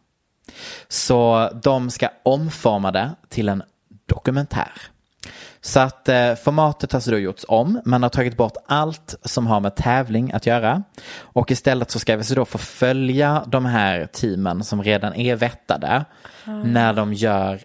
Så 0.88 1.50
de 1.62 1.90
ska 1.90 2.08
omforma 2.22 2.92
det 2.92 3.10
till 3.28 3.48
en 3.48 3.62
dokumentär. 4.06 4.72
Så 5.66 5.80
att 5.80 6.08
eh, 6.08 6.34
formatet 6.34 6.92
har 6.92 7.00
så 7.00 7.10
då 7.10 7.18
gjorts 7.18 7.44
om. 7.48 7.80
Man 7.84 8.02
har 8.02 8.10
tagit 8.10 8.36
bort 8.36 8.56
allt 8.66 9.14
som 9.22 9.46
har 9.46 9.60
med 9.60 9.76
tävling 9.76 10.32
att 10.32 10.46
göra. 10.46 10.82
Och 11.18 11.50
istället 11.50 11.90
så 11.90 11.98
ska 11.98 12.16
vi 12.16 12.24
så 12.24 12.34
då 12.34 12.44
få 12.44 12.58
följa 12.58 13.44
de 13.46 13.64
här 13.64 14.06
teamen 14.06 14.64
som 14.64 14.82
redan 14.82 15.14
är 15.14 15.36
vettade 15.36 16.04
när 16.64 16.92
de 16.92 17.14
gör 17.14 17.60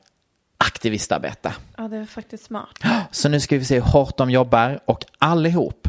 aktivistarbete. 0.58 1.54
Ja, 1.78 1.88
det 1.88 1.98
är 1.98 2.06
faktiskt 2.06 2.44
smart. 2.44 2.80
Så 3.12 3.30
nu 3.30 3.40
ska 3.40 3.58
vi 3.58 3.66
se 3.66 3.76
hur 3.76 3.82
hårt 3.82 4.18
de 4.18 4.32
jobbar 4.32 4.80
och 4.86 5.06
allihop, 5.18 5.88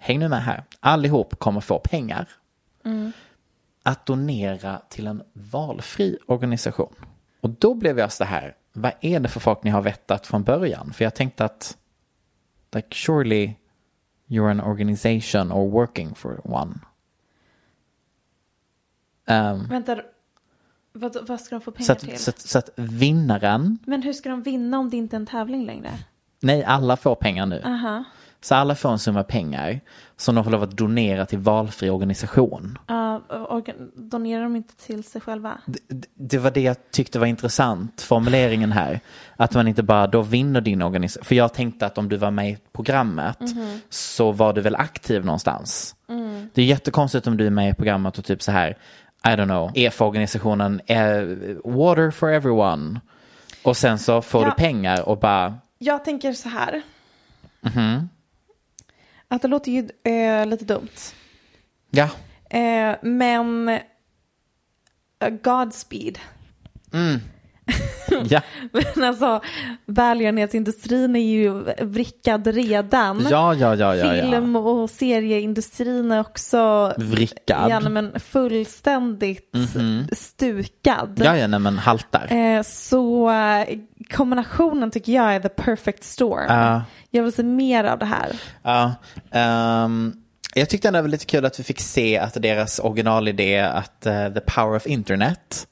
häng 0.00 0.18
nu 0.18 0.28
med 0.28 0.42
här, 0.42 0.64
allihop 0.80 1.38
kommer 1.38 1.60
få 1.60 1.78
pengar 1.78 2.28
att 3.82 4.06
donera 4.06 4.82
till 4.88 5.06
en 5.06 5.22
valfri 5.32 6.18
organisation. 6.26 6.94
Och 7.40 7.50
då 7.50 7.74
blev 7.74 7.98
jag 7.98 8.12
så 8.12 8.24
här, 8.24 8.54
vad 8.78 8.92
är 9.00 9.20
det 9.20 9.28
för 9.28 9.40
folk 9.40 9.62
ni 9.62 9.70
har 9.70 9.82
vettat 9.82 10.26
från 10.26 10.42
början? 10.42 10.92
För 10.92 11.04
jag 11.04 11.14
tänkte 11.14 11.44
att, 11.44 11.76
like 12.74 12.88
surely 12.94 13.54
you're 14.26 14.50
an 14.50 14.60
organization 14.60 15.52
or 15.52 15.70
working 15.70 16.14
for 16.14 16.40
one. 16.44 16.74
Um, 19.26 19.68
Vänta, 19.68 20.00
vad, 20.92 21.28
vad 21.28 21.40
ska 21.40 21.54
de 21.54 21.60
få 21.60 21.70
pengar 21.70 21.86
så, 21.86 21.94
till? 21.94 22.14
att, 22.14 22.20
så, 22.20 22.30
att, 22.30 22.40
så 22.40 22.58
att 22.58 22.70
vinnaren, 22.76 23.78
Men 23.86 24.02
hur 24.02 24.12
ska 24.12 24.28
de 24.28 24.42
vinna 24.42 24.78
om 24.78 24.90
det 24.90 24.96
inte 24.96 25.16
är 25.16 25.20
en 25.20 25.26
tävling 25.26 25.66
längre? 25.66 25.90
nej 26.40 26.64
alla 26.64 26.96
får 26.96 27.14
pengar 27.14 27.46
nu. 27.46 27.62
Aha. 27.64 28.04
Så 28.40 28.54
alla 28.54 28.74
får 28.74 28.90
en 28.92 28.98
summa 28.98 29.22
pengar 29.22 29.80
som 30.16 30.34
de 30.34 30.44
får 30.44 30.50
lov 30.50 30.62
att 30.62 30.70
donera 30.76 31.26
till 31.26 31.38
valfri 31.38 31.90
organisation. 31.90 32.78
Ja, 32.86 33.22
organ- 33.28 33.90
donerar 33.94 34.42
de 34.42 34.56
inte 34.56 34.76
till 34.76 35.04
sig 35.04 35.20
själva? 35.20 35.58
Det, 35.66 35.78
det 36.14 36.38
var 36.38 36.50
det 36.50 36.60
jag 36.60 36.76
tyckte 36.90 37.18
var 37.18 37.26
intressant, 37.26 38.00
formuleringen 38.00 38.72
här. 38.72 39.00
Att 39.36 39.54
man 39.54 39.68
inte 39.68 39.82
bara, 39.82 40.06
då 40.06 40.22
vinner 40.22 40.60
din 40.60 40.82
organisation. 40.82 41.24
För 41.24 41.34
jag 41.34 41.54
tänkte 41.54 41.86
att 41.86 41.98
om 41.98 42.08
du 42.08 42.16
var 42.16 42.30
med 42.30 42.50
i 42.50 42.58
programmet 42.72 43.38
så 43.90 44.32
var 44.32 44.52
du 44.52 44.60
väl 44.60 44.76
aktiv 44.76 45.24
någonstans. 45.24 45.94
Det 46.54 46.62
är 46.62 46.66
jättekonstigt 46.66 47.26
om 47.26 47.36
du 47.36 47.46
är 47.46 47.50
med 47.50 47.70
i 47.70 47.74
programmet 47.74 48.18
och 48.18 48.24
typ 48.24 48.42
så 48.42 48.52
här, 48.52 48.70
I 49.24 49.28
don't 49.28 49.44
know, 49.44 49.70
är 49.74 49.90
för 49.90 50.04
organisationen 50.04 50.80
eh, 50.86 50.98
Water 51.64 52.10
for 52.10 52.28
everyone. 52.32 53.00
Och 53.62 53.76
sen 53.76 53.98
så 53.98 54.22
får 54.22 54.42
Ja. 54.42 54.48
du 54.48 54.54
pengar 54.54 55.08
och 55.08 55.18
bara, 55.18 55.54
Jag 55.78 56.04
tänker 56.04 56.32
så 56.32 56.48
här. 56.48 56.82
Mhm. 57.60 58.08
Att 59.28 59.42
det 59.42 59.48
låter 59.48 59.72
ju 59.72 59.88
eh, 60.04 60.46
lite 60.46 60.64
dumt. 60.64 60.88
ja, 61.90 62.08
Eh, 62.50 62.96
men 63.02 63.68
eh, 63.68 65.30
Godspeed. 65.42 66.18
ja, 68.28 68.40
Men 68.94 69.04
alltså 69.04 69.40
välgörenhetsindustrin 69.86 71.16
är 71.16 71.20
ju 71.20 71.64
vrickad 71.78 72.46
redan. 72.46 73.26
ja, 73.30 73.54
ja, 73.54 73.74
ja, 73.76 73.96
ja, 73.96 74.16
ja. 74.16 74.22
Film 74.22 74.56
och 74.56 74.90
serieindustrin 74.90 76.12
är 76.12 76.20
också 76.20 76.92
Vrickad. 76.98 77.70
Ja, 77.70 77.80
men 77.80 78.20
fullständigt 78.20 79.54
stukad. 80.12 81.20
Ja, 81.24 81.36
ja, 81.36 81.46
nej 81.46 81.60
men 81.60 81.78
haltar. 81.78 82.32
Eh, 82.32 82.62
så 82.62 83.30
eh, 83.30 83.78
kombinationen 84.12 84.90
tycker 84.90 85.12
jag 85.12 85.34
är 85.34 85.40
the 85.40 85.48
perfect 85.48 86.04
storm. 86.04 86.46
Ja. 86.48 86.82
Jag 87.10 87.22
vill 87.22 87.32
se 87.32 87.42
mer 87.42 87.84
av 87.84 87.98
det 87.98 88.06
här. 88.06 88.40
Ja, 88.62 88.94
ehm, 89.30 90.12
jag 90.54 90.68
tyckte 90.70 90.88
ändå 90.88 90.98
det 90.98 91.02
var 91.02 91.08
lite 91.08 91.26
kul 91.26 91.44
att 91.44 91.60
vi 91.60 91.64
fick 91.64 91.80
se 91.80 92.18
att 92.18 92.34
deras 92.42 92.78
originalidé 92.78 93.58
att 93.60 94.06
eh, 94.06 94.28
the 94.28 94.40
power 94.40 94.76
of 94.76 94.86
internet 94.86 95.66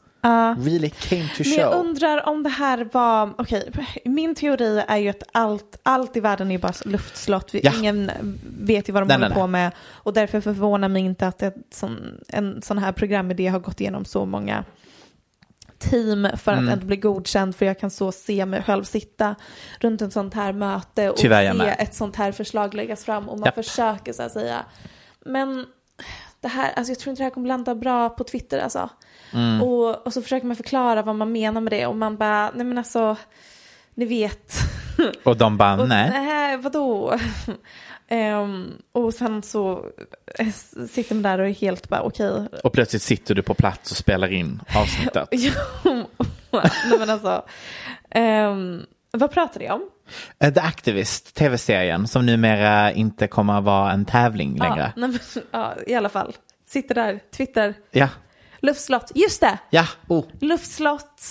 really 0.58 0.90
came 0.90 1.28
to 1.36 1.42
Men 1.44 1.52
jag 1.52 1.72
show. 1.72 1.80
undrar 1.80 2.28
om 2.28 2.42
det 2.42 2.48
här 2.48 2.88
var, 2.92 3.34
okej, 3.38 3.70
min 4.04 4.34
teori 4.34 4.82
är 4.88 4.96
ju 4.96 5.08
att 5.08 5.22
allt, 5.32 5.76
allt 5.82 6.16
i 6.16 6.20
världen 6.20 6.50
är 6.50 6.58
bara 6.58 6.72
luftslott. 6.84 7.54
Vi, 7.54 7.60
Ja. 7.64 7.72
Ingen 7.78 8.10
vet 8.60 8.88
ju 8.88 8.92
vad 8.92 9.02
de 9.02 9.06
Nej, 9.06 9.16
håller 9.16 9.28
nej, 9.28 9.34
på 9.38 9.46
nej. 9.46 9.62
med. 9.62 9.72
Och 9.90 10.12
därför 10.12 10.40
förvånar 10.40 10.88
mig 10.88 11.02
inte 11.02 11.26
att 11.26 11.42
ett 11.42 11.54
sån, 11.70 11.98
en 12.28 12.62
sån 12.62 12.78
här 12.78 12.92
programidé 12.92 13.46
har 13.48 13.58
gått 13.58 13.80
igenom 13.80 14.04
så 14.04 14.26
många 14.26 14.64
team 15.78 16.28
för 16.36 16.52
att 16.52 16.58
Mm. 16.58 16.72
ändå 16.72 16.86
bli 16.86 16.96
godkänd. 16.96 17.56
För 17.56 17.66
jag 17.66 17.78
kan 17.78 17.90
så 17.90 18.12
se 18.12 18.46
mig 18.46 18.62
själv 18.62 18.84
sitta 18.84 19.34
runt 19.80 20.02
ett 20.02 20.12
sånt 20.12 20.34
här 20.34 20.52
möte 20.52 21.10
och 21.10 21.16
Tyvärr, 21.16 21.54
se 21.58 21.82
ett 21.82 21.94
sånt 21.94 22.16
här 22.16 22.32
förslag 22.32 22.74
läggas 22.74 23.04
fram. 23.04 23.28
Och 23.28 23.38
man 23.38 23.46
Japp. 23.46 23.54
försöker 23.54 24.12
så 24.12 24.22
att 24.22 24.32
säga. 24.32 24.64
Men 25.24 25.66
det 26.40 26.48
här, 26.48 26.72
alltså 26.76 26.90
jag 26.92 26.98
tror 26.98 27.10
inte 27.10 27.20
det 27.20 27.24
här 27.24 27.30
kommer 27.30 27.48
landa 27.48 27.74
bra 27.74 28.08
på 28.08 28.24
Twitter 28.24 28.58
alltså. 28.58 28.88
Mm. 29.32 29.62
Och, 29.62 30.06
och 30.06 30.12
så 30.12 30.22
försöker 30.22 30.46
man 30.46 30.56
förklara 30.56 31.02
vad 31.02 31.14
man 31.14 31.32
menar 31.32 31.60
med 31.60 31.72
det 31.72 31.86
och 31.86 31.96
man 31.96 32.16
bara, 32.16 32.50
nej 32.54 32.66
men 32.66 32.78
alltså, 32.78 33.16
ni 33.94 34.04
vet. 34.04 34.52
Och 35.24 35.36
de 35.36 35.56
bara, 35.56 35.76
nej. 35.84 36.10
nej, 36.10 36.56
vadå? 36.56 37.18
Ehm, 38.08 38.72
och 38.92 39.14
sen 39.14 39.42
så 39.42 39.86
eh, 40.38 40.48
sitter 40.88 41.14
man 41.14 41.22
där 41.22 41.38
och 41.38 41.46
är 41.48 41.52
helt 41.54 41.88
bara 41.88 42.02
okej. 42.02 42.48
Och 42.64 42.72
plötsligt 42.72 43.02
sitter 43.02 43.34
du 43.34 43.42
på 43.42 43.54
plats 43.54 43.90
och 43.90 43.96
spelar 43.96 44.32
in 44.32 44.62
avsnittet. 44.76 45.28
Nej 46.52 46.98
men 46.98 47.10
alltså. 47.10 47.44
ehm, 48.10 48.82
vad 49.10 49.30
pratar 49.30 49.60
ni 49.60 49.70
om? 49.70 49.82
Eh, 50.38 50.52
The 50.54 50.60
Activist, 50.60 51.34
tv-serien, 51.34 52.08
som 52.08 52.26
numera 52.26 52.92
inte 52.92 53.26
kommer 53.26 53.58
att 53.58 53.64
vara 53.64 53.92
en 53.92 54.04
tävling 54.04 54.58
längre. 54.58 54.92
Ja, 54.96 55.00
nej, 55.06 55.08
men, 55.10 55.18
ja, 55.50 55.74
i 55.86 55.94
alla 55.94 56.08
fall. 56.08 56.36
Sitter 56.66 56.94
där, 56.94 57.20
Twitter, 57.36 57.74
Ja, 57.90 58.08
luftslott. 58.60 59.12
Just 59.14 59.40
det, 59.40 59.58
ja, 59.70 59.86
oh. 60.08 60.24
luftslott. 60.40 61.22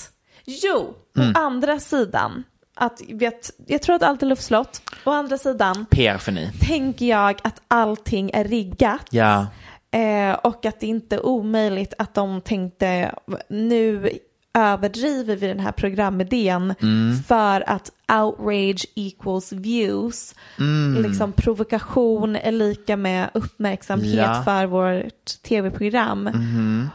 Jo, 0.46 0.94
Mm. 1.18 1.30
å 1.30 1.40
andra 1.40 1.80
sidan. 1.80 2.44
Att, 2.78 3.02
vet, 3.10 3.52
jag 3.68 3.82
tror 3.82 3.96
att 3.96 4.04
allt 4.04 4.24
är 4.24 4.28
luftslott. 4.28 4.82
Å 5.06 5.12
andra 5.12 5.38
sidan 5.38 5.86
PR 5.90 6.18
för 6.18 6.32
ni. 6.32 6.52
tänker 6.68 7.06
jag 7.06 7.40
att 7.44 7.62
allting 7.68 8.32
är 8.34 8.44
riggat. 8.44 9.08
Ja, 9.10 9.48
Eh, 9.92 10.34
och 10.34 10.66
att 10.66 10.80
det 10.80 10.88
inte 10.88 11.16
är 11.16 11.26
omöjligt 11.26 11.94
att 11.98 12.14
de 12.14 12.42
tänkte 12.42 13.16
nu 13.50 14.10
överdriver 14.54 15.36
vi 15.36 15.48
den 15.48 15.60
här 15.60 15.72
programidén 15.72 16.74
Mm. 16.82 17.24
för 17.28 17.70
att 17.70 17.92
outrage 18.12 18.86
equals 18.96 19.52
views. 19.54 20.36
Mm. 20.60 21.02
Liksom 21.04 21.32
provokation 21.32 22.36
är 22.36 22.52
lika 22.52 22.98
med 22.98 23.30
uppmärksamhet 23.34 24.16
Ja. 24.16 24.42
för 24.46 24.66
vårt 24.66 25.42
tv-program. 25.44 26.24
Mhm. 26.24 26.90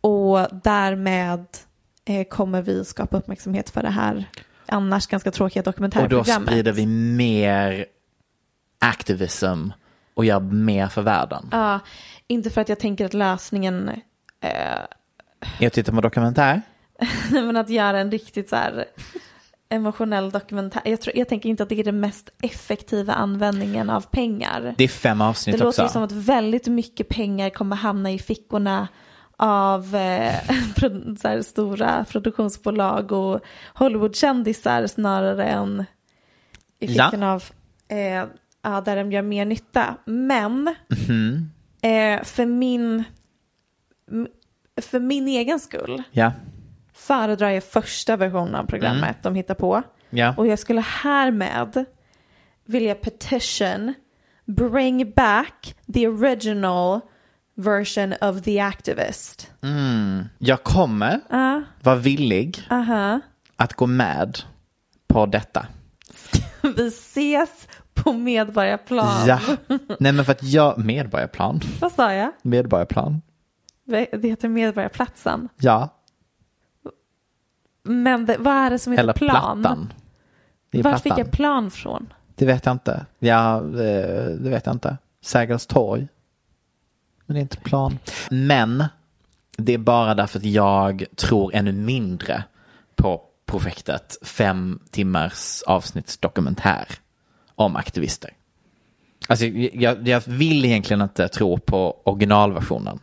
Och 0.00 0.38
därmed 0.64 1.46
eh, 2.04 2.24
kommer 2.24 2.62
vi 2.62 2.84
skapa 2.84 3.16
uppmärksamhet 3.16 3.70
för 3.70 3.82
det 3.82 3.90
här 3.90 4.24
annars 4.74 5.06
ganska 5.06 5.30
tråkiga 5.30 5.60
Och 5.60 5.64
då 5.64 5.70
dokumentärprogrammet. 5.70 6.48
sprider 6.48 6.72
vi 6.72 6.86
mer 6.86 7.86
activism 8.78 9.68
och 10.14 10.24
gör 10.24 10.40
mer 10.40 10.86
för 10.88 11.02
världen. 11.02 11.48
Ja, 11.52 11.80
inte 12.26 12.50
för 12.50 12.60
att 12.60 12.68
jag 12.68 12.78
tänker 12.78 13.04
att 13.04 13.14
lösningen 13.14 13.90
eh, 14.40 14.50
Jag 15.60 15.72
tittar 15.72 15.92
på 15.92 16.00
dokumentär. 16.00 16.62
Nej, 17.30 17.42
men 17.42 17.56
att 17.56 17.68
göra 17.68 18.00
en 18.00 18.10
riktigt 18.10 18.48
så 18.48 18.56
här 18.56 18.84
emotionell 19.68 20.30
dokumentär. 20.30 20.82
Jag, 20.84 21.00
tror, 21.00 21.16
jag 21.16 21.28
tänker 21.28 21.48
inte 21.48 21.62
att 21.62 21.68
det 21.68 21.80
är 21.80 21.84
den 21.84 22.00
mest 22.00 22.30
effektiva 22.42 23.12
användningen 23.12 23.90
av 23.90 24.00
pengar. 24.00 24.74
Det 24.78 24.84
är 24.84 24.88
fem 24.88 25.20
avsnitt 25.20 25.58
Det 25.58 25.64
låter 25.64 25.82
också. 25.84 25.92
som 25.92 26.02
att 26.02 26.12
väldigt 26.12 26.66
mycket 26.66 27.08
pengar 27.08 27.50
kommer 27.50 27.76
hamna 27.76 28.10
i 28.10 28.18
fickorna 28.18 28.88
av 29.36 29.94
eh, 29.94 30.34
så 31.16 31.42
stora 31.42 32.04
produktionsbolag 32.04 33.12
och 33.12 33.40
Hollywoodkändisar 33.74 34.86
snarare 34.86 35.44
än 35.44 35.84
i 36.80 36.86
Ja. 36.94 37.04
fickorna 37.04 37.32
av 37.32 37.44
eh, 37.88 38.24
ja, 38.62 38.80
där 38.80 38.96
de 38.96 39.12
gör 39.12 39.22
mer 39.22 39.44
nytta. 39.44 39.96
Men 40.04 40.74
Mhm. 41.08 41.50
eh, 41.82 42.22
för, 42.24 42.46
min, 42.46 43.04
för 44.82 45.00
min 45.00 45.28
egen 45.28 45.60
skull 45.60 46.02
Ja. 46.10 46.32
föredrar 46.94 47.50
jag 47.50 47.64
första 47.64 48.16
versionen 48.16 48.54
av 48.54 48.66
programmet 48.66 49.02
Mm. 49.10 49.16
de 49.22 49.34
hittar 49.34 49.54
på. 49.54 49.82
Ja. 50.10 50.34
Och 50.36 50.46
jag 50.46 50.58
skulle 50.58 50.80
härmed 50.80 51.84
vilja 52.64 52.94
petition 52.94 53.94
bring 54.44 55.10
back 55.12 55.76
the 55.94 56.08
original 56.08 57.00
version 57.56 58.14
of 58.20 58.42
the 58.42 58.60
activist. 58.60 59.50
Mm. 59.62 60.24
Jag 60.38 60.62
kommer 60.62 61.20
Ja, 61.30 61.62
vara 61.82 61.96
villig 61.96 62.66
aha. 62.70 63.20
att 63.56 63.74
gå 63.74 63.86
med 63.86 64.38
på 65.06 65.26
detta. 65.26 65.66
Vi 66.76 66.86
ses 66.88 67.68
på 67.94 68.12
Medborgarplan. 68.12 69.26
Ja. 69.26 69.40
Nej 70.00 70.12
men 70.12 70.24
för 70.24 70.32
att 70.32 70.42
jag, 70.42 70.78
medborgarplan. 70.78 71.60
Vad 71.80 71.92
sa 71.92 72.12
jag? 72.14 72.32
Medborgarplan. 72.42 73.22
Det 74.12 74.28
heter 74.28 74.48
Medborgarplatsen. 74.48 75.48
Ja. 75.58 75.88
Men 77.82 78.26
det, 78.26 78.36
vad 78.38 78.54
är 78.54 78.70
det 78.70 78.78
som 78.78 78.92
heter 78.92 79.02
Eller 79.02 79.12
plan? 79.12 79.62
plattan. 79.62 79.92
Var 80.72 80.92
fick 80.92 81.02
plattan. 81.02 81.18
jag 81.18 81.30
plan 81.30 81.70
från? 81.70 82.12
Det 82.34 82.46
vet 82.46 82.66
jag 82.66 82.72
inte. 82.72 83.06
Ja, 83.18 83.60
det, 83.60 84.36
det 84.40 84.50
vet 84.50 84.66
jag 84.66 84.74
inte. 84.74 84.96
Sergels 85.22 85.66
torg. 85.66 86.08
Men 87.26 87.34
det 87.34 87.40
är 87.40 87.42
inte 87.42 87.56
plan. 87.56 87.98
Men 88.30 88.84
det 89.56 89.72
är 89.74 89.78
bara 89.78 90.14
därför 90.14 90.38
att 90.38 90.44
jag 90.44 91.04
tror 91.16 91.54
ännu 91.54 91.72
mindre 91.72 92.44
på 92.94 93.22
projektet 93.46 94.16
fem 94.22 94.80
timmars 94.90 95.62
avsnittsdokumentär 95.66 96.88
om 97.54 97.76
aktivister. 97.76 98.30
Alltså, 99.28 99.46
jag, 99.46 100.08
jag 100.08 100.22
vill 100.26 100.64
egentligen 100.64 101.00
inte 101.02 101.28
tro 101.28 101.58
på 101.58 102.00
originalversionen. 102.04 102.98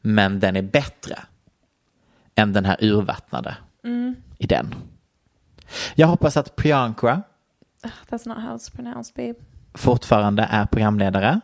Men 0.00 0.40
den 0.40 0.56
är 0.56 0.62
bättre 0.62 1.18
än 2.34 2.52
den 2.52 2.64
här 2.64 2.76
urvattnade 2.80 3.56
i 4.38 4.46
den. 4.46 4.74
Jag 5.94 6.06
hoppas 6.06 6.36
att 6.36 6.56
Priyanka 6.56 7.22
That's 8.08 8.28
not 8.28 8.38
how 8.38 8.56
it's 8.56 8.76
pronounced 8.76 9.14
babe. 9.16 9.34
fortfarande 9.74 10.42
är 10.50 10.66
programledare. 10.66 11.40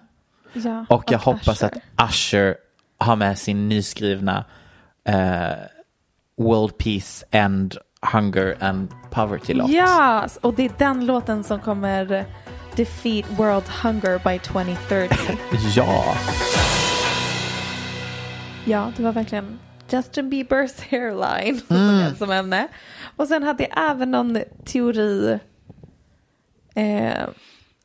Ja, 0.53 0.87
Och 0.89 1.05
jag 1.13 1.19
hoppas 1.19 1.63
Usher. 1.63 1.71
att 1.97 2.11
Usher 2.11 2.57
har 2.99 3.17
med 3.17 3.39
sin 3.39 3.69
nyskrivna 3.69 4.45
eh, 5.05 5.51
World 6.37 6.79
Peace 6.79 7.27
and 7.33 7.77
Hunger 8.13 8.57
and 8.61 8.89
Poverty-låt. 9.11 9.71
Ja, 9.71 10.29
och 10.41 10.55
det 10.55 10.65
är 10.65 10.73
den 10.79 11.07
låten 11.07 11.45
som 11.45 11.61
kommer 11.61 12.25
defeat 12.77 13.31
world 13.31 13.65
hunger 13.83 14.19
by 14.33 14.39
2030. 14.39 15.17
Ja. 15.77 16.15
ja, 18.65 18.93
det 18.97 19.03
var 19.03 19.13
verkligen 19.13 19.59
Justin 19.91 20.31
Biebers 20.31 20.73
hairline 20.91 21.61
Mm. 21.71 22.15
som 22.17 22.31
ämne. 22.31 22.69
Och 23.17 23.29
sen 23.29 23.43
hade 23.43 23.63
jag 23.63 23.91
även 23.91 24.11
någon 24.11 24.39
teori. 24.65 25.39
Eh, 26.75 27.25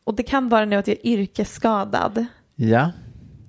och 0.04 0.16
det 0.16 0.24
kan 0.24 0.50
vara 0.50 0.66
nu 0.66 0.76
att 0.76 0.88
jag 0.88 0.98
är 1.04 1.06
yrkesskadad. 1.08 2.26
Ja. 2.56 2.92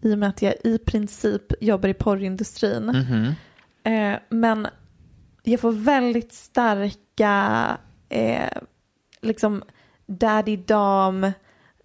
I 0.02 0.14
och 0.14 0.18
med 0.18 0.28
att 0.28 0.42
jag 0.42 0.54
i 0.64 0.78
princip 0.78 1.42
jobbar 1.61 1.88
i 1.88 1.94
porrindustrin. 1.94 2.84
Mhm. 2.84 3.34
Eh, 3.84 4.18
men 4.28 4.66
jag 5.42 5.61
får 5.61 5.72
väldigt 5.72 6.32
starka 6.32 7.78
eh, 8.09 8.62
liksom 9.22 9.62
daddy 10.07 10.57
dam 10.57 11.24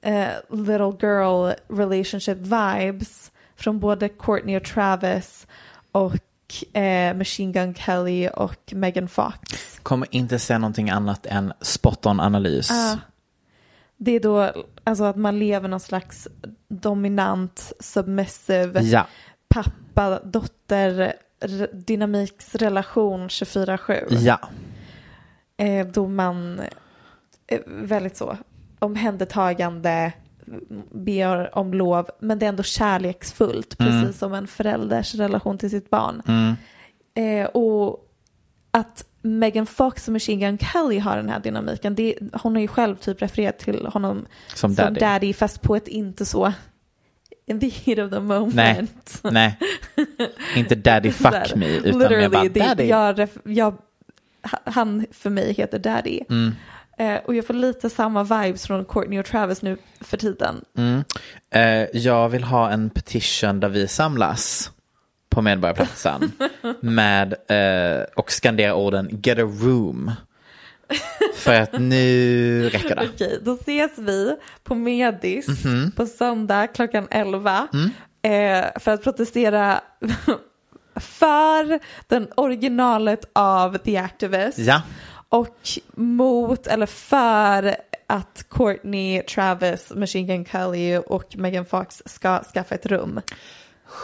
eh, 0.02 0.28
little 0.50 0.94
girl 1.02 1.52
relationship 1.68 2.38
vibes 2.38 3.32
från 3.56 3.80
både 3.80 4.10
Courtney 4.10 4.58
och 4.58 4.64
Travis 4.64 5.48
och 5.92 6.76
eh, 6.76 7.16
Machine 7.16 7.52
Gun 7.52 7.74
Kelly 7.74 8.30
och 8.30 8.74
Megan 8.74 9.08
Fox. 9.08 9.80
Kommer 9.84 10.08
inte 10.12 10.40
säga 10.40 10.60
någonting 10.60 10.90
annat 10.90 11.26
än 11.26 11.54
spot 11.62 12.06
on 12.06 12.20
analys. 12.20 12.72
Ah. 12.72 12.98
Det 14.04 14.12
är 14.12 14.20
då 14.20 14.52
alltså 14.84 15.04
att 15.04 15.16
man 15.16 15.40
lever 15.40 15.68
någon 15.70 15.80
slags 15.80 16.28
dominant, 16.68 17.74
submissive, 17.80 18.82
Ja. 18.82 19.08
pappa-dotter 19.48 21.14
r- 21.42 21.68
dynamiksrelation 21.74 23.28
24-7. 23.30 24.08
Ja. 24.10 24.40
Eh, 25.58 25.88
då 25.88 26.08
man 26.08 26.62
är 27.48 27.64
väldigt 27.68 28.18
så 28.18 28.38
omhändertagande, 28.80 30.14
ber 30.92 31.58
om 31.58 31.74
lov, 31.74 32.10
men 32.20 32.40
det 32.40 32.46
är 32.46 32.50
ändå 32.50 32.64
kärleksfullt, 32.64 33.80
Mm. 33.80 34.02
precis 34.02 34.20
som 34.20 34.34
en 34.34 34.48
förälders 34.48 35.16
relation 35.16 35.58
till 35.58 35.70
sitt 35.70 35.90
barn. 35.90 36.22
Mm. 36.28 36.56
Eh, 37.14 37.48
och 37.50 38.08
att 38.72 39.06
Megan 39.22 39.66
Fox 39.66 40.08
och 40.08 40.14
Machine 40.14 40.40
Gun 40.40 40.58
Kelly 40.58 41.00
har 41.00 41.18
den 41.18 41.30
här 41.30 41.40
dynamiken, 41.40 41.96
det, 41.96 42.16
hon 42.34 42.56
har 42.56 42.62
ju 42.62 42.68
själv 42.68 42.96
typ 42.96 43.22
refererat 43.22 43.60
till 43.60 43.86
honom 43.86 44.26
Som 44.56 44.76
som 44.76 44.86
daddy. 44.86 45.00
daddy, 45.00 45.34
fast 45.34 45.62
på 45.62 45.76
ett 45.76 45.88
inte 45.88 46.26
så 46.26 46.54
in 47.46 47.60
the 47.60 47.68
heat 47.68 48.00
of 48.00 48.12
the 48.12 48.20
moment. 48.20 49.20
Nej. 49.24 49.28
Nej. 49.32 49.58
Inte 50.56 50.76
daddy 50.76 51.12
fuck 51.12 51.56
me 51.56 51.68
utan 51.68 52.00
Literally, 52.00 52.22
jag 52.22 52.32
bara 52.32 52.44
det, 52.44 52.60
daddy. 52.60 52.84
Jag, 52.84 53.28
jag, 53.44 53.78
han 54.64 55.06
för 55.12 55.30
mig 55.30 55.54
heter 55.54 55.80
daddy. 55.80 56.20
Mm. 56.30 56.52
Eh, 56.98 57.20
och 57.26 57.36
jag 57.36 57.48
får 57.48 57.54
lite 57.54 57.90
samma 57.90 58.24
vibes 58.24 58.68
från 58.68 58.86
Courtney 58.86 59.20
och 59.20 59.26
Travis 59.26 59.62
nu 59.62 59.78
för 60.00 60.18
tiden. 60.18 60.62
Mm. 60.78 61.04
Eh, 61.50 62.02
jag 62.02 62.30
vill 62.30 62.44
ha 62.44 62.70
en 62.70 62.90
petition 62.90 63.60
där 63.60 63.70
vi 63.70 63.88
samlas 63.88 64.72
på 65.32 65.42
Medborgarplatsen 65.42 66.32
med 66.80 67.34
eh, 67.48 68.04
och 68.16 68.32
skandera 68.32 68.76
orden 68.76 69.20
get 69.24 69.38
a 69.40 69.42
room. 69.42 70.12
För 71.36 71.54
att 71.62 71.80
nu 71.80 72.70
räcker 72.70 72.96
det. 72.96 73.10
Okej, 73.14 73.40
då 73.44 73.54
ses 73.54 73.92
vi 73.98 74.36
på 74.64 74.76
Medis 74.76 75.48
Mhm. 75.66 75.92
på 75.92 76.06
söndag 76.06 76.68
klockan 76.68 77.08
11 77.12 77.68
Mm. 77.74 77.90
eh, 78.22 78.80
för 78.80 78.92
att 78.92 79.04
protestera 79.04 79.82
för 80.96 81.80
den 82.08 82.28
originalet 82.36 83.26
av 83.34 83.78
The 83.78 83.98
Activist 83.98 84.58
Ja. 84.58 84.82
och 85.30 85.58
mot 85.96 86.68
eller 86.68 86.86
för 86.86 87.76
att 88.08 88.46
Courtney, 88.50 89.22
Travis, 89.22 89.92
Machine 89.96 90.28
Gun 90.28 90.46
Kelly 90.46 90.98
och 90.98 91.36
Megan 91.38 91.66
Fox 91.66 92.02
ska 92.06 92.44
skaffa 92.54 92.76
ett 92.76 92.86
rum. 92.86 93.22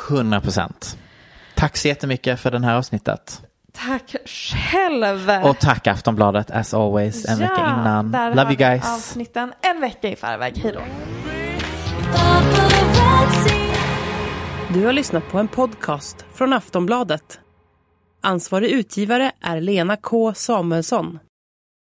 100 0.09 0.41
procent. 0.41 0.97
Tack 1.57 1.77
så 1.77 1.87
jättemycket 1.87 2.39
för 2.39 2.51
det 2.51 2.65
här 2.65 2.75
avsnittet. 2.75 3.41
Tack 3.73 4.15
själv! 4.25 5.29
Och 5.45 5.59
tack 5.59 5.87
Aftonbladet 5.87 6.51
as 6.51 6.73
always 6.73 7.25
en 7.29 7.39
vecka 7.39 7.53
innan. 7.79 8.11
där 8.11 8.29
Love 8.29 8.41
har 8.43 8.51
you 8.51 8.55
guys. 8.55 8.85
avsnitten 8.85 9.53
en 9.61 9.81
vecka 9.81 10.09
i 10.09 10.15
förväg. 10.15 10.57
Hej 10.57 10.71
då. 10.73 10.81
Du 14.73 14.85
har 14.85 14.93
lyssnat 14.93 15.27
på 15.31 15.39
en 15.39 15.47
podcast 15.47 16.25
från 16.33 16.53
Aftonbladet. 16.53 17.39
Ansvarig 18.23 18.69
utgivare 18.69 19.31
är 19.41 19.61
Lena 19.61 19.95
K 19.95 20.33
Samuelsson. 20.33 21.19